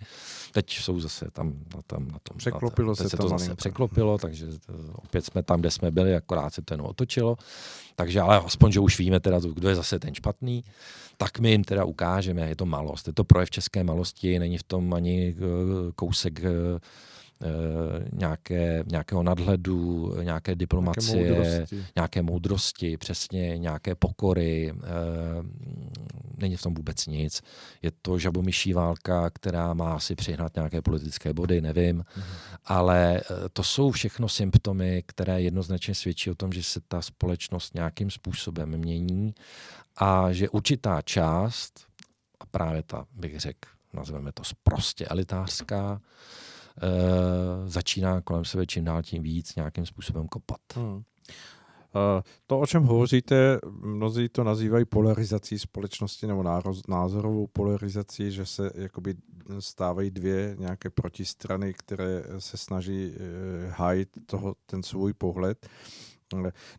[0.52, 2.38] teď jsou zase tam na, tam, na tom.
[2.38, 4.48] Překlopilo se, se to zase překlopilo, takže
[4.96, 7.07] opět jsme tam, kde jsme byli, akorát se to jenom otočilo.
[7.96, 10.64] Takže ale aspoň, že už víme teda, kdo je zase ten špatný,
[11.18, 13.08] tak my jim teda ukážeme, je to malost.
[13.08, 15.42] Je to projev české malosti, není v tom ani eh,
[15.96, 16.80] kousek Eh,
[18.14, 21.86] nějaké, nějakého nadhledu, nějaké diplomacie, nějaké moudrosti.
[21.96, 24.74] nějaké moudrosti, přesně nějaké pokory.
[24.74, 24.88] Eh,
[26.38, 27.42] není v tom vůbec nic.
[27.82, 31.96] Je to žabomyší válka, která má si přihnat nějaké politické body, nevím.
[31.96, 32.26] Mhm.
[32.66, 37.74] Ale eh, to jsou všechno symptomy, které jednoznačně svědčí o tom, že se ta společnost
[37.74, 39.36] nějakým způsobem mění
[39.98, 41.86] a že určitá část,
[42.40, 46.02] a právě ta, bych řekl, nazveme to prostě elitářská, Eh,
[47.66, 50.62] začíná kolem sebe čím dál tím víc nějakým způsobem kopat.
[50.76, 50.96] Hmm.
[50.96, 51.02] Uh,
[52.48, 56.44] to, o čem hovoříte, mnozí to nazývají polarizací společnosti nebo
[56.88, 59.16] názorovou polarizací, že se jakoby
[59.60, 63.16] stávají dvě nějaké protistrany, které se snaží uh,
[63.72, 65.70] hájit toho, ten svůj pohled.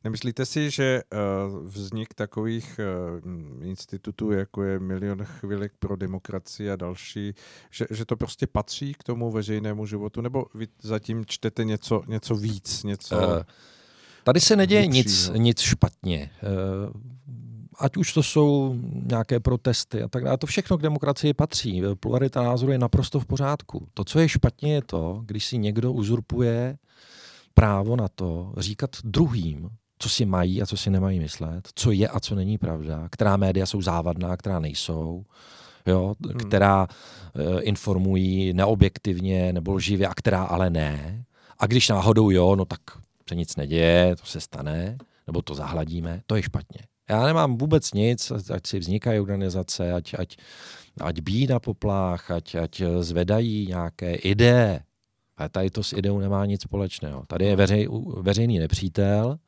[0.05, 1.17] Nemyslíte si, že eh,
[1.63, 7.35] vznik takových eh, institutů, jako je Milion chvilek pro demokracii a další,
[7.71, 12.37] že, že to prostě patří k tomu veřejnému životu, nebo vy zatím čtete něco, něco
[12.37, 13.17] víc, něco...
[13.17, 13.43] Uh,
[14.25, 16.31] tady se neděje nic, nic špatně.
[17.79, 18.77] Ať už to jsou
[19.11, 21.83] nějaké protesty a tak dále, to všechno k demokracii patří.
[22.01, 23.89] Pluralita názoru je naprosto v pořádku.
[23.95, 26.79] To, co je špatně, je to, když si někdo uzurpuje
[27.59, 29.69] právo na to říkat druhým,
[29.99, 33.37] co si mají a co si nemají myslet, co je a co není pravda, která
[33.37, 35.25] média jsou závadná, která nejsou,
[35.87, 36.39] jo, hmm.
[36.39, 41.25] která uh, informují neobjektivně nebo lživě a která ale ne.
[41.59, 42.81] A když náhodou jo, no tak
[43.29, 46.81] se nic neděje, to se stane, nebo to zahladíme, to je špatně.
[47.11, 50.37] Já nemám vůbec nic, ať si vznikají organizace, ať, ať,
[51.01, 54.81] ať bíjí na poplách, ať, ať zvedají nějaké ideje,
[55.39, 57.25] ale tady to s ideou nemá nic společného.
[57.27, 57.89] Tady je veřej,
[58.21, 59.39] veřejný nepřítel,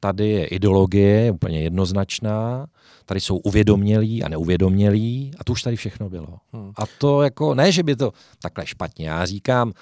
[0.00, 2.66] tady je ideologie úplně jednoznačná,
[3.04, 6.38] tady jsou uvědomělí a neuvědomělí a to už tady všechno bylo.
[6.52, 6.72] Hmm.
[6.76, 8.12] A to jako, ne, že by to
[8.42, 9.72] takhle špatně, já říkám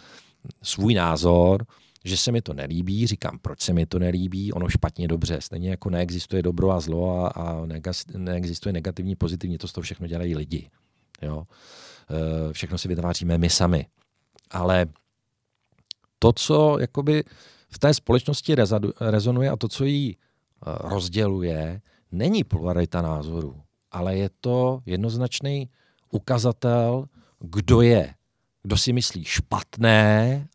[0.63, 1.67] svůj názor,
[2.05, 5.71] že se mi to nelíbí, říkám, proč se mi to nelíbí, ono špatně, dobře, stejně
[5.71, 7.67] jako neexistuje dobro a zlo a, a
[8.17, 10.71] neexistuje negativní, pozitivní, to z toho všechno dělají lidi.
[11.23, 11.45] Jo?
[12.11, 13.87] E, všechno si vytváříme my sami.
[14.51, 14.87] Ale
[16.25, 17.25] to, co jakoby
[17.69, 18.55] v té společnosti
[19.01, 20.17] rezonuje a to, co ji e,
[20.65, 21.81] rozděluje,
[22.13, 23.61] není pluralita názorů,
[23.91, 25.69] ale je to jednoznačný
[26.11, 27.05] ukazatel,
[27.41, 28.15] kdo je,
[28.63, 30.49] kdo si myslí špatné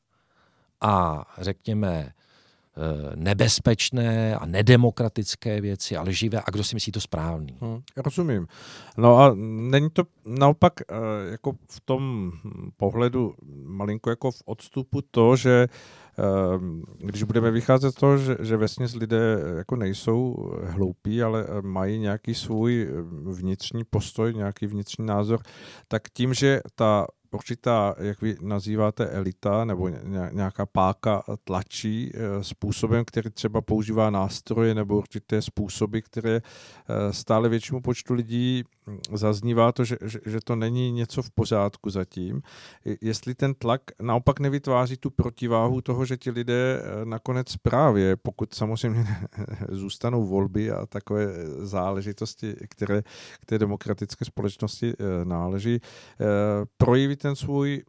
[0.82, 2.19] a řekněme Eh,
[3.16, 7.58] nebezpečné a nedemokratické věci, ale živé a kdo si myslí to správný.
[7.62, 8.48] Hmm, rozumím.
[8.98, 10.96] No a není to naopak eh,
[11.32, 12.32] jako v tom
[12.78, 13.34] pohledu
[13.64, 16.24] malinko jako v odstupu to, že eh,
[16.98, 22.34] když budeme vycházet z toho, že, že vesměs lidé jako nejsou hloupí, ale mají nějaký
[22.34, 22.90] svůj
[23.24, 25.40] vnitřní postoj, nějaký vnitřní názor,
[25.88, 29.90] tak tím, že ta určitá, jak vy nazýváte, elita nebo
[30.32, 37.50] nějaká páka tlačí eh, způsobem, který třeba používá nástroje nebo určité způsoby, které eh, stále
[37.50, 38.64] většímu počtu lidí
[39.14, 42.42] zaznívá to, že, že, že to není něco v pořádku zatím.
[43.02, 48.54] Jestli ten tlak naopak nevytváří tu protiváhu toho, že ti lidé eh, nakonec právě, pokud
[48.54, 49.08] samozřejmě
[49.70, 51.28] zůstanou volby a takové
[51.60, 53.02] záležitosti, které
[53.42, 54.94] k té demokratické společnosti
[55.24, 55.80] náleží,
[56.78, 57.84] projeví ten svůj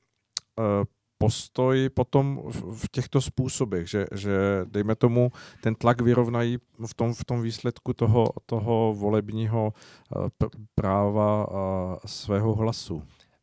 [1.22, 7.24] postoj potom v těchto způsobech, že, že dejme tomu, ten tlak vyrovnají v tom, v
[7.24, 10.28] tom výsledku toho, toho volebního eh,
[10.74, 13.02] práva a svého hlasu.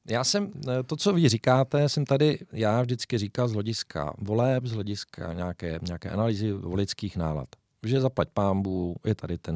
[0.09, 4.65] Já jsem, eh, to, co vy říkáte, jsem tady, já vždycky říkal z hlediska voleb,
[4.65, 7.49] z hlediska nějaké, nějaké analýzy volických nálad.
[7.85, 9.55] Že zaplať pámbu, je tady ten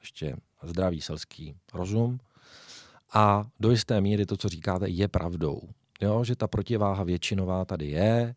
[0.00, 2.18] ještě zdravý selský rozum
[3.14, 5.60] a do jisté míry to, co říkáte, je pravdou
[6.02, 8.34] jo, že ta protiváha většinová tady je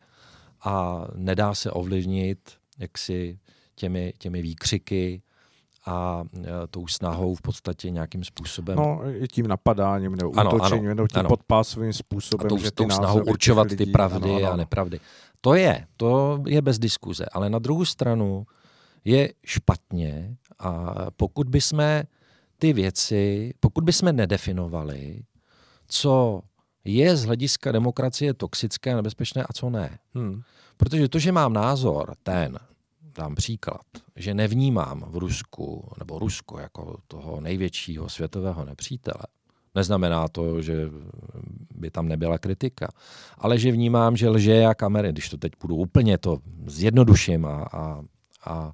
[0.64, 2.40] a nedá se ovlivnit
[2.80, 3.40] jaksi
[3.76, 5.22] těmi, těmi výkřiky
[5.86, 8.78] a e, tou snahou v podstatě nějakým způsobem.
[8.78, 11.30] No, i tím napadáním nebo ano, útočením, nebo tím ano.
[11.30, 12.48] podpásovým způsobem.
[12.48, 14.52] A tou, že ty tou snahou určovat lidí, ty pravdy ano, ano.
[14.52, 15.00] a nepravdy.
[15.42, 17.26] To je, to je bez diskuze.
[17.32, 18.46] Ale na druhou stranu
[19.06, 22.04] je špatně a pokud bychom
[22.66, 25.24] ty věci, pokud bychom nedefinovali,
[25.88, 26.42] co
[26.86, 30.00] je z hlediska demokracie toxické a nebezpečné a co ne.
[30.16, 30.42] Hmm.
[30.78, 32.58] Protože to, že mám názor ten,
[33.18, 33.86] dám příklad,
[34.16, 39.24] že nevnímám v Rusku nebo Rusko jako toho největšího světového nepřítele,
[39.76, 40.90] neznamená to, že
[41.76, 42.88] by tam nebyla kritika,
[43.38, 46.38] ale že vnímám, že lže jak kamery, když to teď budu úplně to
[46.68, 48.02] zjednoduším a, a,
[48.46, 48.74] a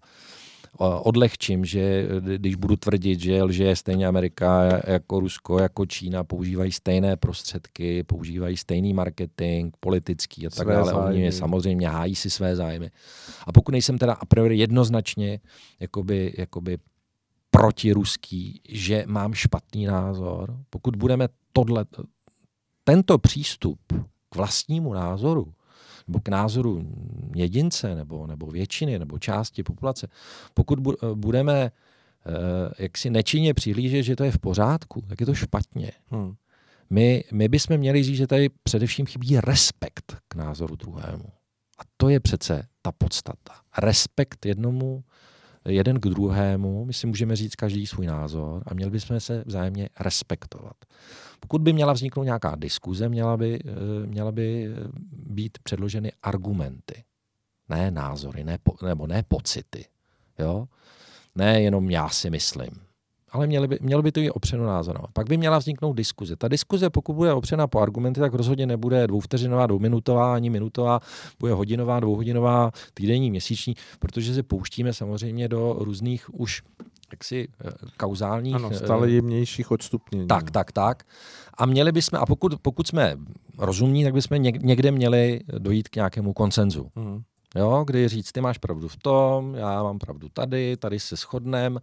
[1.02, 7.18] odlehčím, že když budu tvrdit, že lže stejně Amerika jako Rusko, jako Čína, používají stejné
[7.18, 10.92] prostředky, používají stejný marketing, politický a tak své dále.
[10.92, 11.16] Zájmy.
[11.16, 12.92] Oni samozřejmě hájí si své zájmy.
[13.48, 15.40] A pokud nejsem teda a priori jednoznačně
[15.80, 16.78] jakoby, jakoby
[17.52, 21.86] protiruský, že mám špatný názor, pokud budeme tohle,
[22.84, 23.80] tento přístup
[24.30, 25.54] k vlastnímu názoru
[26.08, 26.84] nebo k názoru
[27.36, 30.08] jedince nebo, nebo většiny nebo části populace,
[30.54, 30.80] pokud
[31.14, 35.92] budeme eh, jak si nečinně přihlížet, že to je v pořádku, tak je to špatně.
[36.08, 36.34] Hmm.
[36.90, 41.26] My, my bychom měli říct, že tady především chybí respekt k názoru druhému.
[41.78, 43.54] A to je přece ta podstata.
[43.78, 45.04] Respekt jednomu
[45.66, 49.90] jeden k druhému, my si můžeme říct každý svůj názor a měli bychom se vzájemně
[50.00, 50.76] respektovat.
[51.40, 57.04] Pokud by měla vzniknout nějaká diskuze, měla by, eh, měla by eh, být předloženy argumenty,
[57.70, 59.86] ne názory, ne, nebo ne pocity.
[60.40, 60.68] Jo?
[61.36, 62.91] Ne jenom já si myslím
[63.32, 65.02] ale měly by, mělo by to i opřeno názorem.
[65.14, 66.36] Pak by měla vzniknout diskuze.
[66.36, 71.00] Ta diskuze, pokud bude opřena po argumenty, tak rozhodně nebude dvouvteřinová, dvouminutová, ani minutová,
[71.40, 76.62] bude hodinová, dvouhodinová, týdenní, měsíční, protože se pouštíme samozřejmě do různých už
[77.12, 78.56] jaksi eh, kauzálních...
[78.56, 80.28] Ano, stále eh, jemnějších odstupnění.
[80.28, 81.04] Tak, tak, tak.
[81.58, 83.18] A měli bychom, a pokud, pokud jsme
[83.58, 86.92] rozumní, tak bychom někde měli dojít k nějakému konsenzu.
[86.96, 87.22] Hmm.
[87.56, 91.80] Jo, kdy říct, ty máš pravdu v tom, já mám pravdu tady, tady se shodnem,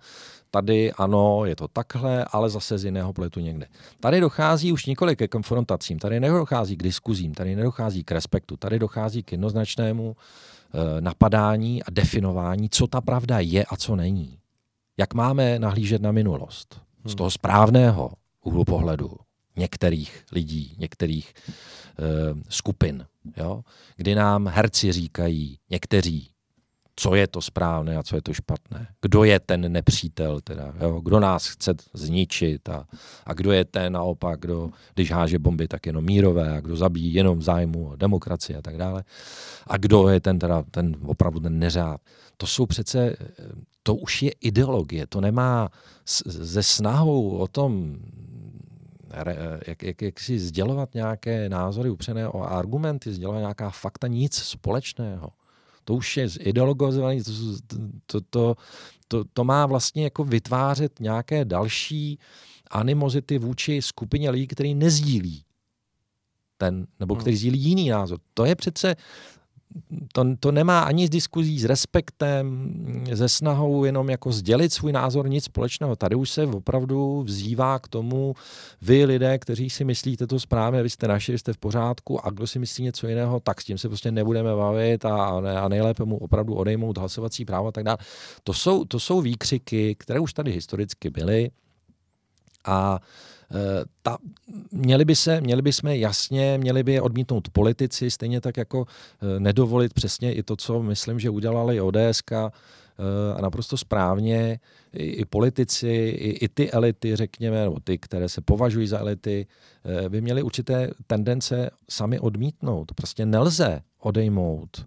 [0.50, 3.66] tady ano, je to takhle, ale zase z jiného pletu někde.
[4.00, 8.78] Tady dochází už několik ke konfrontacím, tady nedochází k diskuzím, tady nedochází k respektu, tady
[8.78, 14.38] dochází k jednoznačnému e, napadání a definování, co ta pravda je a co není.
[14.98, 17.16] Jak máme nahlížet na minulost z hmm.
[17.16, 18.10] toho správného
[18.44, 19.10] úhlu pohledu
[19.58, 22.02] některých lidí, některých e,
[22.48, 23.06] skupin
[23.36, 23.62] jo?
[23.96, 26.30] kdy nám herci říkají, někteří,
[26.96, 28.88] co je to správné a co je to špatné.
[29.02, 31.00] Kdo je ten nepřítel, teda, jo?
[31.00, 32.86] kdo nás chce zničit a,
[33.26, 37.14] a kdo je ten naopak, kdo, když háže bomby, tak jenom mírové a kdo zabíjí
[37.14, 39.04] jenom v zájmu demokracie a tak dále.
[39.66, 42.00] A kdo je ten, teda, ten opravdu ten neřád.
[42.36, 43.16] To jsou přece,
[43.82, 45.68] to už je ideologie, to nemá
[46.26, 47.96] ze snahou o tom,
[49.66, 55.28] jak, jak, jak si sdělovat nějaké názory upřené o argumenty, sdělovat nějaká fakta, nic společného
[55.88, 57.32] to už je zideologizovaný, to,
[58.06, 58.54] to, to,
[59.08, 62.18] to, to má vlastně jako vytvářet nějaké další
[62.70, 65.44] animozity vůči skupině lidí, který nezdílí
[66.58, 67.20] ten, nebo hmm.
[67.20, 68.18] který sdílí jiný názor.
[68.34, 68.96] To je přece
[70.12, 72.68] to, to nemá ani s diskuzí, s respektem,
[73.12, 75.96] ze snahou jenom jako sdělit svůj názor, nic společného.
[75.96, 78.34] Tady už se opravdu vzývá k tomu,
[78.82, 82.30] vy lidé, kteří si myslíte to správně, vy jste naši, vy jste v pořádku a
[82.30, 85.26] kdo si myslí něco jiného, tak s tím se prostě nebudeme bavit a,
[85.60, 87.98] a nejlépe mu opravdu odejmout hlasovací právo a tak dále.
[88.44, 91.50] To jsou, to jsou výkřiky, které už tady historicky byly
[92.64, 93.37] a Eh,
[94.02, 94.18] ta,
[94.72, 98.86] měli, by se, měli by jsme jasně, měli by je odmítnout politici, stejně tak jako
[98.86, 102.48] eh, nedovolit přesně i to, co myslím, že udělali ODSK eh,
[103.36, 104.60] a naprosto správně
[104.92, 109.46] i, i politici, i, i ty elity, řekněme, nebo ty, které se považují za elity,
[110.08, 112.92] by měli určité tendence sami odmítnout.
[112.94, 114.86] Prostě nelze odejmout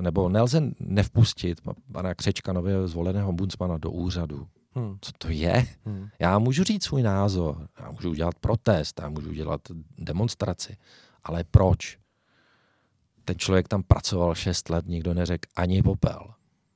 [0.00, 1.60] nebo nelze nevpustit
[1.92, 4.46] pana Křečka, nově zvoleného buncmana, do úřadu.
[4.74, 4.98] Hmm.
[5.00, 5.66] Co to je?
[5.84, 6.08] Hmm.
[6.18, 9.60] Já můžu říct svůj názor, já můžu udělat protest, já můžu udělat
[9.98, 10.76] demonstraci,
[11.24, 11.98] ale proč?
[13.24, 16.34] Ten člověk tam pracoval šest let, nikdo neřekl ani popel.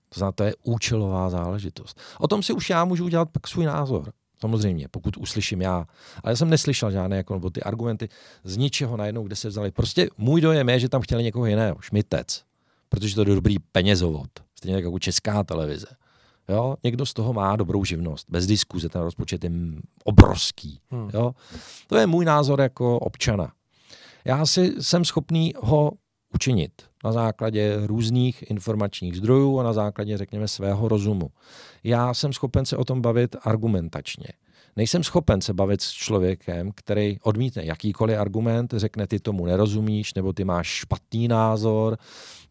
[0.08, 2.00] To znamená, to je účelová záležitost.
[2.18, 4.12] O tom si už já můžu udělat pak svůj názor.
[4.40, 5.86] Samozřejmě, pokud uslyším já.
[6.22, 8.08] Ale já jsem neslyšel žádné jako, nebo ty argumenty
[8.44, 9.70] z ničeho najednou, kde se vzali.
[9.70, 12.44] Prostě můj dojem je, že tam chtěli někoho jiného, šmitec.
[12.88, 14.30] Protože to je dobrý penězovod.
[14.54, 15.86] Stejně jako česká televize.
[16.48, 16.76] Jo?
[16.84, 19.50] Někdo z toho má dobrou živnost, bez diskuze, ten rozpočet je
[20.04, 20.80] obrovský.
[20.90, 21.10] Hmm.
[21.14, 21.34] Jo?
[21.86, 23.52] To je můj názor jako občana.
[24.24, 25.92] Já si jsem schopný ho
[26.34, 26.72] učinit
[27.04, 31.30] na základě různých informačních zdrojů a na základě, řekněme, svého rozumu.
[31.84, 34.28] Já jsem schopen se o tom bavit argumentačně.
[34.76, 40.32] Nejsem schopen se bavit s člověkem, který odmítne jakýkoliv argument, řekne, ty tomu nerozumíš, nebo
[40.32, 41.98] ty máš špatný názor,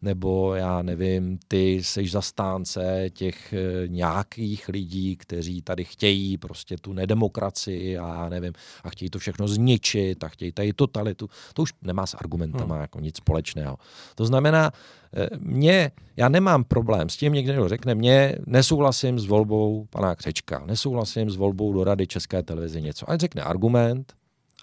[0.04, 6.92] nebo já nevím, ty jsi zastánce těch e, nějakých lidí, kteří tady chtějí prostě tu
[6.92, 8.52] nedemokracii a já nevím,
[8.84, 11.28] a chtějí to všechno zničit a chtějí tady totalitu.
[11.54, 12.82] To už nemá s argumentama hmm.
[12.82, 13.76] jako nic společného.
[14.14, 14.72] To znamená,
[15.16, 20.62] e, mě, já nemám problém s tím, někdo řekne, mě nesouhlasím s volbou pana Křečka,
[20.66, 23.10] nesouhlasím s volbou do Rady České televize něco.
[23.10, 24.12] Ať řekne argument,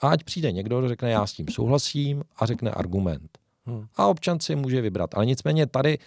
[0.02, 3.41] a ať přijde někdo, kdo řekne, já s tím souhlasím a řekne argument.
[3.66, 3.86] Hmm.
[3.96, 5.10] A občan si může vybrat.
[5.14, 5.98] Ale nicméně tady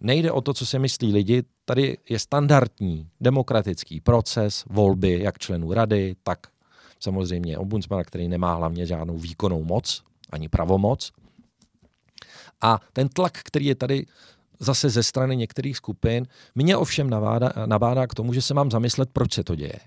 [0.00, 5.72] nejde o to, co si myslí lidi, tady je standardní demokratický proces volby jak členů
[5.72, 6.46] rady, tak
[7.00, 11.12] samozřejmě ombudsmana, který nemá hlavně žádnou výkonnou moc, ani pravomoc.
[12.60, 14.06] A ten tlak, který je tady
[14.60, 19.10] zase ze strany některých skupin, mě ovšem navádá, navádá k tomu, že se mám zamyslet,
[19.12, 19.80] proč se to děje.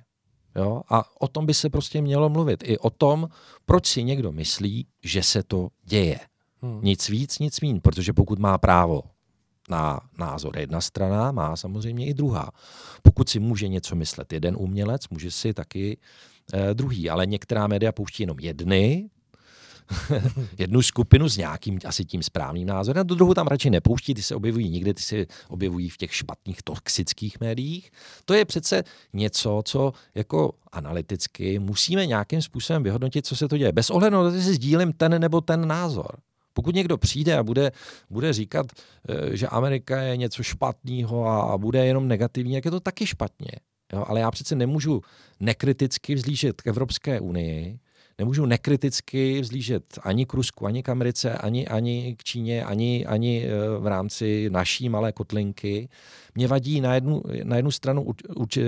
[0.56, 0.82] Jo?
[0.90, 2.64] A o tom by se prostě mělo mluvit.
[2.64, 3.30] I o tom,
[3.66, 6.20] proč si někdo myslí, že se to děje.
[6.62, 6.80] Hmm.
[6.84, 9.04] Nic víc, nic mín, protože pokud má právo
[9.70, 12.52] na názor jedna strana, má samozřejmě i druhá.
[13.02, 15.98] Pokud si může něco myslet jeden umělec, může si taky
[16.54, 19.10] eh, druhý, ale některá média pouští jenom jedny,
[20.58, 24.22] jednu skupinu s nějakým asi tím správným názorem, a do druhou tam radši nepouští, ty
[24.22, 27.92] se objevují nikde, ty se objevují v těch špatných toxických médiích.
[28.26, 33.72] To je přece něco, co jako analyticky musíme nějakým způsobem vyhodnotit, co se to děje.
[33.72, 36.18] Bez ohledu na to, jestli sdílím ten nebo ten názor.
[36.58, 37.72] Pokud někdo přijde a bude,
[38.10, 38.66] bude říkat,
[39.10, 43.52] eh, že Amerika je něco špatného a bude jenom negativní, jak je to taky špatně.
[43.94, 45.02] Jo, ale já přece nemůžu
[45.40, 47.80] nekriticky vzlížet k Evropské unii,
[48.18, 53.45] nemůžu nekriticky vzlížet ani k Rusku, ani k Americe, ani, ani k Číně, ani, ani
[53.45, 55.89] eh, v rámci naší malé kotlinky.
[56.35, 58.64] Mě vadí na jednu, na jednu stranu uč, uč, eh,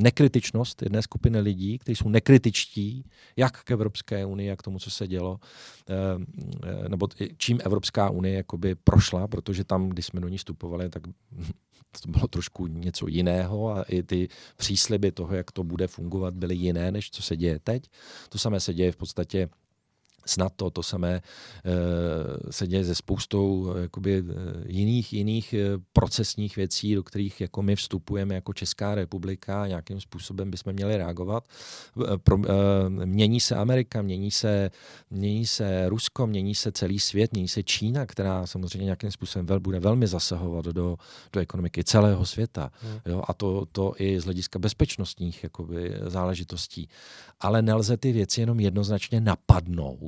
[0.00, 3.04] nekritičnost jedné skupiny lidí, kteří jsou nekritičtí,
[3.36, 5.40] jak k Evropské unii, jak k tomu, co se dělo,
[5.88, 11.02] eh, nebo čím Evropská unie jakoby prošla, protože tam, když jsme do ní vstupovali, tak
[12.02, 16.54] to bylo trošku něco jiného a i ty přísliby toho, jak to bude fungovat, byly
[16.54, 17.82] jiné, než co se děje teď.
[18.28, 19.48] To samé se děje v podstatě
[20.26, 21.22] snad to, to samé e,
[22.52, 24.24] se děje se spoustou eh, jakoby,
[24.66, 25.54] jiných, jiných
[25.92, 30.96] procesních věcí, do kterých jako my vstupujeme jako Česká republika a nějakým způsobem bychom měli
[30.96, 31.44] reagovat.
[32.22, 32.38] Pro,
[33.04, 34.70] mění se Amerika, mění se,
[35.10, 39.60] mění se Rusko, mění se celý svět, mění se Čína, která samozřejmě nějakým způsobem vel,
[39.60, 40.96] bude velmi zasahovat do,
[41.32, 42.70] do ekonomiky celého světa.
[42.82, 43.00] Hmm.
[43.06, 46.88] Jo, a to, to i z hlediska bezpečnostních jakoby, záležitostí.
[47.40, 50.07] Ale nelze ty věci jenom jednoznačně napadnout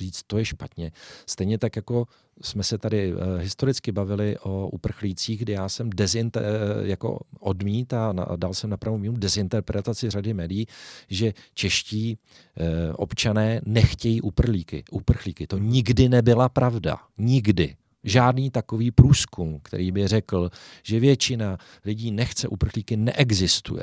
[0.00, 0.92] říct, to je špatně.
[1.26, 2.06] Stejně tak, jako
[2.42, 7.92] jsme se tady uh, historicky bavili o uprchlících, kdy já jsem dezinter, uh, jako odmít
[7.92, 10.66] a dal jsem na pravou míru dezinterpretaci řady médií,
[11.08, 12.66] že čeští uh,
[12.96, 14.84] občané nechtějí uprchlíky.
[14.90, 15.46] uprchlíky.
[15.46, 16.98] To nikdy nebyla pravda.
[17.18, 17.76] Nikdy.
[18.04, 20.50] Žádný takový průzkum, který by řekl,
[20.82, 23.82] že většina lidí nechce uprchlíky, neexistuje.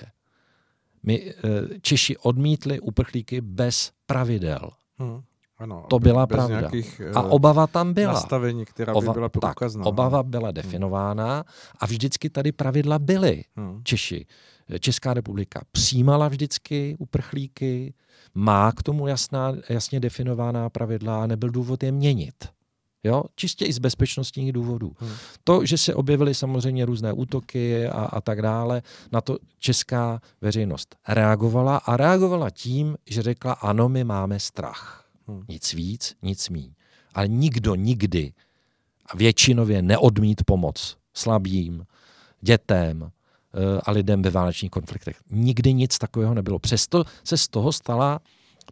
[1.03, 1.33] My
[1.81, 4.69] Češi odmítli uprchlíky bez pravidel.
[4.97, 5.21] Hmm.
[5.57, 6.59] Ano, to byla pravda.
[6.59, 8.13] Nějakých, a eh, obava tam byla.
[8.13, 9.83] Nastavení, která by byla průkazná.
[9.83, 11.43] Tak, obava byla definována
[11.79, 13.43] a vždycky tady pravidla byly.
[13.55, 13.81] Hmm.
[13.83, 14.25] Češi,
[14.79, 17.93] Česká republika přijímala vždycky uprchlíky,
[18.35, 22.35] má k tomu jasná, jasně definovaná pravidla a nebyl důvod je měnit.
[23.03, 23.23] Jo?
[23.35, 24.91] Čistě i z bezpečnostních důvodů.
[24.99, 25.11] Hmm.
[25.43, 28.81] To, že se objevily samozřejmě různé útoky a, a tak dále,
[29.11, 35.06] na to česká veřejnost reagovala a reagovala tím, že řekla, ano, my máme strach.
[35.27, 35.43] Hmm.
[35.47, 36.73] Nic víc, nic míň.
[37.13, 38.33] Ale nikdo nikdy
[39.05, 41.85] a většinově neodmít pomoc slabým,
[42.41, 43.11] dětem
[43.53, 45.21] eh, a lidem ve válečných konfliktech.
[45.31, 46.59] Nikdy nic takového nebylo.
[46.59, 48.19] Přesto se z toho stala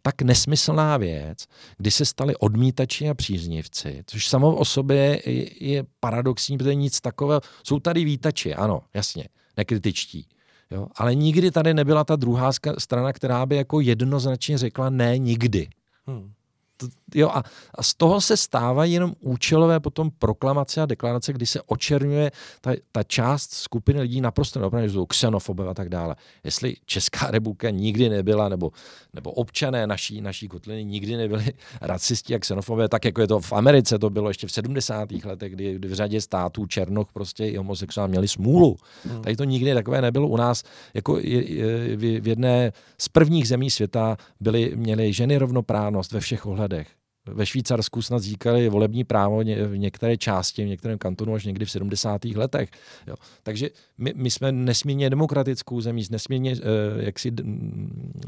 [0.02, 1.46] tak nesmyslná věc,
[1.78, 7.02] kdy se stali odmítači a příznivci, což samo o sobě je, je paradoxní, protože nic
[7.02, 7.42] takového.
[7.64, 9.28] Jsou tady vítači, ano, jasně,
[9.58, 10.28] nekritičtí.
[10.72, 10.88] Jo?
[10.96, 15.70] Ale nikdy tady nebyla ta druhá strana, která by jako jednoznačně řekla ne nikdy.
[16.08, 16.35] Hmm
[16.80, 17.44] the, jo, a,
[17.76, 22.32] a z toho se stávají jenom účelové potom proklamace a deklarace, kdy se očerňuje
[22.62, 26.16] ta, ta část skupiny lidí naprosto neopravdu, jsou xenofobové a tak dále.
[26.44, 28.72] Jestli Česká republika nikdy nebyla, nebo,
[29.14, 31.46] nebo občané naší, naší kotliny nikdy nebyli
[31.82, 35.12] racisti a xenofobové, tak jako je to v Americe, to bylo ještě v 70.
[35.12, 38.76] letech, kdy, kdy v řadě států Černoch prostě i homosexuál měli smůlu.
[39.04, 39.22] Hmm.
[39.22, 40.64] Tady to nikdy takové nebylo u nás.
[40.94, 46.46] Jako je, je, v jedné z prvních zemí světa byly, měly ženy rovnoprávnost ve všech
[46.46, 46.88] ohledech.
[47.28, 51.72] Ve Švýcarsku snad získali volební právo v některé části, v některém kantonu až někdy v
[51.72, 52.26] 70.
[52.26, 52.70] letech.
[53.08, 53.16] Jo.
[53.44, 56.60] Takže my, my jsme nesmírně demokratickou zemí, nesmírně uh,
[56.98, 57.32] jaksi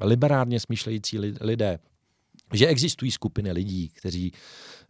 [0.01, 1.79] liberárně smýšlející lidé
[2.53, 4.31] že existují skupiny lidí, kteří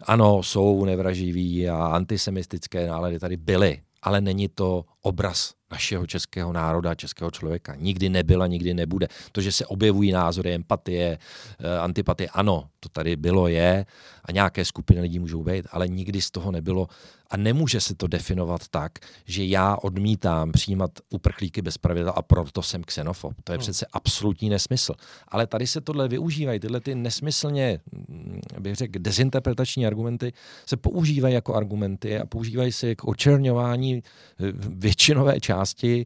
[0.02, 6.95] ano, jsou nevraživí a antisemitické nálady tady byly, ale není to obraz našeho českého národa,
[6.95, 7.76] českého člověka.
[7.76, 9.07] Nikdy nebyla, nikdy nebude.
[9.31, 11.18] To, že se objevují názory, empatie,
[11.60, 13.85] eh, antipatie, ano, to tady bylo, je
[14.26, 16.88] a nějaké skupiny lidí můžou být, ale nikdy z toho nebylo
[17.30, 18.91] a nemůže se to definovat tak,
[19.26, 23.34] že já odmítám přijímat uprchlíky bez pravidla a proto jsem xenofob.
[23.44, 23.62] To je hmm.
[23.62, 24.94] přece absolutní nesmysl.
[25.28, 30.34] Ale tady se tohle využívají, tyhle ty nesmyslně, hm, bych řekl, dezinterpretační argumenty
[30.66, 34.04] se používají jako argumenty a používají se jako očerňování
[34.40, 36.06] eh, většinové části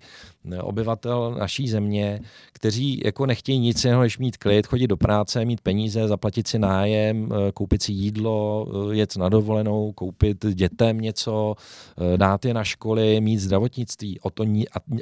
[0.61, 2.19] obyvatel naší země,
[2.53, 6.59] kteří jako nechtějí nic jiného, než mít klid, chodit do práce, mít peníze, zaplatit si
[6.59, 11.55] nájem, eh, koupit si jídlo, jet na dovolenou, koupit dětem něco,
[12.18, 14.19] dát je na školy, mít zdravotnictví.
[14.19, 14.45] O, to,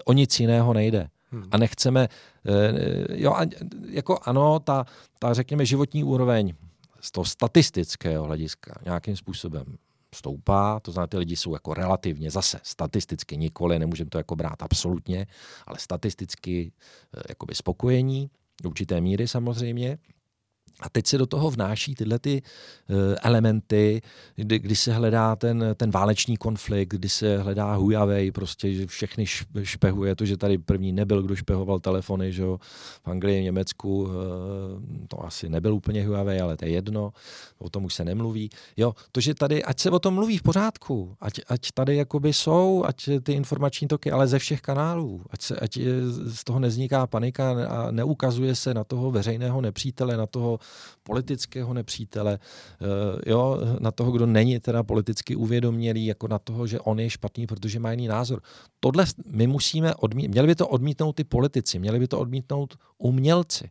[0.06, 1.08] o nic jiného nejde.
[1.32, 1.44] Hmm.
[1.52, 2.08] A nechceme,
[3.14, 3.36] jo,
[3.90, 4.86] jako ano, ta,
[5.20, 6.54] ta, řekněme, životní úroveň
[7.02, 9.66] z toho statistického hlediska nějakým způsobem
[10.16, 14.64] stoupá, to znamená, ty lidi jsou jako relativně zase statisticky nikoli, nemůžeme to jako brát
[14.64, 15.28] absolutně,
[15.68, 16.72] ale statisticky
[17.18, 18.30] eh, jakoby spokojení,
[18.64, 19.98] do určité míry samozřejmě.
[20.82, 24.02] A teď se do toho vnáší tyhle ty uh, elementy,
[24.36, 29.26] kdy, kdy se hledá ten, ten válečný konflikt, kdy se hledá Huawei, prostě, že všechny
[29.64, 32.44] špehuje to, že tady první nebyl, kdo špehoval telefony, že
[33.04, 34.12] v Anglii, Německu, uh,
[35.08, 37.14] to asi nebyl úplně Huawei, ale to je jedno,
[37.58, 38.50] o tom už se nemluví.
[38.78, 42.34] Jo, to, že tady, ať se o tom mluví v pořádku, ať, ať tady jakoby
[42.34, 45.78] jsou, ať ty informační toky, ale ze všech kanálů, ať, se, ať
[46.26, 50.60] z toho nezniká panika a neukazuje se na toho veřejného nepřítele, na toho
[51.04, 56.80] politického nepřítele, eh, jo, na toho, kdo není teda politicky uvědomělý, jako na toho, že
[56.80, 58.42] on je špatný, protože má jiný názor.
[58.80, 63.70] Tohle my musíme odmítnout, měli by to odmítnout ty politici, měli by to odmítnout umělci.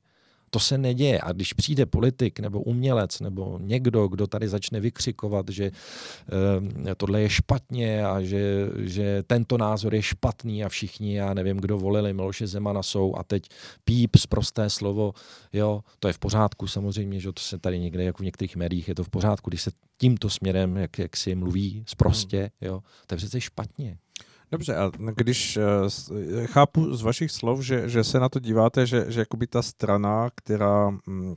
[0.51, 1.21] To se neděje.
[1.21, 7.23] A když přijde politik nebo umělec nebo někdo, kdo tady začne vykřikovat, že e, tohle
[7.23, 12.13] je špatně a že, že tento názor je špatný a všichni, já nevím, kdo volili
[12.13, 13.49] Miloše Zemana jsou a teď
[13.85, 15.13] píp z prosté slovo,
[15.53, 18.89] jo, to je v pořádku samozřejmě, že to se tady někde, jako v některých médiích,
[18.89, 23.15] je to v pořádku, když se tímto směrem, jak, jak si mluví zprostě, jo, to
[23.15, 23.99] je přece špatně.
[24.51, 29.05] Dobře, a když uh, chápu z vašich slov, že, že se na to díváte, že,
[29.09, 31.37] že jakoby ta strana, která um,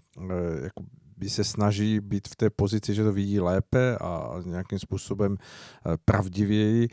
[0.63, 0.83] jako
[1.17, 5.37] by se snaží být v té pozici, že to vidí lépe a nějakým způsobem
[6.05, 6.87] pravdivěji,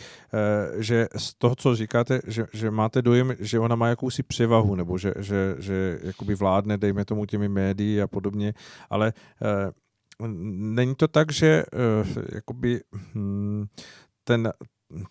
[0.78, 4.98] že z toho, co říkáte, že, že máte dojem, že ona má jakousi převahu, nebo
[4.98, 8.54] že, že, že jakoby vládne, dejme tomu těmi médií a podobně,
[8.90, 9.12] ale
[10.20, 11.64] není to tak, že
[12.34, 12.80] jakoby
[13.14, 13.66] hm,
[14.24, 14.52] ten,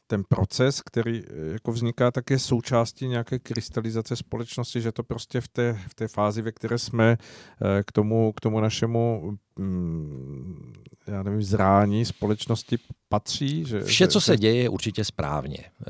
[0.08, 5.42] ten proces, který eh, jako vzniká, tak je součástí nějaké krystalizace společnosti, že to prostě
[5.42, 10.74] v té, v té fázi, ve které jsme eh, k tomu, k tomu našemu mm,
[11.08, 12.78] já nevím, zrání společnosti
[13.10, 13.66] patří?
[13.66, 15.58] Že, Vše, co se děje, je určitě správně.
[15.58, 15.86] Eh,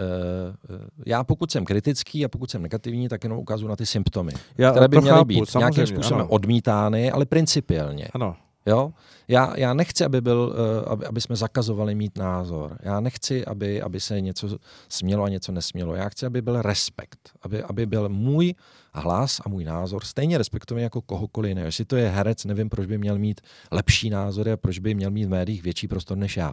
[1.05, 4.71] já pokud jsem kritický a pokud jsem negativní, tak jenom ukazuju na ty symptomy, Já
[4.71, 6.29] které by měly chápu, být nějakým způsobem ano.
[6.29, 8.07] odmítány, ale principiálně.
[8.13, 8.35] Ano.
[8.67, 8.93] Jo?
[9.27, 12.77] Já, já nechci, aby, byl, eh, aby, aby jsme zakazovali mít názor.
[12.83, 14.57] Já nechci, aby, aby se něco
[14.89, 15.95] smělo a něco nesmělo.
[15.95, 17.29] Já chci, aby byl respekt.
[17.41, 18.55] Aby, aby byl můj
[18.93, 21.65] hlas a můj názor stejně respektovaný jako kohokoliv jiného.
[21.65, 23.41] Jestli to je herec, nevím, proč by měl mít
[23.71, 26.49] lepší názory a proč by měl mít v médiích větší prostor než já.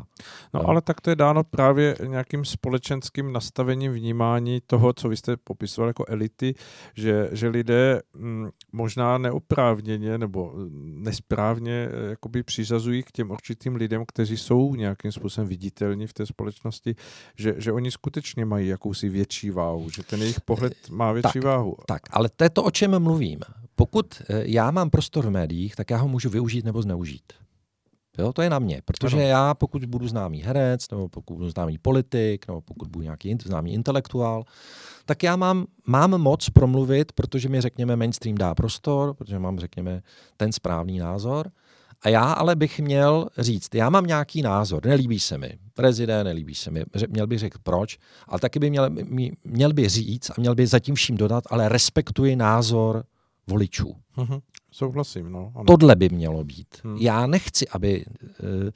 [0.54, 5.16] No, no ale tak to je dáno právě nějakým společenským nastavením vnímání toho, co vy
[5.16, 6.54] jste popisoval jako elity,
[6.94, 10.52] že, že lidé m, mm, možná neoprávněně nebo
[10.84, 16.26] nesprávně eh, jakoby přiřazují k těm určitým lidem, kteří jsou nějakým způsobem viditelní v té
[16.26, 16.94] společnosti,
[17.38, 21.44] že, že oni skutečně mají jakousi větší váhu, že ten jejich pohled má větší tak,
[21.44, 21.76] váhu.
[21.86, 23.40] Tak, ale to je to, o čem mluvím.
[23.74, 27.32] Pokud eh, já mám prostor v médiích, tak já ho můžu využít nebo zneužít.
[28.18, 29.26] Jo, to je na mě, protože ano.
[29.26, 33.72] já, pokud budu známý herec, nebo pokud budu známý politik, nebo pokud budu nějaký známý
[33.72, 34.44] intelektuál,
[35.06, 40.02] tak já mám, mám moc promluvit, protože mi, řekněme, mainstream dá prostor, protože mám, řekněme,
[40.36, 41.50] ten správný názor.
[42.02, 46.54] A já ale bych měl říct, já mám nějaký názor, nelíbí se mi prezident, nelíbí
[46.54, 47.98] se mi, měl bych řekl proč,
[48.28, 48.90] ale taky by měl,
[49.44, 53.04] měl by říct a měl by zatím vším dodat, ale respektuji názor
[53.46, 53.96] voličů.
[54.16, 54.40] Mm-hmm.
[54.70, 55.52] Souhlasím, no.
[55.54, 55.64] Ano.
[55.64, 56.68] Tohle by mělo být.
[56.84, 56.96] Hmm.
[56.96, 58.72] Já nechci, aby eh,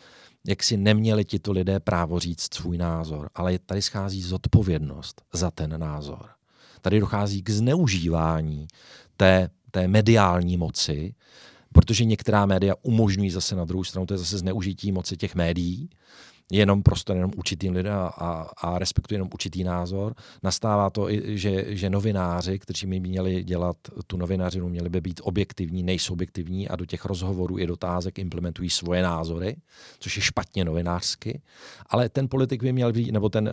[0.47, 5.81] jak si neměli tito lidé právo říct svůj názor, ale tady schází zodpovědnost za ten
[5.81, 6.29] názor.
[6.81, 8.67] Tady dochází k zneužívání
[9.17, 11.15] té, té mediální moci,
[11.73, 15.91] protože některá média umožňují zase na druhou stranu, to je zase zneužití moci těch médií,
[16.53, 20.15] jenom prostor jenom určitým lidem a, a respektuje jenom určitý názor.
[20.43, 23.77] Nastává to, i, že, že novináři, kteří by měli dělat
[24.07, 28.71] tu novinářinu, měli by být objektivní, nejsou objektivní a do těch rozhovorů i dotázek implementují
[28.71, 29.57] svoje názory,
[29.99, 31.43] což je špatně novinářsky.
[31.87, 33.53] Ale ten politik by měl být, nebo ten,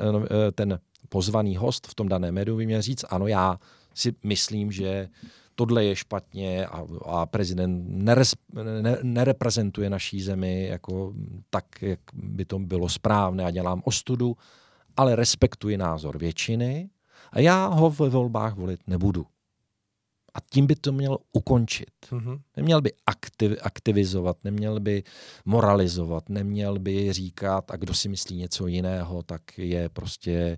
[0.55, 3.59] ten pozvaný host v tom daném médiu by měl říct, ano, já
[3.93, 5.07] si myslím, že
[5.55, 8.33] tohle je špatně a, a prezident neres,
[8.81, 11.13] ne, nereprezentuje naší zemi jako
[11.49, 14.37] tak, jak by to bylo správné a dělám ostudu,
[14.97, 16.89] ale respektuji názor většiny
[17.31, 19.25] a já ho ve volbách volit nebudu.
[20.33, 21.91] A tím by to měl ukončit.
[22.09, 22.39] Mm-hmm.
[22.57, 25.03] Neměl by aktiv, aktivizovat, neměl by
[25.45, 30.57] moralizovat, neměl by říkat, a kdo si myslí něco jiného, tak je prostě e,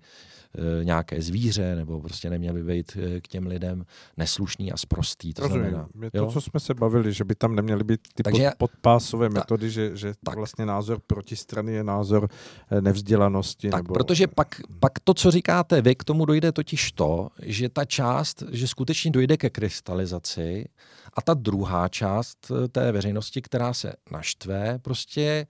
[0.84, 3.86] nějaké zvíře, nebo prostě neměl by být e, k těm lidem
[4.18, 5.34] neslušný a sprostý.
[5.34, 5.69] To Rozumím.
[5.69, 6.32] Znamená, je to, jo?
[6.32, 9.69] co jsme se bavili, že by tam neměly být ty Takže, pod, podpásové ta, metody,
[9.69, 12.30] že, že tak, vlastně názor protistrany je názor
[12.72, 13.69] e, nevzdělanosti.
[13.69, 13.94] Tak, nebo...
[13.94, 18.44] protože pak, pak to, co říkáte vy, k tomu dojde totiž to, že ta část,
[18.52, 20.65] že skutečně dojde ke krystalizaci
[21.14, 25.48] a ta druhá část eh, té veřejnosti, která se naštve, prostě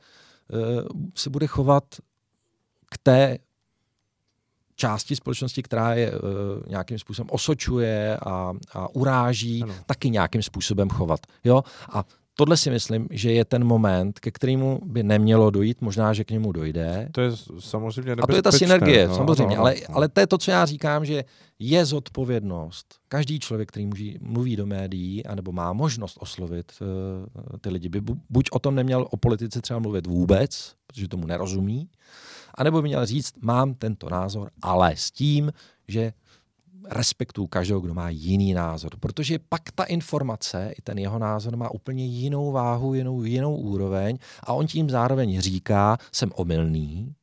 [0.54, 0.60] uh,
[1.16, 1.84] se bude chovat
[2.90, 3.38] k té
[4.76, 6.20] části společnosti, která je uh,
[6.68, 9.76] nějakým způsobem osočuje a, a uráží, ano.
[9.86, 11.20] taky nějakým způsobem chovat.
[11.44, 11.64] Jo?
[11.90, 12.04] A
[12.40, 16.32] tohle si myslím, že je ten moment, ke kterému by nemělo dojít, možná, že k
[16.32, 17.10] němu dojde.
[17.12, 19.56] To je samozřejmě A to je ta synergie, no, samozřejmě.
[19.56, 19.96] No, ale, no.
[19.96, 21.24] ale to je to, co já říkám, že
[21.60, 22.96] je zodpovědnost.
[23.10, 28.02] Každý člověk, který může, mluví do médií, anebo má možnost oslovit uh, ty lidi, by
[28.30, 31.90] buď o tom neměl o politice třeba mluvit vůbec, protože tomu nerozumí,
[32.56, 35.52] anebo by měl říct, mám tento názor, ale s tím,
[35.88, 36.14] že
[36.90, 41.72] respektuju každého, kdo má jiný názor, protože pak ta informace, i ten jeho názor má
[41.72, 47.16] úplně jinou váhu, jinou, jinou úroveň a on tím zároveň říká, jsem omylný,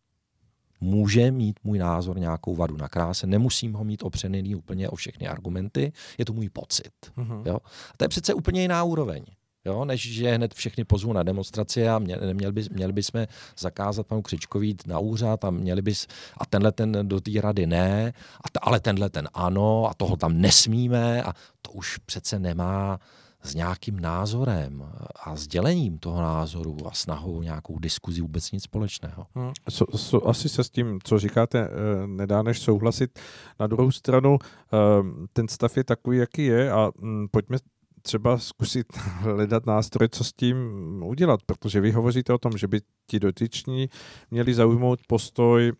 [0.80, 5.28] Může mít můj názor nějakou vadu na kráse, nemusím ho mít opřený úplně o všechny
[5.28, 6.92] argumenty, je to můj pocit.
[7.16, 7.42] Mm-hmm.
[7.46, 7.56] Jo?
[7.90, 9.24] A to je přece úplně jiná úroveň.
[9.64, 13.26] Jo, než že hned všechny pozvu na demonstraci a měli, měli, by, měli bychom
[13.58, 16.06] zakázat panu Křičkovi jít na úřad a měli bys,
[16.38, 18.12] a tenhle ten do té rady ne,
[18.44, 21.32] a t, ale tenhle ten ano a toho tam nesmíme a
[21.62, 22.98] to už přece nemá
[23.44, 24.84] s nějakým názorem
[25.24, 29.26] a sdělením toho názoru a snahou nějakou diskuzi vůbec nic společného.
[29.34, 29.52] Hmm.
[29.68, 33.18] So, so, asi se s tím, co říkáte, eh, nedá než souhlasit.
[33.60, 34.76] Na druhou stranu, eh,
[35.32, 37.58] ten stav je takový, jaký je a hm, pojďme
[38.06, 40.56] třeba zkusit hledat nástroje, co s tím
[41.04, 43.88] udělat, protože vy hovoříte o tom, že by ti dotyční
[44.30, 45.72] měli zaujmout postoj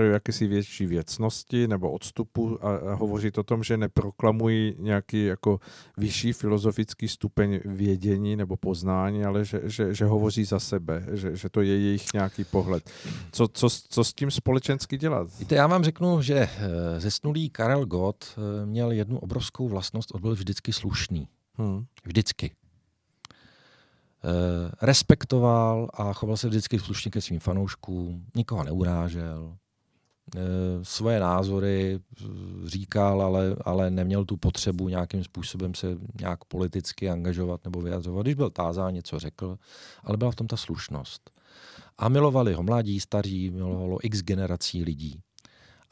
[0.00, 5.60] jakési větší věcnosti nebo odstupu a, a hovořit o tom, že neproklamují nějaký jako
[5.98, 11.48] vyšší filozofický stupeň vědění nebo poznání, ale že, že, že hovoří za sebe, že, že
[11.48, 12.90] to je jejich nějaký pohled.
[13.32, 15.28] Co, co, co s tím společensky dělat?
[15.38, 20.20] Víte, já vám řeknu, že eh, zesnulý Karel Gott eh, měl jednu obrovskou vlastnost, on
[20.20, 21.28] byl vždycky slušný.
[21.54, 21.84] Hmm.
[22.04, 22.46] Vždycky.
[22.46, 22.52] E,
[24.82, 29.56] respektoval a choval se vždycky slušně ke svým fanouškům, nikoho neurážel,
[30.36, 30.40] e,
[30.82, 32.00] svoje názory
[32.64, 38.22] říkal, ale, ale neměl tu potřebu nějakým způsobem se nějak politicky angažovat nebo vyjadřovat.
[38.22, 39.58] Když byl tázán, něco řekl,
[40.04, 41.30] ale byla v tom ta slušnost.
[41.98, 45.20] A milovali ho mladí, staří, milovalo x generací lidí.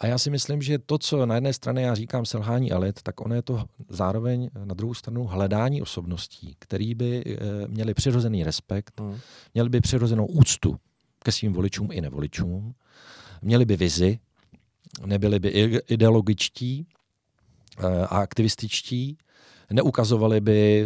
[0.00, 3.20] A já si myslím, že to, co na jedné straně já říkám selhání elit, tak
[3.20, 9.00] ono je to zároveň na druhou stranu hledání osobností, který by e, měli přirozený respekt,
[9.00, 9.18] hmm.
[9.54, 10.76] měli by přirozenou úctu
[11.18, 12.74] ke svým voličům i nevoličům,
[13.42, 14.18] měli by vizi,
[15.06, 15.48] nebyli by
[15.88, 16.86] ideologičtí
[17.78, 19.18] e, a aktivističtí,
[19.72, 20.84] neukazovali by,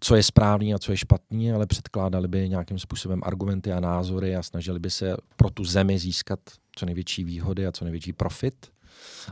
[0.00, 4.36] co je správný a co je špatný, ale předkládali by nějakým způsobem argumenty a názory
[4.36, 6.40] a snažili by se pro tu zemi získat
[6.76, 8.54] co největší výhody a co největší profit.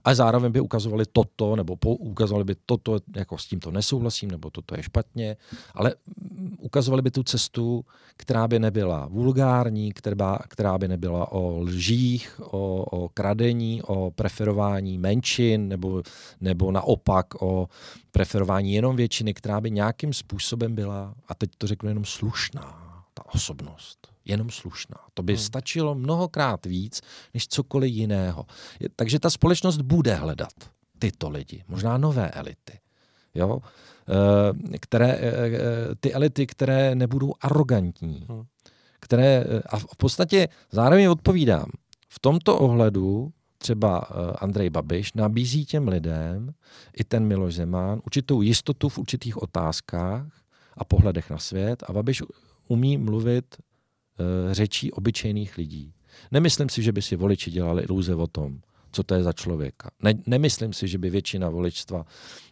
[0.04, 4.76] A zároveň by ukazovali toto, nebo ukazovali by toto, jako s tímto nesouhlasím, nebo toto
[4.76, 5.36] je špatně,
[5.74, 5.94] ale
[6.58, 7.84] ukazovali by tu cestu,
[8.16, 14.98] která by nebyla vulgární, která, která by nebyla o lžích, o, o kradení, o preferování
[14.98, 16.02] menšin, nebo,
[16.40, 17.68] nebo naopak o
[18.12, 22.62] preferování jenom většiny, která by nějakým způsobem byla, a teď to řeknu jenom slušná,
[23.14, 24.96] ta osobnost jenom slušná.
[25.14, 25.42] To by hmm.
[25.42, 27.00] stačilo mnohokrát víc
[27.34, 28.46] než cokoliv jiného.
[28.96, 30.54] Takže ta společnost bude hledat
[30.98, 32.78] tyto lidi, možná nové elity.
[33.34, 33.60] Jo?
[34.08, 38.44] Eh, které, eh, eh, ty elity, které nebudou arrogantní, hmm.
[39.00, 41.70] které, a v podstatě zároveň odpovídám,
[42.08, 43.98] v tomto ohledu třeba
[44.38, 46.54] Andrej Babiš nabízí těm lidem,
[46.96, 50.26] i ten Miloš Zeman, určitou jistotu v určitých otázkách
[50.76, 52.22] a pohledech na svět a Babiš
[52.68, 53.56] umí mluvit
[54.52, 55.92] řečí obyčejných lidí.
[56.30, 58.60] Nemyslím si, že by si voliči dělali iluze o tom,
[58.92, 59.90] co to je za člověka.
[60.02, 62.06] Ne, nemyslím si, že by většina voličstva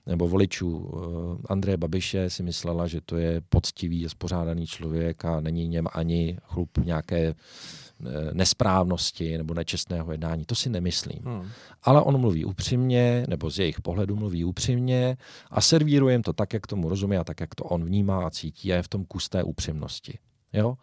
[0.07, 1.01] nebo voličů uh,
[1.49, 6.39] Andreje Babiše si myslela, že to je poctivý a spořádaný člověk a není něm ani
[6.43, 10.45] chlup nějaké uh, nesprávnosti nebo nečestného jednání.
[10.45, 11.23] To si nemyslím.
[11.25, 11.49] Hmm.
[11.83, 15.17] Ale on mluví upřímně, nebo z jejich pohledu mluví upřímně
[15.51, 18.31] a servíruje jim to tak, jak tomu rozumí a tak, jak to on vnímá a
[18.31, 20.19] cítí a je v tom kus té upřímnosti.
[20.53, 20.77] Jo?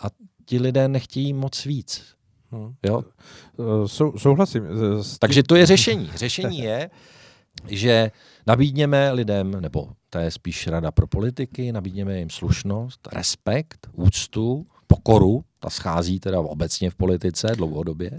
[0.00, 0.06] A
[0.44, 2.14] ti lidé nechtějí moc víc.
[2.50, 2.74] Hmm.
[2.86, 3.02] Jo?
[3.86, 4.64] Sou, souhlasím.
[5.18, 6.10] Takže to je řešení.
[6.14, 6.90] Řešení je,
[7.68, 8.10] že
[8.46, 15.44] nabídněme lidem, nebo to je spíš rada pro politiky, nabídněme jim slušnost, respekt, úctu, pokoru,
[15.60, 18.10] ta schází teda obecně v politice dlouhodobě.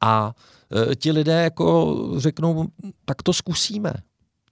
[0.00, 0.34] A
[0.92, 2.66] e, ti lidé jako řeknou,
[3.04, 3.92] tak to zkusíme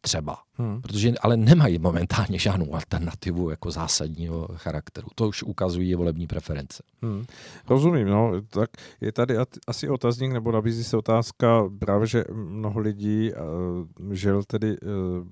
[0.00, 0.36] třeba.
[0.54, 0.82] Hmm.
[0.82, 5.08] Protože ale nemají momentálně žádnou alternativu jako zásadního charakteru.
[5.14, 6.82] To už ukazují volební preference.
[7.02, 7.24] Hmm.
[7.68, 8.32] Rozumím, no.
[8.50, 8.70] Tak
[9.00, 14.76] je tady asi otazník, nebo nabízí se otázka právě, že mnoho lidí uh, žil tedy
[14.80, 14.88] uh,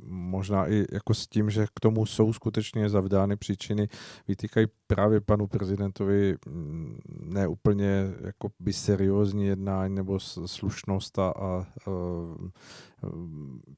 [0.07, 3.89] možná i jako s tím, že k tomu jsou skutečně zavdány příčiny,
[4.29, 11.67] vytýkají právě panu prezidentovi mm, ne úplně jako by seriózní jednání nebo slušnost a, a
[11.87, 12.49] uh,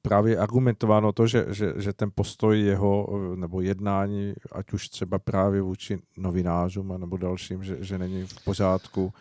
[0.02, 5.63] právě argumentováno to, že, že, že ten postoj jeho nebo jednání, ať už třeba právě
[5.63, 9.13] vůči novinářům nebo dalším, že, že není v pořádku.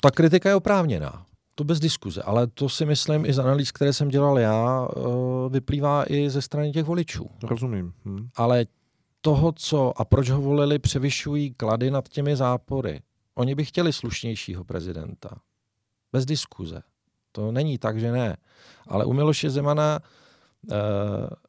[0.00, 1.26] Ta kritika je oprávněná.
[1.54, 5.00] To bez diskuze, ale to si myslím i z analýz, které jsem dělal já, eh,
[5.48, 7.30] vyplývá i ze strany těch voličů.
[7.42, 7.92] Rozumím.
[8.04, 8.28] Hm.
[8.36, 8.66] Ale
[9.20, 13.00] toho, co a proč ho volili, převyšují klady nad těmi zápory.
[13.34, 15.30] Oni by chtěli slušnějšího prezidenta.
[16.12, 16.82] Bez diskuze.
[17.32, 18.36] To není tak, že ne.
[18.88, 20.19] Ale u Miloše Zemana e,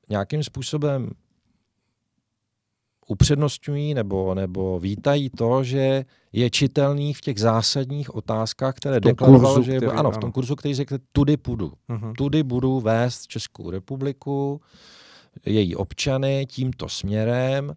[0.09, 1.09] nějakým způsobem
[3.07, 9.71] upřednostňují nebo, nebo vítají to, že je čitelný v těch zásadních otázkách, které deklaroval, kurzu,
[9.71, 11.73] že který, ano, v tom kurzu, který řekl, tudy půjdu.
[11.89, 12.13] Uh-huh.
[12.17, 14.61] Tudy budu vést Českou republiku,
[15.45, 17.73] její občany tímto směrem,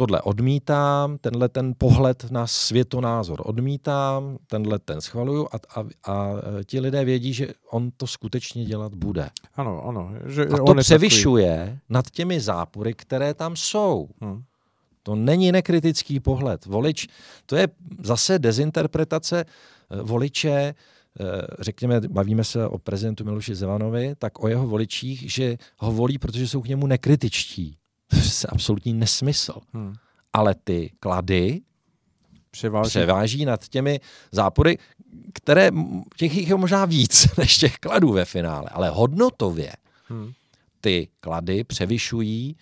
[0.00, 6.34] tohle odmítám, tenhle ten pohled na světonázor odmítám, tenhle ten schvaluju a, a, a
[6.64, 9.30] ti lidé vědí, že on to skutečně dělat bude.
[9.54, 10.10] Ano, ano.
[10.26, 11.80] Že a to převyšuje takový...
[11.88, 14.08] nad těmi zápory, které tam jsou.
[14.20, 14.42] Hmm.
[15.02, 16.66] To není nekritický pohled.
[16.66, 17.08] Volič,
[17.46, 17.68] to je
[18.02, 20.74] zase dezinterpretace eh, voliče, eh,
[21.58, 26.48] řekněme, bavíme se o prezidentu Miloši Zevanovi, tak o jeho voličích, že ho volí, protože
[26.48, 27.77] jsou k němu nekritičtí.
[28.12, 29.60] Je absolutní nesmysl.
[29.72, 29.94] Hmm.
[30.32, 31.60] Ale ty klady
[32.50, 32.88] převáží.
[32.88, 34.00] převáží nad těmi
[34.32, 34.78] zápory,
[35.32, 35.70] které,
[36.16, 39.72] těch je možná víc než těch kladů ve finále, ale hodnotově
[40.08, 40.32] hmm.
[40.80, 42.56] ty klady převyšují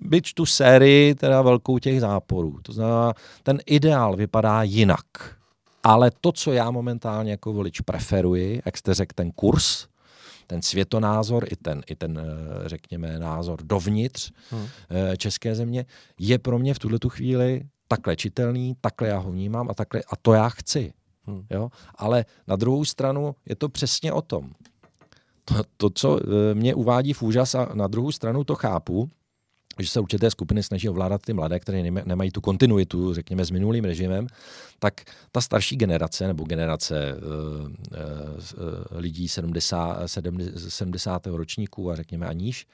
[0.00, 2.58] byť tu sérii teda velkou těch záporů.
[2.62, 5.06] To znamená, ten ideál vypadá jinak.
[5.82, 9.86] Ale to, co já momentálně jako volič preferuji, jak jste řekl, ten kurz,
[10.46, 14.66] ten světonázor i ten, i ten eh, řekněme, názor dovnitř hmm.
[14.90, 15.86] Eh, české země,
[16.18, 20.02] je pro mě v tuhle tu chvíli takhle čitelný, takhle já ho vnímám a, takhle,
[20.08, 20.92] a to já chci.
[21.24, 21.46] Hmm.
[21.50, 21.70] Jo?
[21.94, 24.50] Ale na druhou stranu je to přesně o tom.
[25.44, 29.10] To, to, co eh, mě uvádí v úžas a na druhou stranu to chápu,
[29.78, 33.84] že se určité skupiny snaží ovládat ty mladé, které nemají tu kontinuitu, řekněme, s minulým
[33.84, 34.26] režimem,
[34.78, 35.00] tak
[35.32, 37.70] ta starší generace nebo generace uh, uh,
[38.90, 40.06] lidí 70,
[40.68, 41.26] 70.
[41.26, 42.66] ročníků a řekněme a níž,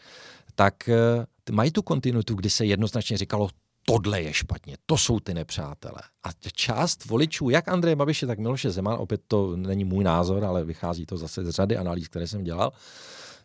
[0.54, 3.48] tak uh, mají tu kontinuitu, kdy se jednoznačně říkalo,
[3.88, 6.00] tohle je špatně, to jsou ty nepřátelé.
[6.24, 10.64] A část voličů, jak Andreje Babiše, tak Miloše Zeman, opět to není můj názor, ale
[10.64, 12.72] vychází to zase z řady analýz, které jsem dělal,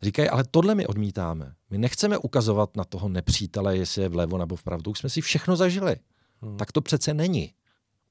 [0.03, 1.53] říkají, ale tohle my odmítáme.
[1.69, 4.83] My nechceme ukazovat na toho nepřítele, jestli je vlevo nebo vpravo.
[4.87, 5.95] Už jsme si všechno zažili.
[6.41, 6.57] Hmm.
[6.57, 7.53] Tak to přece není.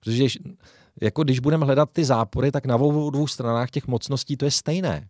[0.01, 0.25] Protože
[1.01, 4.51] jako když budeme hledat ty zápory, tak na obou dvou stranách těch mocností to je
[4.51, 5.09] stejné.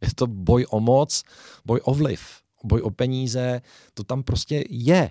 [0.00, 1.22] Je to boj o moc,
[1.64, 3.60] boj o vliv, boj o peníze,
[3.94, 5.10] to tam prostě je.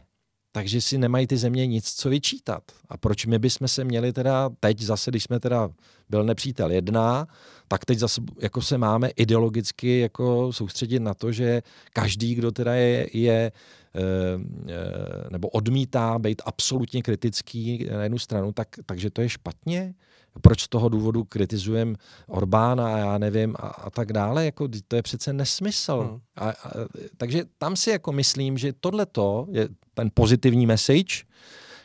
[0.52, 2.64] Takže si nemají ty země nic co vyčítat.
[2.90, 5.70] A proč my bychom se měli teda teď zase, když jsme teda
[6.10, 7.28] byl nepřítel jedna,
[7.68, 11.62] tak teď zase jako se máme ideologicky jako soustředit na to, že
[11.94, 13.52] každý, kdo teda je, je
[13.96, 14.02] eh,
[14.68, 19.94] eh, nebo odmítá být absolutně kritický na jednu stranu, tak, takže to je špatně?
[20.42, 21.96] Proč z toho důvodu kritizujeme
[22.28, 24.46] Orbána a já nevím a, a tak dále?
[24.46, 26.00] Jako, to je přece nesmysl.
[26.00, 26.20] Hmm.
[26.36, 26.72] A, a,
[27.18, 29.08] takže tam si jako myslím, že tohle
[29.52, 31.24] je ten pozitivní message,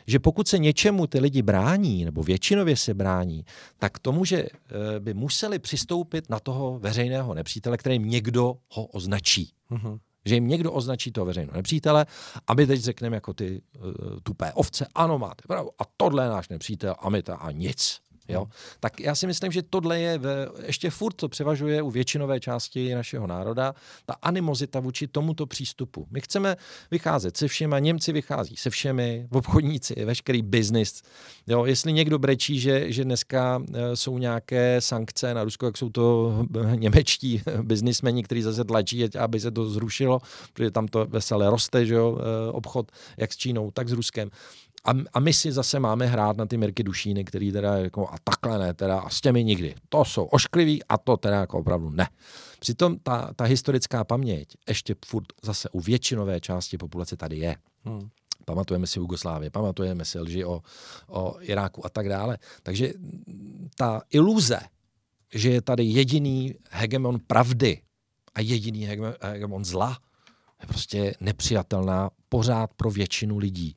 [0.07, 3.45] že pokud se něčemu ty lidi brání, nebo většinově se brání,
[3.77, 9.53] tak tomu, že eh, by museli přistoupit na toho veřejného nepřítele, kterým někdo ho označí.
[9.71, 9.99] Uh-huh.
[10.25, 12.05] Že jim někdo označí toho veřejného nepřítele
[12.47, 13.91] a my teď řekneme jako ty uh,
[14.23, 17.99] tupé ovce, ano, máte pravdu, a tohle je náš nepřítel a my to a nic.
[18.29, 18.39] Jo?
[18.39, 18.51] Hmm.
[18.79, 22.95] Tak já si myslím, že tohle je ve, ještě furt, co převažuje u většinové části
[22.95, 23.75] našeho národa,
[24.05, 26.07] ta animozita vůči tomuto přístupu.
[26.11, 26.55] My chceme
[26.91, 31.01] vycházet se všemi, Němci vychází se všemi, obchodníci, veškerý biznis.
[31.47, 31.65] Jo?
[31.65, 36.33] Jestli někdo brečí, že, že dneska e, jsou nějaké sankce na Rusko, jak jsou to
[36.75, 40.21] němečtí biznismeni, kteří zase tlačí, aby se to zrušilo,
[40.53, 42.17] protože tam to veselé roste, že jo?
[42.19, 44.29] E, obchod jak s Čínou, tak s Ruskem.
[44.87, 48.15] A, a my si zase máme hrát na ty Mirky Dušíny, který teda jako a
[48.23, 49.75] takhle ne, teda a s těmi nikdy.
[49.89, 52.09] To jsou oškliví a to teda jako opravdu ne.
[52.59, 57.55] Přitom ta, ta historická paměť ještě furt zase u většinové části populace tady je.
[57.85, 58.09] Hmm.
[58.45, 60.61] Pamatujeme si Jugoslávie, pamatujeme si lži o,
[61.07, 62.37] o Iráku a tak dále.
[62.63, 62.93] Takže
[63.75, 64.59] ta iluze,
[65.33, 67.81] že je tady jediný hegemon pravdy
[68.35, 68.87] a jediný
[69.21, 69.97] hegemon zla,
[70.61, 73.75] je prostě nepřijatelná pořád pro většinu lidí.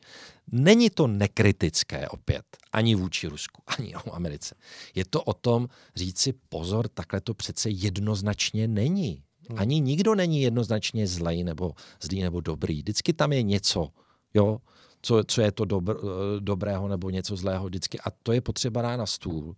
[0.53, 4.55] Není to nekritické opět, ani vůči Rusku, ani o Americe.
[4.95, 9.23] Je to o tom říct si pozor, takhle to přece jednoznačně není.
[9.49, 9.59] Hmm.
[9.59, 11.73] Ani nikdo není jednoznačně zlej nebo
[12.03, 12.77] zlý nebo dobrý.
[12.77, 13.89] Vždycky tam je něco,
[14.35, 14.59] jo,
[15.03, 17.99] co, co je to dobr, eh, dobrého nebo něco zlého vždycky.
[18.01, 19.55] A to je potřeba dát na stůl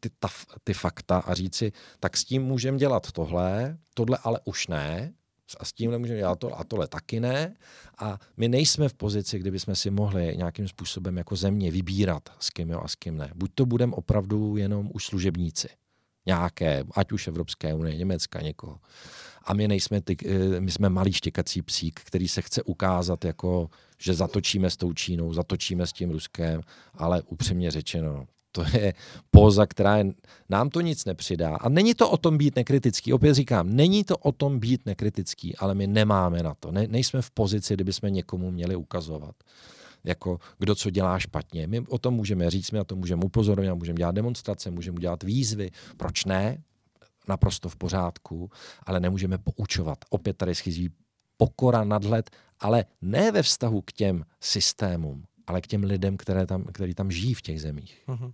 [0.00, 0.28] ty, ta,
[0.64, 5.12] ty fakta a říci, tak s tím můžeme dělat tohle, tohle ale už ne,
[5.60, 7.54] a s tím nemůžeme dělat to a tohle taky ne.
[7.98, 12.50] A my nejsme v pozici, kdyby jsme si mohli nějakým způsobem jako země vybírat, s
[12.50, 13.30] kým jo a s kým ne.
[13.34, 15.68] Buď to budeme opravdu jenom už služebníci.
[16.26, 18.78] Nějaké, ať už Evropské unie, Německa, někoho.
[19.44, 23.70] A my nejsme ty, eh, my jsme malý štěkací psík, který se chce ukázat jako,
[23.98, 26.60] že zatočíme s tou Čínou, zatočíme s tím Ruskem,
[26.94, 28.26] ale upřímně řečeno,
[28.56, 28.94] to je
[29.30, 30.16] póza, která je,
[30.48, 31.56] nám to nic nepřidá.
[31.56, 33.12] A není to o tom být nekritický.
[33.12, 36.72] Opět říkám, není to o tom být nekritický, ale my nemáme na to.
[36.72, 39.36] Ne, nejsme v pozici, kdyby jsme někomu měli ukazovat.
[40.06, 41.66] jako kdo co dělá špatně.
[41.66, 45.22] My o tom můžeme říct, my na to můžeme upozorňovat, můžeme dělat demonstrace, můžeme dělat
[45.22, 45.70] výzvy.
[45.96, 46.62] Proč ne?
[47.28, 48.50] Naprosto v pořádku,
[48.82, 49.98] ale nemůžeme poučovat.
[50.10, 50.90] Opět tady schizí
[51.36, 52.30] pokora, nadhled,
[52.60, 57.10] ale ne ve vztahu k těm systémům, ale k těm lidem, které tam, který tam
[57.10, 58.02] žijí v těch zemích.
[58.08, 58.32] Uh-huh.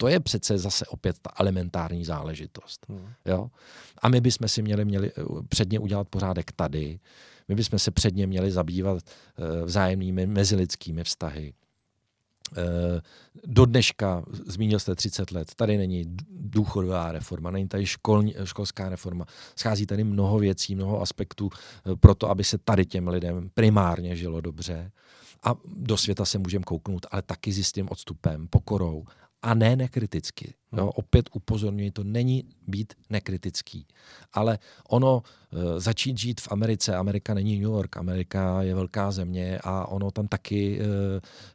[0.00, 2.86] To je přece zase opět ta elementární záležitost.
[2.88, 3.08] Hmm.
[3.24, 3.50] Jo?
[4.02, 7.00] A my bychom si měli, měli eh, předně udělat pořádek tady,
[7.48, 11.52] my bychom se předně měli zabývat uh, vzájemnými mezilidskými vztahy.
[12.56, 12.64] Uh,
[13.46, 19.24] do dneška, zmínil jste 30 let, tady není důchodová reforma, není tady školní, školská reforma.
[19.56, 21.50] Schází tady mnoho věcí, mnoho aspektů
[22.00, 24.90] pro to, aby se tady těm lidem primárně žilo dobře.
[25.42, 29.04] A do světa se můžeme kouknout, ale taky s jistým odstupem, pokorou
[29.42, 30.54] a ne nekriticky.
[30.76, 33.86] Jo, opět upozorňuji, to není být nekritický.
[34.32, 35.22] Ale ono
[35.52, 40.10] e, začít žít v Americe, Amerika není New York, Amerika je velká země a ono
[40.10, 40.84] tam taky e,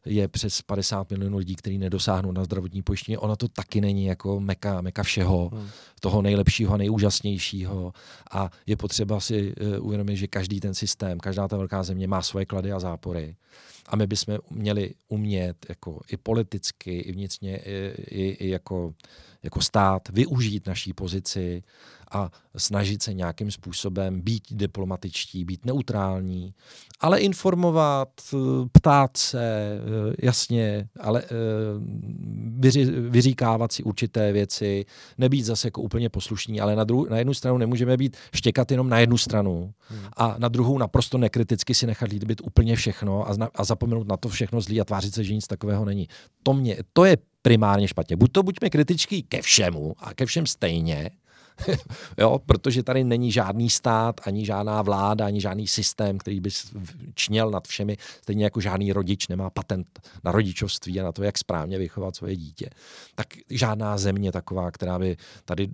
[0.06, 3.18] je přes 50 milionů lidí, kteří nedosáhnou na zdravotní pojištění.
[3.18, 5.68] Ono to taky není jako meka, meka všeho, hmm.
[6.00, 7.94] toho nejlepšího, nejúžasnějšího.
[8.32, 12.22] A je potřeba si e, uvědomit, že každý ten systém, každá ta velká země má
[12.22, 13.36] svoje klady a zápory.
[13.88, 18.94] A my bychom měli umět jako i politicky, i vnitřně, i, i, i jako
[19.44, 21.64] jako stát využít naší pozici
[22.12, 26.54] a snažit se nějakým způsobem být diplomatičtí, být neutrální,
[27.00, 28.10] ale informovat,
[28.72, 31.28] ptát se, eh, jasně, ale eh,
[32.60, 34.86] vyři, vyříkávat si určité věci,
[35.18, 38.90] nebýt zase jako úplně poslušní, ale na, dru, na jednu stranu nemůžeme být štěkat jenom
[38.90, 40.00] na jednu stranu hmm.
[40.18, 44.18] a na druhou naprosto nekriticky si nechat líbit úplně všechno a, zna, a zapomenout na
[44.18, 46.08] to všechno zlý a tvářit se, že nic takového není.
[46.44, 48.16] To, mě, to je primárně špatně.
[48.16, 51.10] Buď to buďme kritičtí ke všemu a ke všem stejně,
[52.18, 56.50] jo, protože tady není žádný stát, ani žádná vláda, ani žádný systém, který by
[57.14, 61.38] čněl nad všemi, stejně jako žádný rodič nemá patent na rodičovství a na to, jak
[61.38, 62.70] správně vychovat svoje dítě.
[63.16, 65.68] Tak žádná země taková, která by tady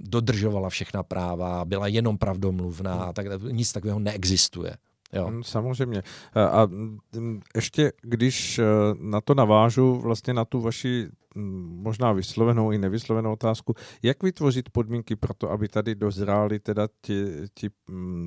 [0.00, 4.76] dodržovala všechna práva, byla jenom pravdomluvná, tak nic takového neexistuje.
[5.12, 5.30] Jo.
[5.30, 6.02] Mm, samozřejmě.
[6.34, 8.64] A mm, ještě, když e,
[9.00, 14.70] na to navážu, vlastně na tu vaši mm, možná vyslovenou i nevyslovenou otázku, jak vytvořit
[14.70, 17.24] podmínky pro to, aby tady dozráli teda ti,
[17.54, 17.68] ti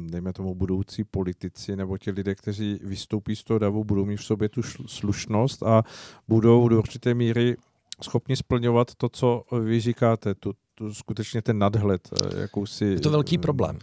[0.06, 4.26] dejme tomu, budoucí politici nebo ti lidé, kteří vystoupí z toho davu, budou mít v
[4.26, 5.84] sobě tu slušnost a
[6.28, 7.56] budou do určité míry
[8.04, 12.86] schopni splňovat to, co vy říkáte, tu, tu skutečně ten nadhled, e, jakousi...
[12.86, 13.80] Je to velký problém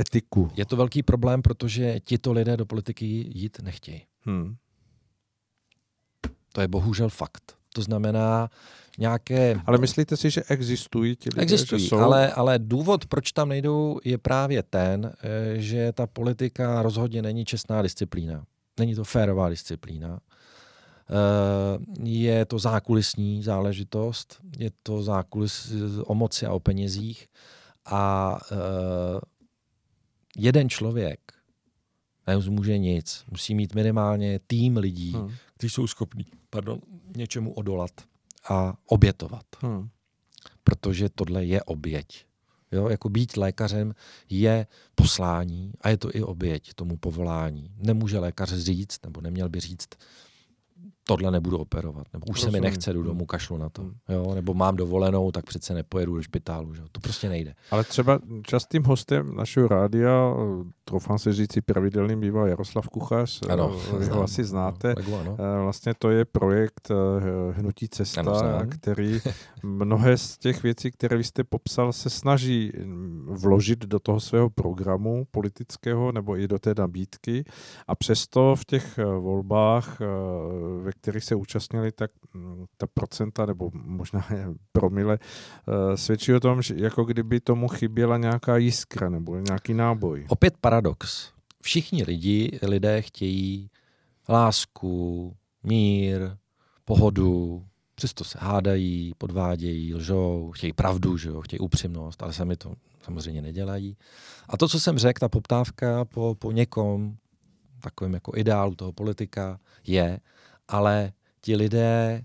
[0.00, 0.50] etiku.
[0.56, 4.02] Je to velký problém, protože tito lidé do politiky jít nechtějí.
[4.20, 4.56] Hmm.
[6.52, 7.56] To je bohužel fakt.
[7.74, 8.50] To znamená
[8.98, 9.60] nějaké...
[9.66, 11.42] Ale myslíte si, že existují ti lidé?
[11.42, 11.98] Existují, že jsou...
[11.98, 17.44] ale, ale důvod, proč tam nejdou, je právě ten, eh, že ta politika rozhodně není
[17.44, 18.44] čestná disciplína.
[18.78, 20.20] Není to férová disciplína.
[21.10, 25.72] Eh, je to zákulisní záležitost, je to zákulis
[26.04, 27.28] o moci a o penězích
[27.86, 28.56] a eh,
[30.36, 31.20] jeden člověk
[32.26, 33.24] nezmůže nic.
[33.30, 35.32] Musí mít minimálně tým lidí, hmm.
[35.54, 36.80] kteří jsou schopní pardon,
[37.16, 37.90] něčemu odolat
[38.48, 39.46] a obětovat.
[39.60, 39.88] Hmm.
[40.64, 42.26] Protože tohle je oběť.
[42.72, 43.94] Jo, jako být lékařem
[44.30, 47.74] je poslání a je to i oběť tomu povolání.
[47.76, 49.88] Nemůže lékař říct, nebo neměl by říct,
[51.08, 52.52] tohle nebudu operovat, nebo už Rozumím.
[52.52, 53.94] se mi nechce, jdu domů, kašlu na to, hmm.
[54.08, 56.82] jo, nebo mám dovolenou, tak přece nepojedu do špitálu, že?
[56.92, 57.54] to prostě nejde.
[57.70, 60.34] Ale třeba častým hostem našeho rádia,
[60.84, 65.36] troufám se říct, pravidelným bývá Jaroslav Kuchař, ano, vy ho asi znáte, ano, ano.
[65.38, 69.20] Eh, vlastně to je projekt eh, Hnutí cesta, ano, který
[69.62, 74.50] mnohé z těch věcí, které vy jste popsal, se snaží mm, vložit do toho svého
[74.50, 77.44] programu politického nebo i do té nabídky
[77.88, 80.00] a přesto v těch eh, volbách,
[80.82, 84.26] ve kterých se účastnili, tak mm, ta procenta nebo možná
[84.72, 90.26] promile eh, svědčí o tom, že jako kdyby tomu chyběla nějaká jiskra nebo nějaký náboj.
[90.28, 91.32] Opět paradox.
[91.62, 93.70] Všichni lidi, lidé chtějí
[94.28, 96.36] lásku, mír,
[96.84, 97.64] pohodu,
[97.94, 103.42] přesto se hádají, podvádějí, lžou, chtějí pravdu, že jo, chtějí upřímnost, ale sami to samozřejmě
[103.42, 103.96] nedělají.
[104.48, 107.16] A to, co jsem řekl, ta poptávka po, po někom,
[107.80, 110.20] takovým jako ideálu toho politika, je,
[110.68, 112.24] ale ti lidé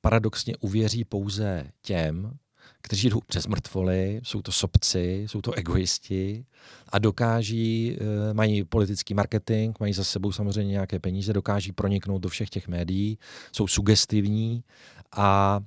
[0.00, 2.38] paradoxně uvěří pouze těm,
[2.82, 6.44] kteří jdou přes mrtvoly, jsou to sobci, jsou to egoisti
[6.88, 12.28] a dokáží, eh, mají politický marketing, mají za sebou samozřejmě nějaké peníze, dokáží proniknout do
[12.28, 13.18] všech těch médií,
[13.52, 14.64] jsou sugestivní
[15.12, 15.60] a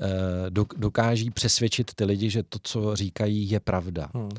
[0.00, 4.10] eh, dokáží přesvědčit ty lidi, že to, co říkají, je pravda.
[4.14, 4.30] Hmm.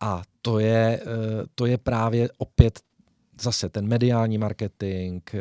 [0.00, 1.06] A to je, eh,
[1.54, 2.80] to je právě opět
[3.40, 5.38] zase ten mediální marketing, eh,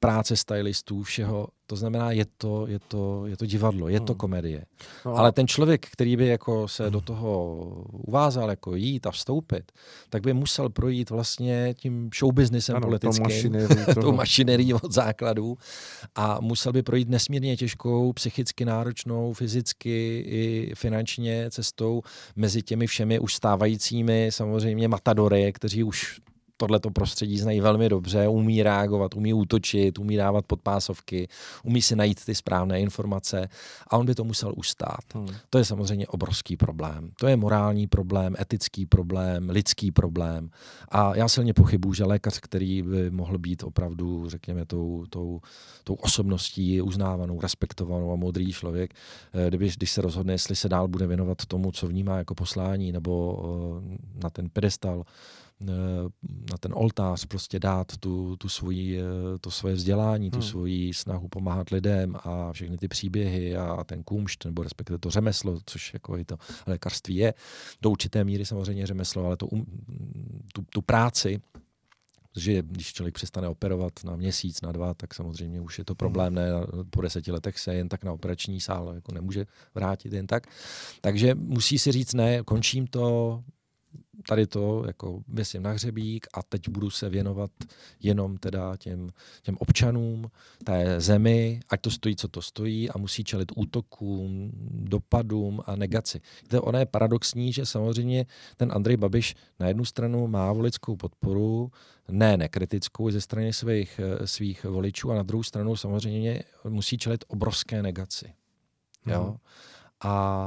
[0.00, 4.18] práce stylistů, všeho, to znamená, je to, je to, je to divadlo, je to hmm.
[4.18, 4.64] komedie.
[5.06, 5.16] No.
[5.16, 7.56] Ale ten člověk, který by jako se do toho
[7.92, 9.72] uvázal, jako jít a vstoupit,
[10.10, 13.56] tak by musel projít vlastně tím showbiznesem ano, politickým,
[14.00, 15.58] tou mašinerií od základů
[16.14, 22.02] a musel by projít nesmírně těžkou, psychicky náročnou, fyzicky i finančně cestou
[22.36, 26.20] mezi těmi všemi už stávajícími samozřejmě matadory, kteří už
[26.56, 31.28] tohleto prostředí znají velmi dobře, umí reagovat, umí útočit, umí dávat podpásovky,
[31.64, 33.48] umí si najít ty správné informace
[33.86, 35.04] a on by to musel ustát.
[35.14, 35.28] Hmm.
[35.50, 37.10] To je samozřejmě obrovský problém.
[37.20, 40.50] To je morální problém, etický problém, lidský problém.
[40.88, 45.40] A já silně pochybuji, že lékař, který by mohl být opravdu, řekněme, tou, tou,
[45.84, 48.94] tou osobností uznávanou, respektovanou a modrý člověk,
[49.32, 52.92] eh, kdyby, když se rozhodne, jestli se dál bude věnovat tomu, co vnímá jako poslání,
[52.92, 53.42] nebo
[53.92, 55.04] eh, na ten pedestal
[56.50, 60.48] na ten oltář prostě dát tu, tu svoji, eh, to svoje vzdělání, tu hmm.
[60.48, 65.58] svoji snahu pomáhat lidem a všechny ty příběhy a ten kumšt, nebo respektive to řemeslo,
[65.66, 66.36] což jako i to
[66.66, 67.34] lékařství je,
[67.82, 69.66] do určité míry samozřejmě řemeslo, ale to, um,
[70.52, 71.40] tu, tu práci,
[72.32, 76.34] protože když člověk přestane operovat na měsíc, na dva, tak samozřejmě už je to problém,
[76.34, 76.48] ne,
[76.90, 80.46] po deseti letech se jen tak na operační sál jako nemůže vrátit jen tak.
[81.00, 83.42] Takže musí si říct, ne, končím to,
[84.28, 87.50] tady to jako věsím na hřebík a teď budu se věnovat
[88.02, 89.10] jenom teda těm,
[89.42, 90.30] těm občanům,
[90.64, 96.20] té zemi, ať to stojí, co to stojí a musí čelit útokům, dopadům a negaci.
[96.48, 98.26] To ono je paradoxní, že samozřejmě
[98.56, 101.70] ten Andrej Babiš na jednu stranu má voličskou podporu,
[102.08, 107.82] ne nekritickou ze strany svých, svých voličů a na druhou stranu samozřejmě musí čelit obrovské
[107.82, 108.34] negaci.
[109.06, 109.24] Jo?
[109.24, 109.36] Hmm.
[110.00, 110.46] A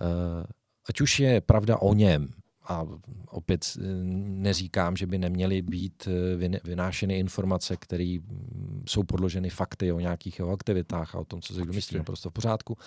[0.00, 0.44] uh,
[0.88, 2.28] ať už je pravda o něm,
[2.66, 2.86] a
[3.28, 3.80] opět eh,
[4.14, 10.38] neříkám, že by neměly být eh, vynášeny informace, které mm, jsou podloženy fakty o nějakých
[10.38, 12.78] jeho aktivitách a o tom, co si kdo myslí, naprosto v pořádku.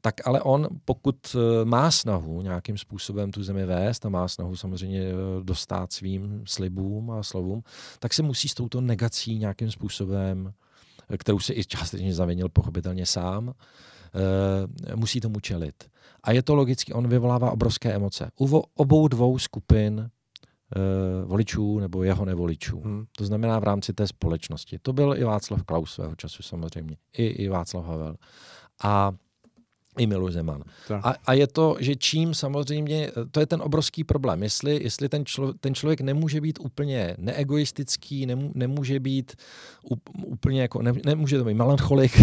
[0.00, 4.56] Tak ale on, pokud eh, má snahu nějakým způsobem tu zemi vést a má snahu
[4.56, 7.62] samozřejmě dostat svým slibům a slovům,
[7.98, 10.52] tak se musí s touto negací nějakým způsobem,
[11.18, 13.54] kterou si i částečně zavinil pochopitelně sám,
[14.94, 15.84] musí tomu čelit.
[16.22, 18.30] A je to logicky, on vyvolává obrovské emoce.
[18.40, 22.80] U obou dvou skupin uh, voličů nebo jeho nevoličů.
[22.80, 23.04] Hmm.
[23.16, 24.78] To znamená v rámci té společnosti.
[24.82, 26.96] To byl i Václav Klaus svého času samozřejmě.
[27.12, 28.16] I, i Václav Havel.
[28.82, 29.12] A
[29.98, 30.62] i Miloš Zeman.
[31.02, 35.26] A, a je to, že čím samozřejmě, to je ten obrovský problém, jestli, jestli ten,
[35.26, 39.36] člo, ten člověk nemůže být úplně neegoistický, nemů, nemůže být
[40.24, 42.12] úplně jako, ne, nemůže to být melancholik,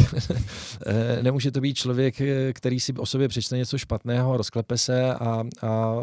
[0.85, 2.22] eh, nemůže to být člověk,
[2.53, 5.95] který si o sobě přečte něco špatného, rozklepe se a, a,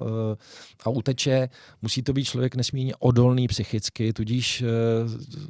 [0.84, 1.48] a uteče,
[1.82, 4.66] musí to být člověk nesmírně odolný psychicky, tudíž eh,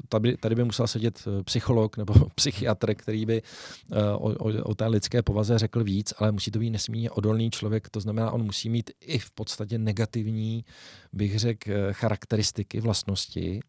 [0.08, 3.42] tady, tady by musel sedět eh, psycholog nebo psychiatr, který by
[4.18, 7.88] o, o, o té lidské povaze řekl víc, ale musí to být nesmírně odolný člověk,
[7.88, 10.64] to znamená, on musí mít i v podstatě negativní,
[11.12, 13.60] bych řekl, eh, charakteristiky, vlastnosti,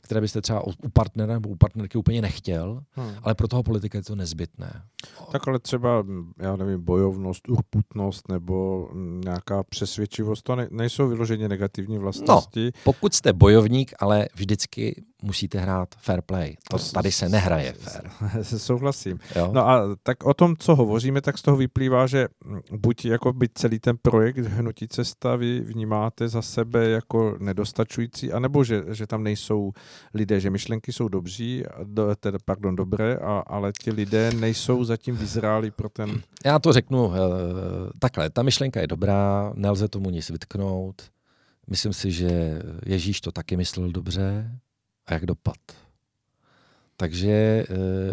[0.00, 3.14] které byste třeba u partnera nebo u partnerky úplně nechtěl, hmm.
[3.22, 4.82] ale pro toho politika je to nezbytné.
[5.32, 6.04] Tak ale třeba,
[6.38, 8.88] já nevím, bojovnost, urputnost nebo
[9.24, 12.64] nějaká přesvědčivost, to ne, nejsou vyloženě negativní vlastnosti.
[12.64, 16.56] No, pokud jste bojovník, ale vždycky musíte hrát fair play.
[16.70, 18.10] To tady se nehraje fair.
[18.42, 19.18] Souhlasím.
[19.36, 19.50] Jo?
[19.52, 22.28] No a tak o tom, co hovoříme, tak z toho vyplývá, že
[22.70, 28.64] buď jako by celý ten projekt Hnutí cesta vy vnímáte za sebe jako nedostačující, anebo
[28.64, 29.72] že, že tam nejsou
[30.14, 35.16] lidé, že myšlenky jsou dobří, do, teda, pardon, dobré, a, ale ti lidé nejsou zatím
[35.16, 36.22] vyzráli pro ten...
[36.44, 37.14] Já to řeknu uh,
[37.98, 41.02] takhle, ta myšlenka je dobrá, nelze tomu nic vytknout.
[41.66, 44.50] Myslím si, že Ježíš to taky myslel dobře,
[45.06, 45.56] a jak dopad.
[46.96, 47.66] Takže e,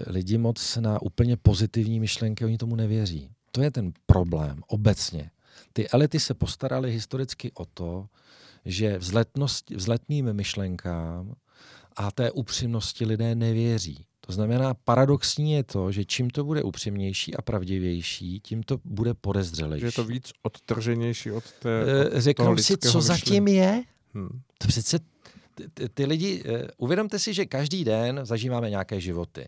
[0.07, 3.29] lidi moc na úplně pozitivní myšlenky, oni tomu nevěří.
[3.51, 5.31] To je ten problém obecně.
[5.73, 8.07] Ty elity se postaraly historicky o to,
[8.65, 8.99] že
[9.69, 11.35] vzletným myšlenkám
[11.95, 14.05] a té upřímnosti lidé nevěří.
[14.29, 19.13] To znamená, paradoxní je to, že čím to bude upřímnější a pravdivější, tím to bude
[19.13, 19.81] podezřelejší.
[19.81, 23.07] Že je to víc odtrženější od té od Řeknou si, co myšlenky.
[23.07, 23.83] zatím je.
[24.13, 24.41] Hmm.
[24.57, 24.99] To přece
[25.73, 29.47] ty, ty lidi, uh, uvědomte si, že každý den zažíváme nějaké životy.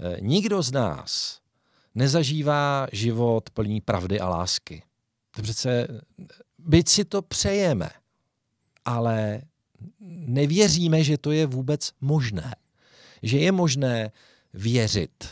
[0.00, 1.40] Uh, nikdo z nás
[1.94, 4.82] nezažívá život plný pravdy a lásky.
[5.36, 5.88] To přece,
[6.58, 7.90] byť si to přejeme,
[8.84, 9.42] ale
[10.26, 12.54] nevěříme, že to je vůbec možné.
[13.22, 14.12] Že je možné
[14.54, 15.24] věřit.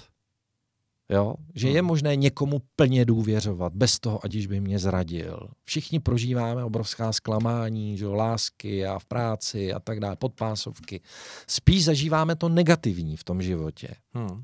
[1.10, 1.34] Jo?
[1.54, 1.86] Že je Hmm.
[1.88, 5.48] možné někomu plně důvěřovat, bez toho, aniž by mě zradil.
[5.64, 11.00] Všichni prožíváme obrovská zklamání, že jo, lásky a v práci a tak dále, podpásovky.
[11.46, 13.88] Spíš zažíváme to negativní v tom životě.
[14.14, 14.42] Hmm.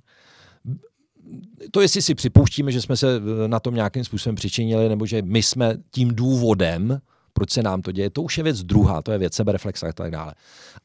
[1.70, 5.23] To, jestli si připouštíme, že jsme se eh, na tom nějakým způsobem přičinili, nebo že
[5.23, 7.01] my jsme tím důvodem,
[7.36, 9.92] proč se nám to děje, to už je věc druhá, to je věc sebereflexe a
[9.92, 10.34] tak dále.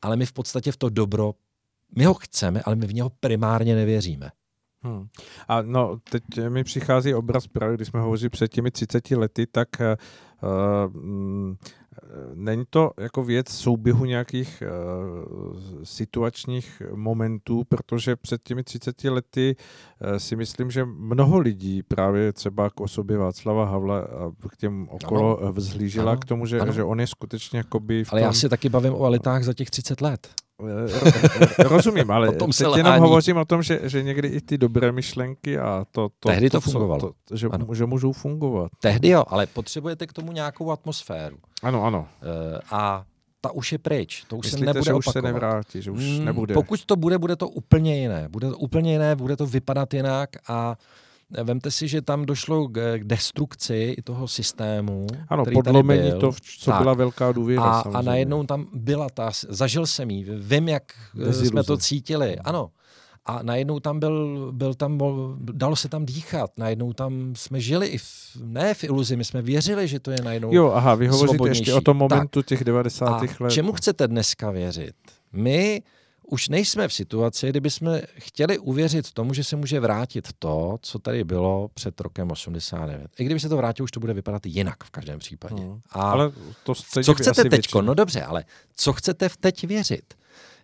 [0.02, 1.34] Ale my v podstatě v to dobro,
[1.96, 4.30] my ho chceme, ale my v něho primárně nevěříme.
[4.84, 5.08] Hmm.
[5.48, 9.68] A no, teď mi přichází obraz právě, když jsme hovořili před těmi 30 lety, tak
[9.80, 10.96] uh,
[12.34, 20.18] není to jako věc souběhu nějakých uh, situačních momentů, protože před těmi 30 lety uh,
[20.18, 25.40] si myslím, že mnoho lidí právě třeba k osobě Václava Havla a k těm okolo
[25.42, 25.54] ano.
[25.54, 26.20] vzhlížela Ano.
[26.20, 26.72] k tomu, že, Ano.
[26.72, 29.54] že on je skutečně jakoby v Ale tom, já si taky bavím o elitách za
[29.54, 30.28] těch 30 let.
[31.60, 34.58] Rozumím, ale O tom se teď jenom hovořím o tom, že, že někdy i ty
[34.58, 37.14] dobré myšlenky a to, to, Tehdy to co- fungovalo.
[37.26, 37.68] To, že, Ano.
[37.74, 38.72] že můžou fungovat.
[38.82, 41.38] Tehdy jo, ale potřebujete k tomu nějakou atmosféru.
[41.64, 42.08] Ano, ano.
[42.56, 43.04] Eh, A
[43.42, 45.14] ta už je pryč, to už se Myslíte, nebude že už opakovat.
[45.26, 46.54] se nevrátí, že už Mm, nebude.
[46.54, 48.28] Pokud to bude, bude to úplně jiné.
[48.30, 50.76] Bude to úplně jiné, bude to vypadat jinak a
[51.44, 56.20] vemte si, že tam došlo k, destrukci i toho systému, ano, který tady podlomení byl.
[56.20, 56.82] to, co Tak.
[56.82, 57.64] byla velká důvěra.
[57.64, 60.84] a, a najednou tam byla ta, zažil jsem jí, vím, jak
[61.16, 61.46] eh, Deziluze.
[61.46, 62.70] jsme to cítili, ano.
[63.26, 65.00] A najednou tam byl, byl tam,
[65.40, 68.04] dalo se tam dýchat, najednou tam jsme žili i v,
[68.44, 71.74] ne v iluzi, my jsme věřili, že to je najednou Jo, aha, vy hovoříte ještě
[71.74, 72.10] o tom Tak.
[72.10, 73.06] momentu těch 90.
[73.08, 73.52] A let.
[73.52, 74.94] čemu chcete dneska věřit?
[75.34, 75.82] My
[76.32, 81.00] už nejsme v situaci, kdyby jsme chtěli uvěřit tomu, že se může vrátit to, co
[81.00, 83.12] tady bylo před rokem 89.
[83.20, 85.64] I kdyby se to vrátilo, už to bude vypadat jinak v každém případě.
[85.64, 85.82] Hmm.
[85.90, 86.32] A Ale
[86.64, 87.74] to co chcete teď?
[87.82, 88.46] No dobře, ale
[88.76, 90.14] co chcete v teď věřit?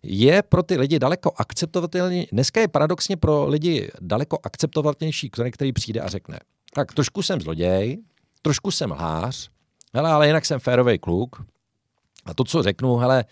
[0.04, 5.74] Je pro ty lidi daleko akceptovatelnější, dneska je paradoxně pro lidi daleko akceptovatelnější, který, který
[5.74, 6.40] přijde a řekne,
[6.74, 7.98] tak trošku jsem zloděj,
[8.42, 9.50] trošku jsem lhář,
[9.94, 11.46] hele, ale jinak jsem férový kluk
[12.26, 13.26] a to, co řeknu, hele,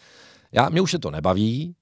[0.51, 1.75] já, mě už se to nebaví,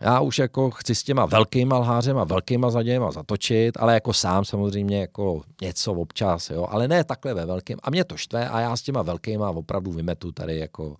[0.00, 5.00] já už jako chci s těma velkýma lhářema, velkýma zlodějema zatočit, ale jako sám samozřejmě
[5.00, 7.78] jako něco občas, jo, ale ne takhle ve velkým.
[7.82, 10.96] A mě to štve a já s těma velkýma opravdu vymetu tady jako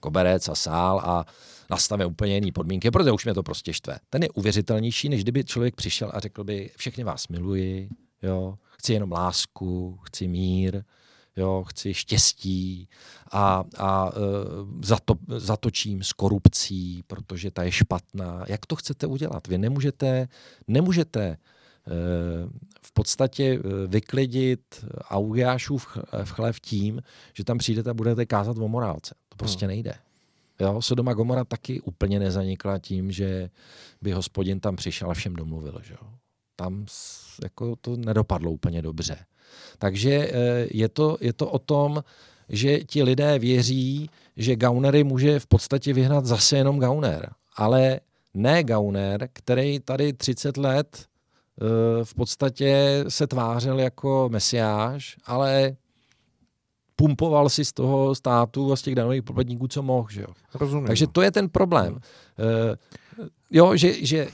[0.00, 1.24] koberec a sál a
[1.70, 3.98] nastavím úplně jiný podmínky, protože už mě to prostě štve.
[4.10, 7.88] Ten je uvěřitelnější, než kdyby člověk přišel a řekl by, všechny vás miluji,
[8.22, 10.82] jo, chci jenom lásku, chci mír,
[11.38, 12.88] jo, chci štěstí
[13.32, 14.20] a, a e,
[14.86, 18.44] zato, zatočím s korupcí, protože ta je špatná.
[18.48, 19.46] Jak to chcete udělat?
[19.46, 20.28] Vy nemůžete,
[20.68, 21.36] nemůžete e,
[22.82, 27.02] v podstatě e, vyklidit Augiášův ch- v chlév tím,
[27.34, 29.14] že tam přijdete a budete kázat o morálce.
[29.28, 29.94] To prostě nejde.
[30.60, 33.50] Jo, Sodoma Gomora taky úplně nezanikla tím, že
[34.02, 35.80] by hospodin tam přišel a všem domluvil.
[35.82, 36.08] Že jo.
[36.58, 36.86] Tam
[37.42, 39.16] jako to nedopadlo úplně dobře.
[39.78, 42.04] Takže eh, je to, je to o tom,
[42.48, 47.30] že ti lidé věří, že Gaunery může v podstatě vyhnat zase jenom Gauner.
[47.56, 48.00] Ale
[48.34, 55.76] ne Gauner, který tady 30 let eh, v podstatě se tvářil jako mesiáš, ale
[56.96, 60.08] pumpoval si z toho státu a z těch danových poplatníků, co mohl.
[60.10, 60.28] Že jo?
[60.54, 60.86] Rozumím.
[60.86, 61.92] Takže to je ten problém.
[61.94, 62.00] Uh,
[63.50, 64.28] jo, že, že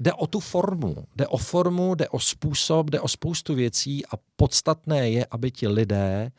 [0.00, 4.10] jde o tu formu, jde o formu, jde o způsob, jde o spoustu věcí a
[4.36, 6.30] podstatné je, aby ti lidé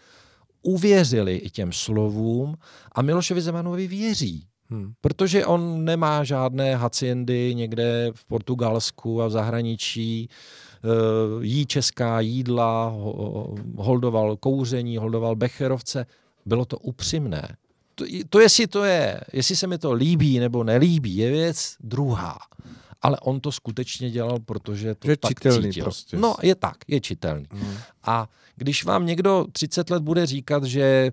[0.61, 2.55] uvěřili i těm slovům
[2.91, 4.45] a Milošovi Zemanovi věří.
[4.69, 4.93] Hmm.
[5.01, 10.87] Protože on nemá žádné haciendy někde v Portugalsku a v zahraničí, eh,
[11.41, 16.05] jí česká jídla, ho- holdoval kouření, holdoval becherovce.
[16.45, 17.55] Bylo to upřímné.
[17.95, 22.37] To, to, jestli to je, jestli se mi to líbí nebo nelíbí, je věc druhá.
[23.01, 25.83] Ale on to skutečně dělal, protože to je tak čitelný cítil.
[25.83, 26.17] prostě.
[26.17, 27.45] No, je tak, je čitelný.
[27.51, 27.77] Hmm.
[28.03, 31.11] A když vám někdo 30 let bude říkat, že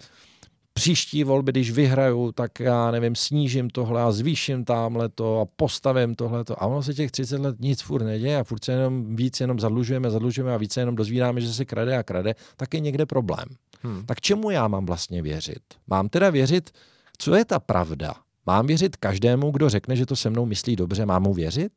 [0.77, 6.15] příští volby, když vyhraju, tak já nevím, snížím tohle a zvýším tamhle to a postavím
[6.15, 9.41] tohle a ono se těch 30 let nic furt neděje a furt se jenom víc
[9.41, 13.07] jenom zadlužujeme, zadlužujeme a více jenom dozvídáme, že se krade a krade, tak je někde
[13.07, 13.45] problém.
[13.83, 14.07] Hmm.
[14.07, 15.63] Tak čemu já mám vlastně věřit?
[15.87, 16.71] Mám teda věřit,
[17.19, 18.15] co je ta pravda?
[18.47, 21.73] Mám věřit každému, kdo řekne, že to se mnou myslí dobře, mám mu věřit?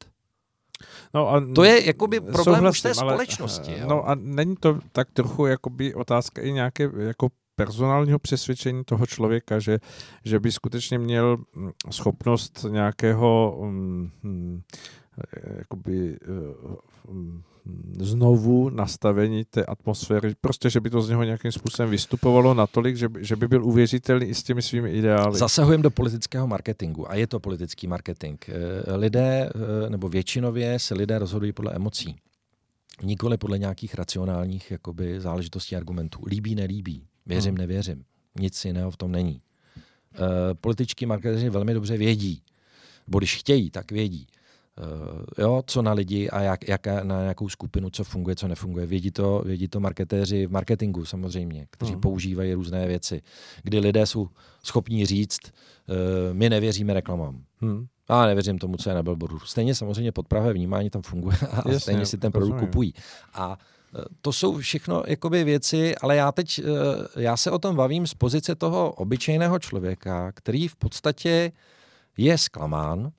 [1.14, 3.72] No a To je jakoby problém už té souhlasím, ale, společnosti.
[3.80, 3.88] Jo?
[3.90, 9.60] No a není to tak trochu jakoby otázka i nějaké jako personálního přesvědčení toho člověka,
[9.60, 9.80] že,
[10.26, 14.62] že by skutečně měl mm, schopnost nějakého mm,
[15.38, 16.18] eh, jakoby
[17.10, 17.44] mm,
[18.00, 23.10] znovu nastavení té atmosféry, prostě, že by to z něho nějakým způsobem vystupovalo natolik, že
[23.10, 25.38] by, že by byl uvěřitelný i s těmi svými ideály.
[25.38, 28.46] Zasahujeme do politického marketingu a je to politický marketing.
[28.48, 29.50] Eh, Lidé,
[29.86, 32.16] eh, nebo většinově se lidé rozhodují podle emocí.
[33.04, 36.20] Nikoli podle nějakých racionálních jakoby, záležitostí argumentů.
[36.28, 37.04] Líbí, nelíbí.
[37.26, 37.58] Věřím, hmm.
[37.58, 38.04] nevěřím.
[38.40, 39.41] Nic jiného v tom není.
[40.16, 42.44] E, političtí marketéři velmi dobře vědí,
[43.08, 44.28] nebo když chtějí, tak vědí,
[45.38, 48.85] jo, co na lidi a jak, jak, na nějakou skupinu, co funguje, co nefunguje.
[48.85, 52.01] Vědí to, vědí to marketéři v marketingu samozřejmě, kteří hmm.
[52.01, 53.22] používají různé věci,
[53.64, 54.27] kdy lidé jsou
[54.64, 57.43] schopní říct, e, my nevěříme reklamám.
[57.61, 57.85] Hmm.
[58.07, 59.39] A nevěřím tomu, co je na billboardu.
[59.39, 62.93] Stejně samozřejmě podpravé vnímání tam funguje a Jasně, stejně si ten produkt kupují.
[63.34, 63.57] A
[63.95, 66.61] e, to jsou všechno jakoby věci, ale já teď,
[67.15, 71.51] já se o tom bavím z pozice toho obyčejného člověka, který v podstatě
[72.18, 73.11] je zklamán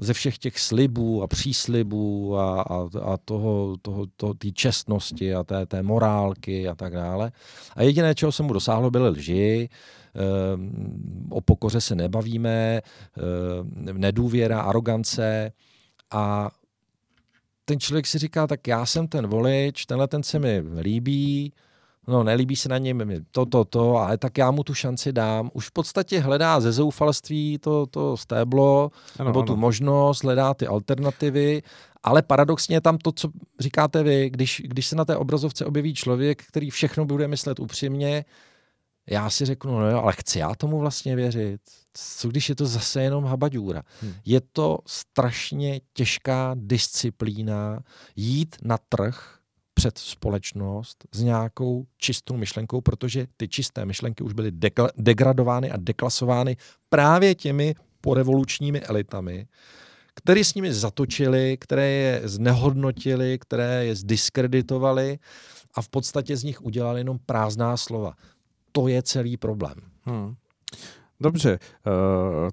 [0.00, 5.44] ze všech těch slibů a příslibů a, a, a toho, toho, toho, té čestnosti a
[5.44, 7.32] té, té morálky a tak dále.
[7.76, 9.68] A jediné, čeho se mu dosáhlo, byly lži,
[10.14, 12.80] Ehm, o pokoře se nebavíme,
[13.16, 15.52] ehm, nedůvěra, arogance.
[16.10, 16.50] A
[17.64, 21.52] ten člověk si říká, tak já jsem ten volič, tenhle ten se mi líbí,
[22.10, 25.50] no nelíbí se na něm to, to, to, ale tak já mu tu šanci dám.
[25.52, 29.46] Už v podstatě hledá ze zoufalství to, to stéblo, ano, nebo ano.
[29.46, 31.62] tu možnost, hledá ty alternativy,
[32.02, 33.28] ale paradoxně je tam to, co
[33.60, 38.24] říkáte vy, když, když se na té obrazovce objeví člověk, který všechno bude myslet upřímně,
[39.10, 41.60] já si řeknu, no jo, ale chci já tomu vlastně věřit.
[41.94, 43.82] Co když je to zase jenom habaďůra?
[44.00, 44.14] Hmm.
[44.24, 47.80] Je to strašně těžká disciplína
[48.16, 49.39] jít na trh
[49.80, 55.76] před společnost s nějakou čistou myšlenkou, protože ty čisté myšlenky už byly dekla- degradovány a
[55.76, 56.56] deklasovány
[56.88, 59.46] právě těmi porevolučními elitami,
[60.14, 65.18] které s nimi zatočili, které je znehodnotili, které je zdiskreditovali
[65.74, 68.14] a v podstatě z nich udělali jenom prázdná slova
[68.72, 69.74] to je celý problém.
[70.02, 70.34] Hmm.
[71.20, 71.92] Dobře, uh,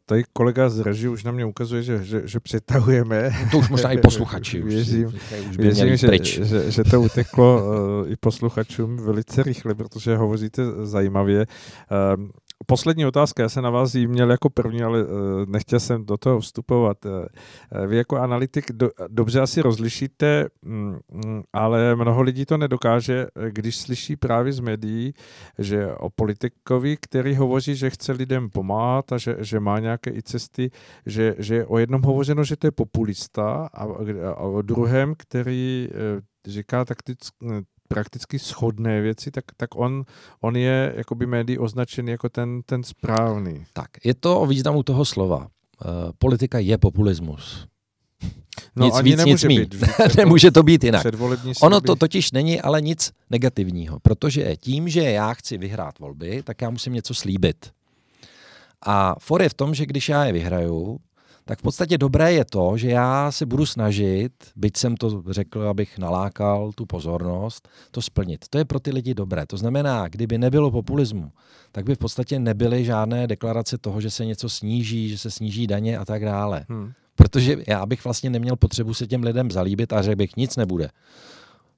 [0.05, 3.31] tady kolega z reži už na mě ukazuje, že, že, že přetahujeme.
[3.51, 4.63] To už možná i posluchači.
[4.63, 5.07] Už věřím,
[5.49, 11.45] už věřím že, že, že to uteklo uh, i posluchačům velice rychle, protože hovoříte zajímavě.
[12.17, 12.25] Uh,
[12.65, 15.09] Poslední otázka, já jsem na vás jí měl jako první, ale uh,
[15.47, 17.05] nechtěl jsem do toho vstupovat.
[17.05, 17.11] Uh,
[17.87, 20.99] vy jako analytik do, dobře asi rozlišíte, um,
[21.53, 25.13] ale mnoho lidí to nedokáže, když slyší právě z médií,
[25.59, 30.21] že o politikovi, který hovoří, že chce lidem pomáhat a že, že má nějaké i
[30.21, 30.69] cesty,
[31.05, 33.83] že, že o jednom hovořeno, že to je populista a,
[34.35, 35.89] a o druhém, který
[36.47, 37.45] říká takticky,
[37.87, 40.03] prakticky shodné věci, tak, tak on,
[40.41, 43.65] on je jakoby médií označený jako ten, ten správný.
[43.73, 45.37] Tak, je to o významu toho slova.
[45.37, 45.47] Uh,
[46.17, 47.67] politika je populismus.
[48.75, 49.75] No, nic víc, nic mít.
[50.17, 51.05] Nemůže to být jinak.
[51.61, 56.61] Ono to totiž není ale nic negativního, protože tím, že já chci vyhrát volby, tak
[56.61, 57.71] já musím něco slíbit.
[58.85, 60.99] A for je v tom, že když já je vyhraju,
[61.47, 65.61] tak v podstatě dobré je to, že já se budu snažit, byť jsem to řekl,
[65.61, 68.45] abych nalákal tu pozornost, to splnit.
[68.49, 69.45] To je pro ty lidi dobré.
[69.45, 71.31] To znamená, kdyby nebylo populismu,
[71.71, 75.67] tak by v podstatě nebyly žádné deklarace toho, že se něco sníží, že se sníží
[75.67, 76.65] daně a tak dále.
[76.69, 76.91] Hmm.
[77.15, 80.89] Protože já bych vlastně neměl potřebu se těm lidem zalíbit a řekl bych, nic nebude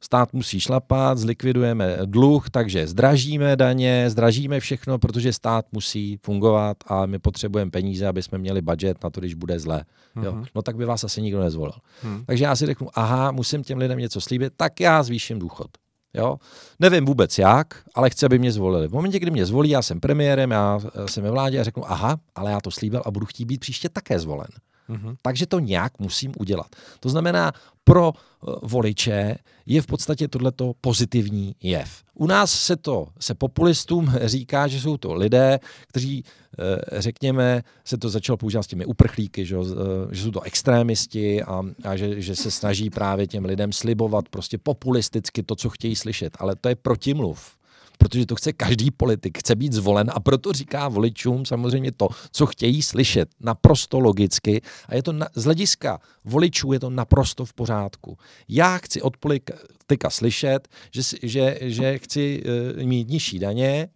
[0.01, 7.05] stát musí šlapat, zlikvidujeme dluh, takže zdražíme daně, zdražíme všechno, protože stát musí fungovat a
[7.05, 9.83] my potřebujeme peníze, aby jsme měli budget na to, když bude zlé.
[10.15, 10.23] Mm-hmm.
[10.23, 10.31] Jo?
[10.31, 10.45] Mhm.
[10.55, 11.73] No tak by vás asi nikdo nezvolil.
[12.03, 12.23] Mm.
[12.25, 15.67] Takže já si řeknu, aha, musím těm lidem něco slíbit, tak já zvýším důchod.
[16.13, 16.37] Jo?
[16.79, 18.87] Nevím vůbec jak, ale chci, aby mě zvolili.
[18.87, 22.19] V momentě, kdy mě zvolí, já jsem premiérem, já jsem ve vládě a řeknu, aha,
[22.35, 24.47] ale já to slíbil a budu chtít být příště také zvolen.
[24.89, 25.15] Mm-hmm.
[25.21, 26.67] Takže to nějak musím udělat.
[26.99, 27.53] To znamená,
[27.83, 29.35] pro eh, voliče
[29.65, 32.03] je v podstatě tohleto pozitivní jev.
[32.13, 36.23] U nás se to se populistům říká, že jsou to lidé, kteří,
[36.59, 41.43] eh, řekněme, se to začalo používat s těmi uprchlíky, že, eh, že jsou to extrémisti
[41.43, 45.95] a, a že, že se snaží právě těm lidem slibovat prostě populisticky to, co chtějí
[45.95, 46.37] slyšet.
[46.39, 47.58] Ale to je protimluv
[47.99, 52.45] protože to chce každý politik, chce být zvolen a proto říká voličům samozřejmě to, co
[52.45, 57.53] chtějí slyšet, naprosto logicky a je to na, z hlediska voličů je to naprosto v
[57.53, 58.17] pořádku.
[58.49, 62.43] Já chci od politika slyšet, že, že, že chci
[62.77, 63.89] uh, mít nižší daně,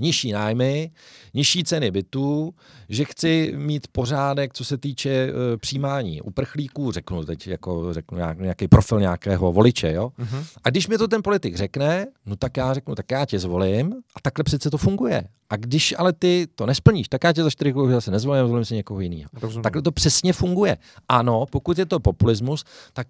[0.00, 0.90] nižší nájmy,
[1.34, 2.54] nižší ceny bytů,
[2.88, 8.68] že chci mít pořádek, co se týče uh, přijímání uprchlíků, řeknu teď jako řeknu nějaký
[8.68, 10.12] profil nějakého voliče, jo.
[10.18, 10.44] Uh-huh.
[10.64, 13.92] A když mi to ten politik řekne, no tak já řeknu, tak já tě zvolím
[14.16, 15.24] a takhle přece to funguje.
[15.50, 18.64] A když ale ty to nesplníš, tak já tě za čtyři roky zase nezvolím, zvolím
[18.64, 19.30] si někoho jiného.
[19.62, 20.76] Takhle to přesně funguje.
[21.08, 23.06] Ano, pokud je to populismus, tak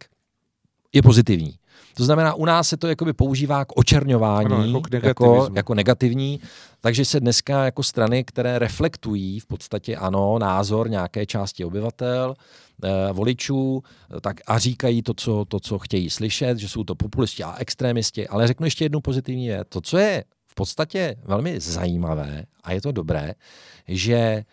[0.92, 1.54] je pozitivní.
[1.98, 5.74] To znamená, u nás se to jakoby používá k očerňování, Ano, jako k jako, jako
[5.74, 6.40] negativní,
[6.80, 12.34] takže se dneska jako strany, které reflektují v podstatě ano, názor nějaké části obyvatel,
[12.84, 13.82] eh, voličů,
[14.16, 17.56] eh, tak a říkají to co, to, co chtějí slyšet, že jsou to populisti a
[17.58, 18.28] extrémisti.
[18.28, 19.68] Ale řeknu ještě jednu pozitivní věc.
[19.68, 23.34] To, co je v podstatě velmi zajímavé a je to dobré,
[23.88, 24.44] že eh,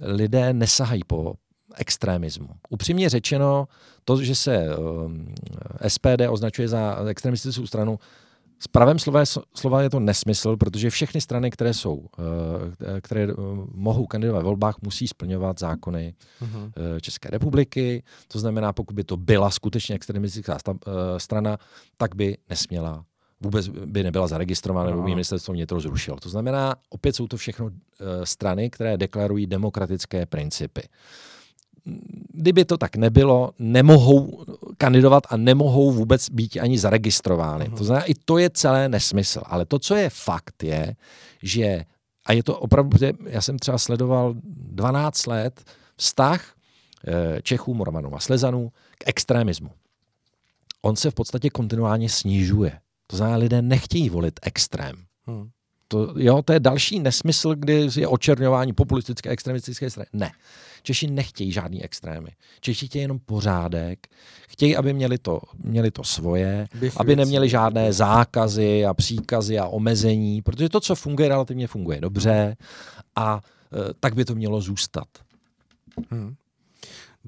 [0.00, 1.34] lidé nesahají po
[1.76, 2.48] extremismu.
[2.68, 3.68] Upřímně řečeno,
[4.04, 4.56] to, že se
[5.82, 7.98] eh, SPD označuje za extremistickou stranu,
[8.58, 9.24] s pravém slova,
[9.54, 12.06] slova je to nesmysl, protože všechny strany, které jsou,
[12.96, 13.34] eh, které eh,
[13.74, 16.72] mohou kandidovat ve volbách, musí splňovat zákony Mhm.
[16.96, 18.02] eh, České republiky.
[18.28, 20.58] To znamená, pokud by to byla skutečně extremistická
[21.18, 21.58] strana,
[21.96, 23.04] tak by nesměla
[23.40, 25.14] vůbec by nebyla zaregistrována, nebo by Aha.
[25.14, 26.16] ministerstvo vnitro zrušilo.
[26.16, 27.70] To znamená, opět jsou to všechno
[28.24, 30.82] strany, které deklarují demokratické principy.
[32.32, 34.44] Kdyby to tak nebylo, nemohou
[34.78, 37.64] kandidovat a nemohou vůbec být ani zaregistrovány.
[37.68, 37.76] Mhm.
[37.76, 39.42] To znamená, i to je celé nesmysl.
[39.46, 40.96] Ale to, co je fakt, je,
[41.42, 41.84] že,
[42.26, 45.64] a je to opravdu, já jsem třeba sledoval 12 let
[45.96, 46.54] vztah
[47.06, 49.70] eh, Čechů, Morovanů a Slezanů k extremismu.
[50.82, 52.80] On se v podstatě kontinuálně snižuje.
[53.06, 54.96] To znamená, lidé nechtějí volit extrém.
[55.26, 55.50] Hmm.
[55.88, 60.06] To, jo, to je další nesmysl, kdy je očerňování populistické, extremistické strany.
[60.12, 60.32] Ne.
[60.82, 62.28] Češi nechtějí žádný extrémy.
[62.60, 64.06] Češi chtějí jenom pořádek.
[64.48, 69.66] Chtějí, aby měli to, měli to svoje, Běh aby neměli žádné zákazy a příkazy a
[69.66, 72.56] omezení, protože to, co funguje, relativně funguje dobře
[73.16, 73.40] a
[73.72, 75.08] e, tak by to mělo zůstat.
[76.10, 76.34] Hmm.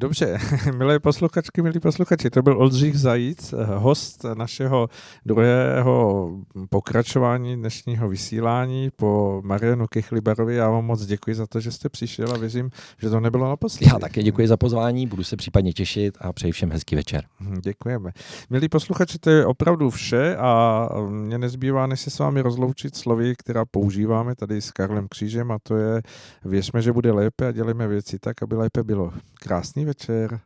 [0.00, 0.38] Dobře,
[0.76, 4.88] milé posluchačky, milí posluchači, to byl Oldřich Zajíc, eh, host našeho
[5.26, 6.30] druhého
[6.70, 10.54] pokračování dnešního vysílání po Marianu Kechlibarovi.
[10.54, 13.90] Já vám moc děkuji za to, že jste přišel a věřím, že to nebylo naposledy.
[13.92, 17.24] Já také děkuji za pozvání, budu se případně těšit a přeji všem hezký večer.
[17.40, 18.10] Hm, Děkujeme.
[18.50, 23.34] Milí posluchači, to je opravdu vše a mě nezbývá, než se s vámi rozloučit slovy,
[23.38, 26.02] která používáme tady s Karlem Křížem a to je
[26.44, 29.12] věřme, že bude lépe a dělejme věci tak, aby lépe bylo.
[29.40, 30.36] Krásný večer.